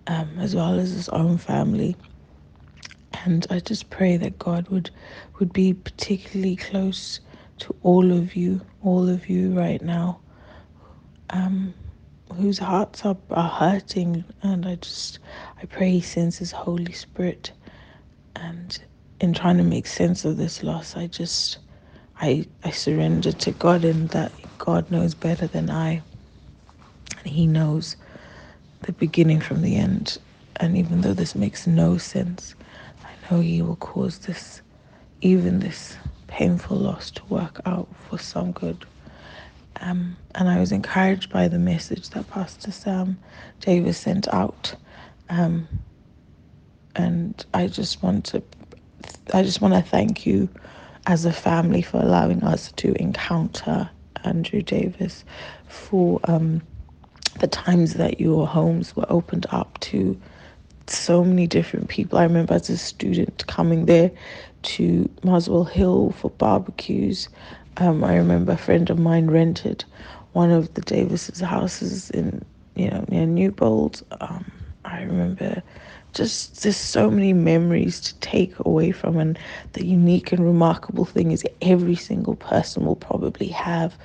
um, 0.05 0.29
as 0.39 0.55
well 0.55 0.79
as 0.79 0.91
his 0.91 1.09
own 1.09 1.39
family. 1.39 1.95
And 3.13 3.45
I 3.49 3.59
just 3.59 3.89
pray 3.89 4.17
that 4.17 4.39
God 4.39 4.69
would 4.69 4.91
would 5.39 5.53
be 5.53 5.73
particularly 5.73 6.55
close 6.55 7.19
to 7.59 7.75
all 7.83 8.11
of 8.11 8.35
you, 8.35 8.61
all 8.83 9.09
of 9.09 9.29
you 9.29 9.51
right 9.57 9.81
now, 9.81 10.21
um, 11.31 11.73
whose 12.33 12.59
hearts 12.59 13.05
are, 13.05 13.17
are 13.31 13.49
hurting. 13.49 14.23
And 14.43 14.65
I 14.65 14.75
just 14.75 15.19
I 15.61 15.65
pray 15.65 15.91
He 15.91 16.01
sends 16.01 16.37
His 16.39 16.51
Holy 16.51 16.93
Spirit. 16.93 17.51
And 18.35 18.77
in 19.19 19.33
trying 19.33 19.57
to 19.57 19.63
make 19.63 19.87
sense 19.87 20.25
of 20.25 20.37
this 20.37 20.63
loss, 20.63 20.95
I 20.97 21.07
just 21.07 21.59
I 22.21 22.47
I 22.63 22.71
surrender 22.71 23.31
to 23.33 23.51
God 23.51 23.85
and 23.85 24.09
that 24.09 24.33
God 24.57 24.89
knows 24.91 25.15
better 25.15 25.47
than 25.47 25.69
I. 25.69 26.01
And 27.19 27.27
He 27.27 27.47
knows 27.47 27.97
the 28.81 28.93
beginning 28.93 29.41
from 29.41 29.61
the 29.61 29.77
end. 29.77 30.17
And 30.57 30.77
even 30.77 31.01
though 31.01 31.13
this 31.13 31.35
makes 31.35 31.67
no 31.67 31.97
sense, 31.97 32.55
Know 33.31 33.39
He 33.39 33.61
will 33.61 33.77
cause 33.77 34.19
this, 34.19 34.61
even 35.21 35.59
this 35.59 35.95
painful 36.27 36.75
loss, 36.75 37.11
to 37.11 37.23
work 37.29 37.61
out 37.65 37.87
for 37.95 38.19
some 38.19 38.51
good. 38.51 38.85
Um, 39.79 40.17
and 40.35 40.49
I 40.49 40.59
was 40.59 40.73
encouraged 40.73 41.31
by 41.31 41.47
the 41.47 41.57
message 41.57 42.09
that 42.09 42.29
Pastor 42.29 42.71
Sam 42.73 43.17
Davis 43.61 43.97
sent 43.97 44.27
out. 44.33 44.75
Um, 45.29 45.69
and 46.93 47.45
I 47.53 47.67
just 47.67 48.03
want 48.03 48.25
to, 48.25 48.43
I 49.33 49.43
just 49.43 49.61
want 49.61 49.75
to 49.75 49.81
thank 49.81 50.25
you 50.25 50.49
as 51.07 51.23
a 51.23 51.31
family 51.31 51.81
for 51.81 52.01
allowing 52.01 52.43
us 52.43 52.73
to 52.73 52.93
encounter 53.01 53.89
Andrew 54.25 54.61
Davis, 54.61 55.23
for 55.67 56.19
um, 56.25 56.61
the 57.39 57.47
times 57.47 57.93
that 57.93 58.19
your 58.19 58.45
homes 58.45 58.93
were 58.93 59.05
opened 59.07 59.45
up 59.51 59.79
to 59.79 60.19
so 60.87 61.23
many 61.23 61.47
different 61.47 61.89
people. 61.89 62.17
I 62.17 62.23
remember 62.23 62.53
as 62.53 62.69
a 62.69 62.77
student 62.77 63.45
coming 63.47 63.85
there 63.85 64.11
to 64.63 65.09
Muswell 65.23 65.65
Hill 65.65 66.11
for 66.11 66.29
barbecues. 66.31 67.29
Um, 67.77 68.03
I 68.03 68.15
remember 68.15 68.53
a 68.53 68.57
friend 68.57 68.89
of 68.89 68.99
mine 68.99 69.27
rented 69.31 69.85
one 70.33 70.51
of 70.51 70.73
the 70.75 70.81
Davis's 70.81 71.39
houses 71.39 72.09
in 72.11 72.43
you 72.75 72.89
know 72.89 73.05
near 73.09 73.25
Newbold. 73.25 74.03
Um, 74.21 74.51
I 74.85 75.01
remember 75.03 75.61
just 76.13 76.63
there's 76.63 76.77
so 76.77 77.09
many 77.09 77.33
memories 77.33 78.01
to 78.01 78.15
take 78.15 78.53
away 78.59 78.91
from 78.91 79.17
and 79.17 79.39
the 79.73 79.85
unique 79.85 80.31
and 80.31 80.43
remarkable 80.45 81.05
thing 81.05 81.31
is 81.31 81.45
every 81.61 81.95
single 81.95 82.35
person 82.35 82.85
will 82.85 82.97
probably 82.97 83.47
have 83.47 83.95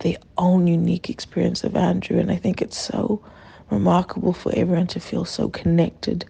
their 0.00 0.16
own 0.36 0.66
unique 0.66 1.08
experience 1.08 1.64
of 1.64 1.76
Andrew 1.76 2.18
and 2.18 2.30
I 2.30 2.36
think 2.36 2.60
it's 2.60 2.76
so 2.78 3.22
remarkable 3.70 4.32
for 4.32 4.52
everyone 4.56 4.88
to 4.88 5.00
feel 5.00 5.24
so 5.24 5.48
connected 5.48 6.26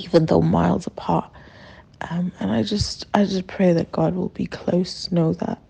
even 0.00 0.26
though 0.26 0.42
miles 0.42 0.86
apart 0.86 1.30
um, 2.10 2.32
and 2.40 2.52
I 2.52 2.62
just 2.64 3.06
I 3.14 3.24
just 3.24 3.46
pray 3.48 3.72
that 3.74 3.92
God 3.92 4.14
will 4.14 4.30
be 4.30 4.46
close 4.46 5.12
know 5.12 5.34
that 5.34 5.62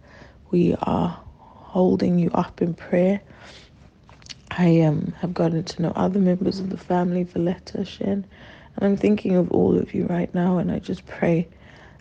we 0.50 0.76
are 0.82 1.20
holding 1.36 2.18
you 2.18 2.30
up 2.34 2.62
in 2.62 2.74
prayer 2.74 3.20
I 4.52 4.80
um, 4.82 5.14
have 5.20 5.34
gotten 5.34 5.64
to 5.64 5.82
know 5.82 5.92
other 5.96 6.20
members 6.20 6.60
of 6.60 6.70
the 6.70 6.78
family, 6.78 7.24
Valletta, 7.24 7.84
Shen, 7.84 8.26
and 8.76 8.84
I'm 8.84 8.96
thinking 8.96 9.36
of 9.36 9.50
all 9.52 9.78
of 9.78 9.94
you 9.94 10.06
right 10.06 10.34
now, 10.34 10.58
and 10.58 10.72
I 10.72 10.80
just 10.80 11.06
pray. 11.06 11.48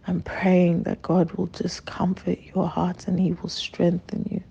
I'm 0.07 0.21
praying 0.23 0.84
that 0.84 1.03
God 1.03 1.32
will 1.34 1.47
just 1.47 1.86
comfort 1.86 2.39
your 2.55 2.67
hearts 2.67 3.07
and 3.07 3.19
He 3.19 3.34
will 3.34 3.49
strengthen 3.49 4.27
you. 4.32 4.43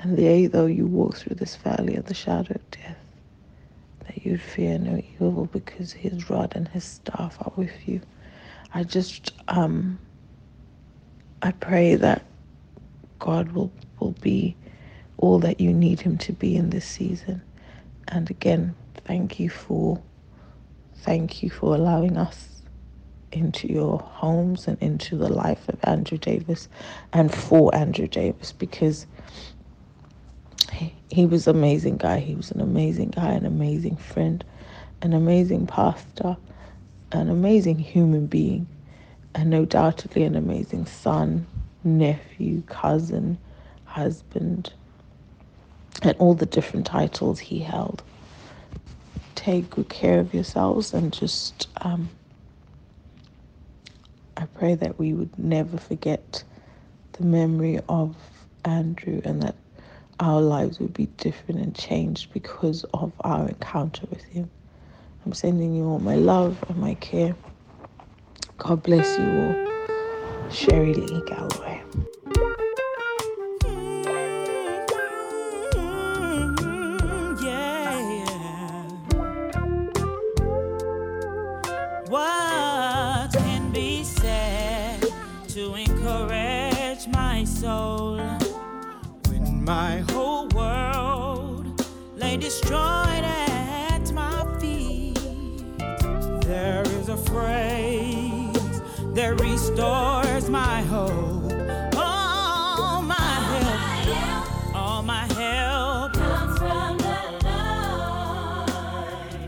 And 0.00 0.18
yea, 0.18 0.48
though 0.48 0.66
you 0.66 0.86
walk 0.86 1.16
through 1.16 1.36
this 1.36 1.56
valley 1.56 1.96
of 1.96 2.06
the 2.06 2.14
shadow 2.14 2.54
of 2.56 2.72
death, 2.72 2.98
that 4.14 4.26
you'd 4.26 4.42
fear 4.42 4.78
no 4.78 4.98
evil 4.98 5.46
because 5.46 5.92
His 5.92 6.30
rod 6.30 6.52
and 6.56 6.68
His 6.68 6.84
staff 6.84 7.38
are 7.40 7.52
with 7.56 7.88
you. 7.88 8.02
I 8.74 8.84
just, 8.84 9.32
um, 9.48 9.98
I 11.42 11.52
pray 11.52 11.96
that 11.96 12.24
God 13.20 13.52
will, 13.52 13.72
will 14.00 14.16
be 14.20 14.56
all 15.18 15.38
that 15.40 15.60
you 15.60 15.72
need 15.72 16.00
Him 16.02 16.18
to 16.18 16.32
be 16.32 16.56
in 16.56 16.70
this 16.70 16.86
season. 16.86 17.42
And 18.08 18.30
again, 18.30 18.74
thank 19.06 19.40
you 19.40 19.50
for 19.50 20.02
Thank 21.02 21.42
you 21.42 21.50
for 21.50 21.74
allowing 21.74 22.18
us 22.18 22.62
into 23.32 23.68
your 23.68 23.98
homes 24.00 24.68
and 24.68 24.76
into 24.82 25.16
the 25.16 25.28
life 25.32 25.68
of 25.68 25.78
Andrew 25.84 26.18
Davis 26.18 26.68
and 27.12 27.34
for 27.34 27.74
Andrew 27.74 28.08
Davis 28.08 28.52
because 28.52 29.06
he, 31.10 31.26
was 31.26 31.46
an 31.46 31.56
amazing 31.56 31.96
guy. 31.96 32.18
He 32.18 32.34
was 32.34 32.50
an 32.50 32.60
amazing 32.60 33.10
guy, 33.10 33.30
an 33.32 33.46
amazing 33.46 33.96
friend, 33.96 34.44
an 35.02 35.12
amazing 35.12 35.66
pastor, 35.66 36.36
an 37.12 37.28
amazing 37.28 37.78
human 37.78 38.26
being, 38.26 38.66
and 39.34 39.54
undoubtedly 39.54 40.24
an 40.24 40.36
amazing 40.36 40.86
son, 40.86 41.46
nephew, 41.84 42.62
cousin, 42.62 43.38
husband, 43.84 44.72
and 46.02 46.16
all 46.18 46.34
the 46.34 46.46
different 46.46 46.86
titles 46.86 47.38
he 47.38 47.58
held. 47.60 48.02
Take 49.34 49.70
good 49.70 49.88
care 49.88 50.20
of 50.20 50.34
yourselves 50.34 50.92
and 50.92 51.12
just, 51.12 51.68
um, 51.80 52.08
I 54.36 54.46
pray 54.46 54.74
that 54.74 54.98
we 54.98 55.12
would 55.12 55.38
never 55.38 55.76
forget 55.78 56.44
the 57.12 57.24
memory 57.24 57.80
of 57.88 58.16
Andrew 58.64 59.20
and 59.24 59.42
that 59.42 59.54
our 60.20 60.40
lives 60.40 60.78
would 60.78 60.92
be 60.92 61.06
different 61.16 61.60
and 61.60 61.74
changed 61.74 62.32
because 62.32 62.84
of 62.94 63.12
our 63.20 63.48
encounter 63.48 64.06
with 64.10 64.22
Him. 64.24 64.50
I'm 65.24 65.32
sending 65.32 65.74
you 65.74 65.84
all 65.84 65.98
my 65.98 66.14
love 66.14 66.62
and 66.68 66.78
my 66.78 66.94
care. 66.94 67.34
God 68.58 68.82
bless 68.82 69.18
you 69.18 69.24
all. 69.26 70.50
Sherry 70.50 70.94
Lee 70.94 71.22
Galloway. 71.26 71.82
my 89.70 90.09
lie 92.30 92.36
destroyed 92.36 93.24
at 93.24 94.12
my 94.12 94.46
feet. 94.60 95.18
There 96.44 96.82
is 96.82 97.08
a 97.08 97.16
phrase 97.16 98.80
that 99.14 99.40
restores 99.40 100.48
my 100.48 100.82
hope. 100.82 101.52
All 101.96 103.02
my 103.02 103.14
help, 103.50 104.74
all 104.74 105.02
my 105.02 105.26
help 105.34 106.12
comes 106.12 106.58
from 106.58 106.98
the 106.98 107.18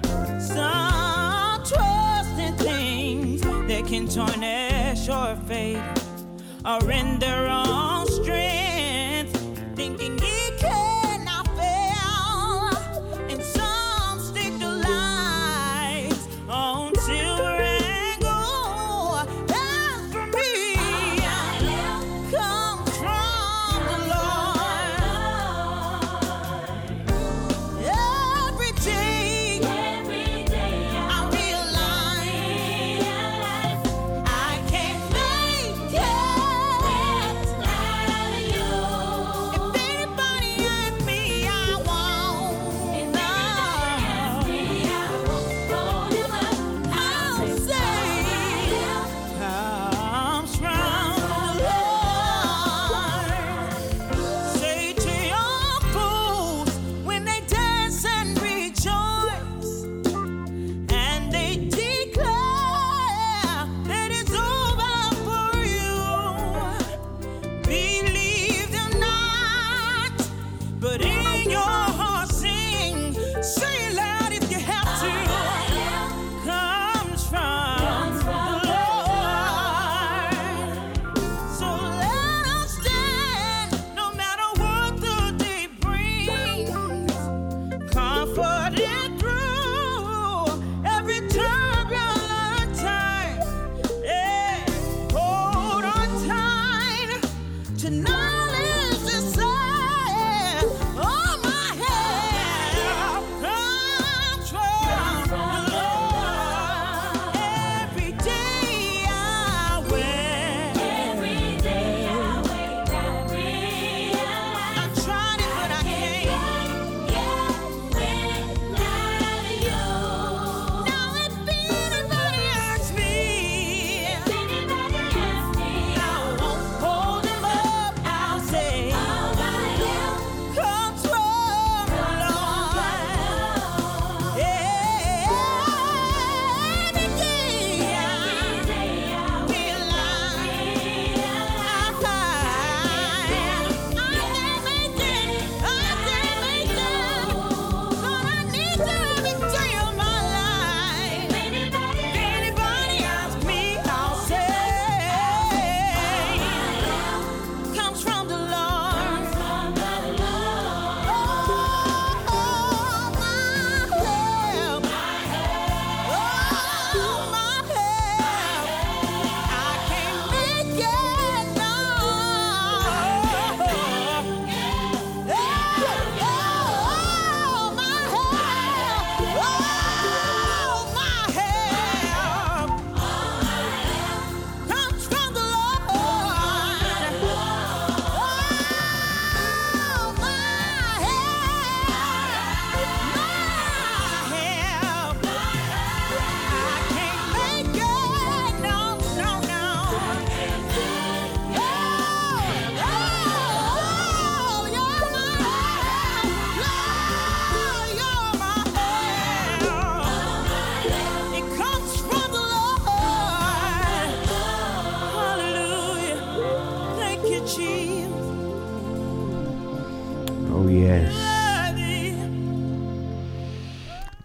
Lord. 0.00 0.42
Some 0.42 1.64
trust 1.64 2.38
in 2.38 2.56
things 2.56 3.40
that 3.42 3.84
can 3.86 4.08
tarnish 4.08 5.06
your 5.06 5.36
faith 5.46 5.80
or 6.64 6.80
render. 6.80 7.61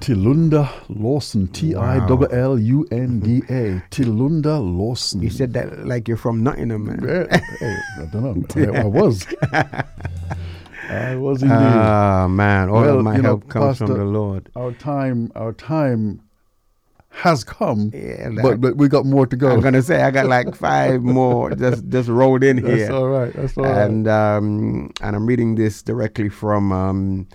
Tilunda 0.07 0.71
Lawson. 0.87 1.49
T 1.49 1.75
I 1.75 1.99
W 2.07 2.31
L 2.31 2.57
U 2.57 2.87
N 2.91 3.19
D 3.19 3.39
A. 3.49 3.83
Tilunda 3.91 4.57
Lawson. 4.57 5.21
You 5.21 5.29
said 5.29 5.51
that 5.51 5.85
like 5.85 6.07
you're 6.07 6.15
from 6.15 6.41
Nottingham, 6.41 6.85
man. 6.85 7.03
Yeah, 7.03 7.37
hey, 7.59 7.77
I 7.99 8.05
don't 8.05 8.55
know. 8.55 8.73
I, 8.73 8.83
I 8.83 8.85
was. 8.85 9.27
I 10.89 11.15
was 11.17 11.43
indeed. 11.43 11.57
Ah, 11.57 12.23
uh, 12.23 12.27
man. 12.29 12.69
All 12.69 12.83
well, 12.83 12.99
of 12.99 13.03
my 13.03 13.15
help 13.15 13.43
know, 13.43 13.49
comes 13.49 13.79
Pastor, 13.79 13.87
from 13.87 13.97
the 13.97 14.05
Lord. 14.05 14.49
Our 14.55 14.71
time, 14.71 15.29
our 15.35 15.51
time 15.51 16.21
has 17.09 17.43
come. 17.43 17.91
Yeah, 17.93 18.29
but, 18.41 18.61
but 18.61 18.77
we 18.77 18.87
got 18.87 19.05
more 19.05 19.27
to 19.27 19.35
go. 19.35 19.51
I'm 19.51 19.59
gonna 19.59 19.81
say 19.81 20.03
I 20.03 20.11
got 20.11 20.27
like 20.27 20.55
five 20.67 21.01
more 21.03 21.53
just 21.53 21.85
just 21.89 22.07
rolled 22.07 22.45
in 22.45 22.59
here. 22.59 22.77
That's 22.77 22.91
all 22.91 23.09
right. 23.09 23.33
That's 23.33 23.57
all 23.57 23.65
and, 23.65 23.75
right. 23.75 23.83
And 23.83 24.07
um, 24.07 24.91
and 25.01 25.17
I'm 25.17 25.25
reading 25.25 25.55
this 25.55 25.81
directly 25.81 26.29
from 26.29 26.71
um, 26.71 27.27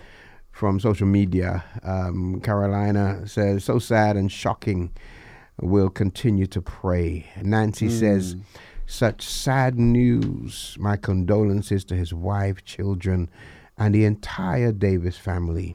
from 0.63 0.79
social 0.79 1.09
media. 1.09 1.65
Um, 1.83 2.41
Carolina 2.41 3.27
says, 3.27 3.65
"So 3.65 3.81
sad 3.81 4.17
and 4.17 4.31
shocking. 4.31 4.93
We'll 5.61 5.91
continue 5.91 6.47
to 6.47 6.63
pray." 6.63 7.27
Nancy 7.43 7.89
says, 7.89 8.37
"Such 8.87 9.27
sad 9.27 9.77
news. 9.77 10.77
My 10.79 10.97
condolences 10.97 11.85
to 11.87 11.97
his 11.97 12.15
wife, 12.15 12.65
children, 12.65 13.29
and 13.77 13.93
the 13.93 14.05
entire 14.05 14.71
Davis 14.71 15.17
family. 15.17 15.75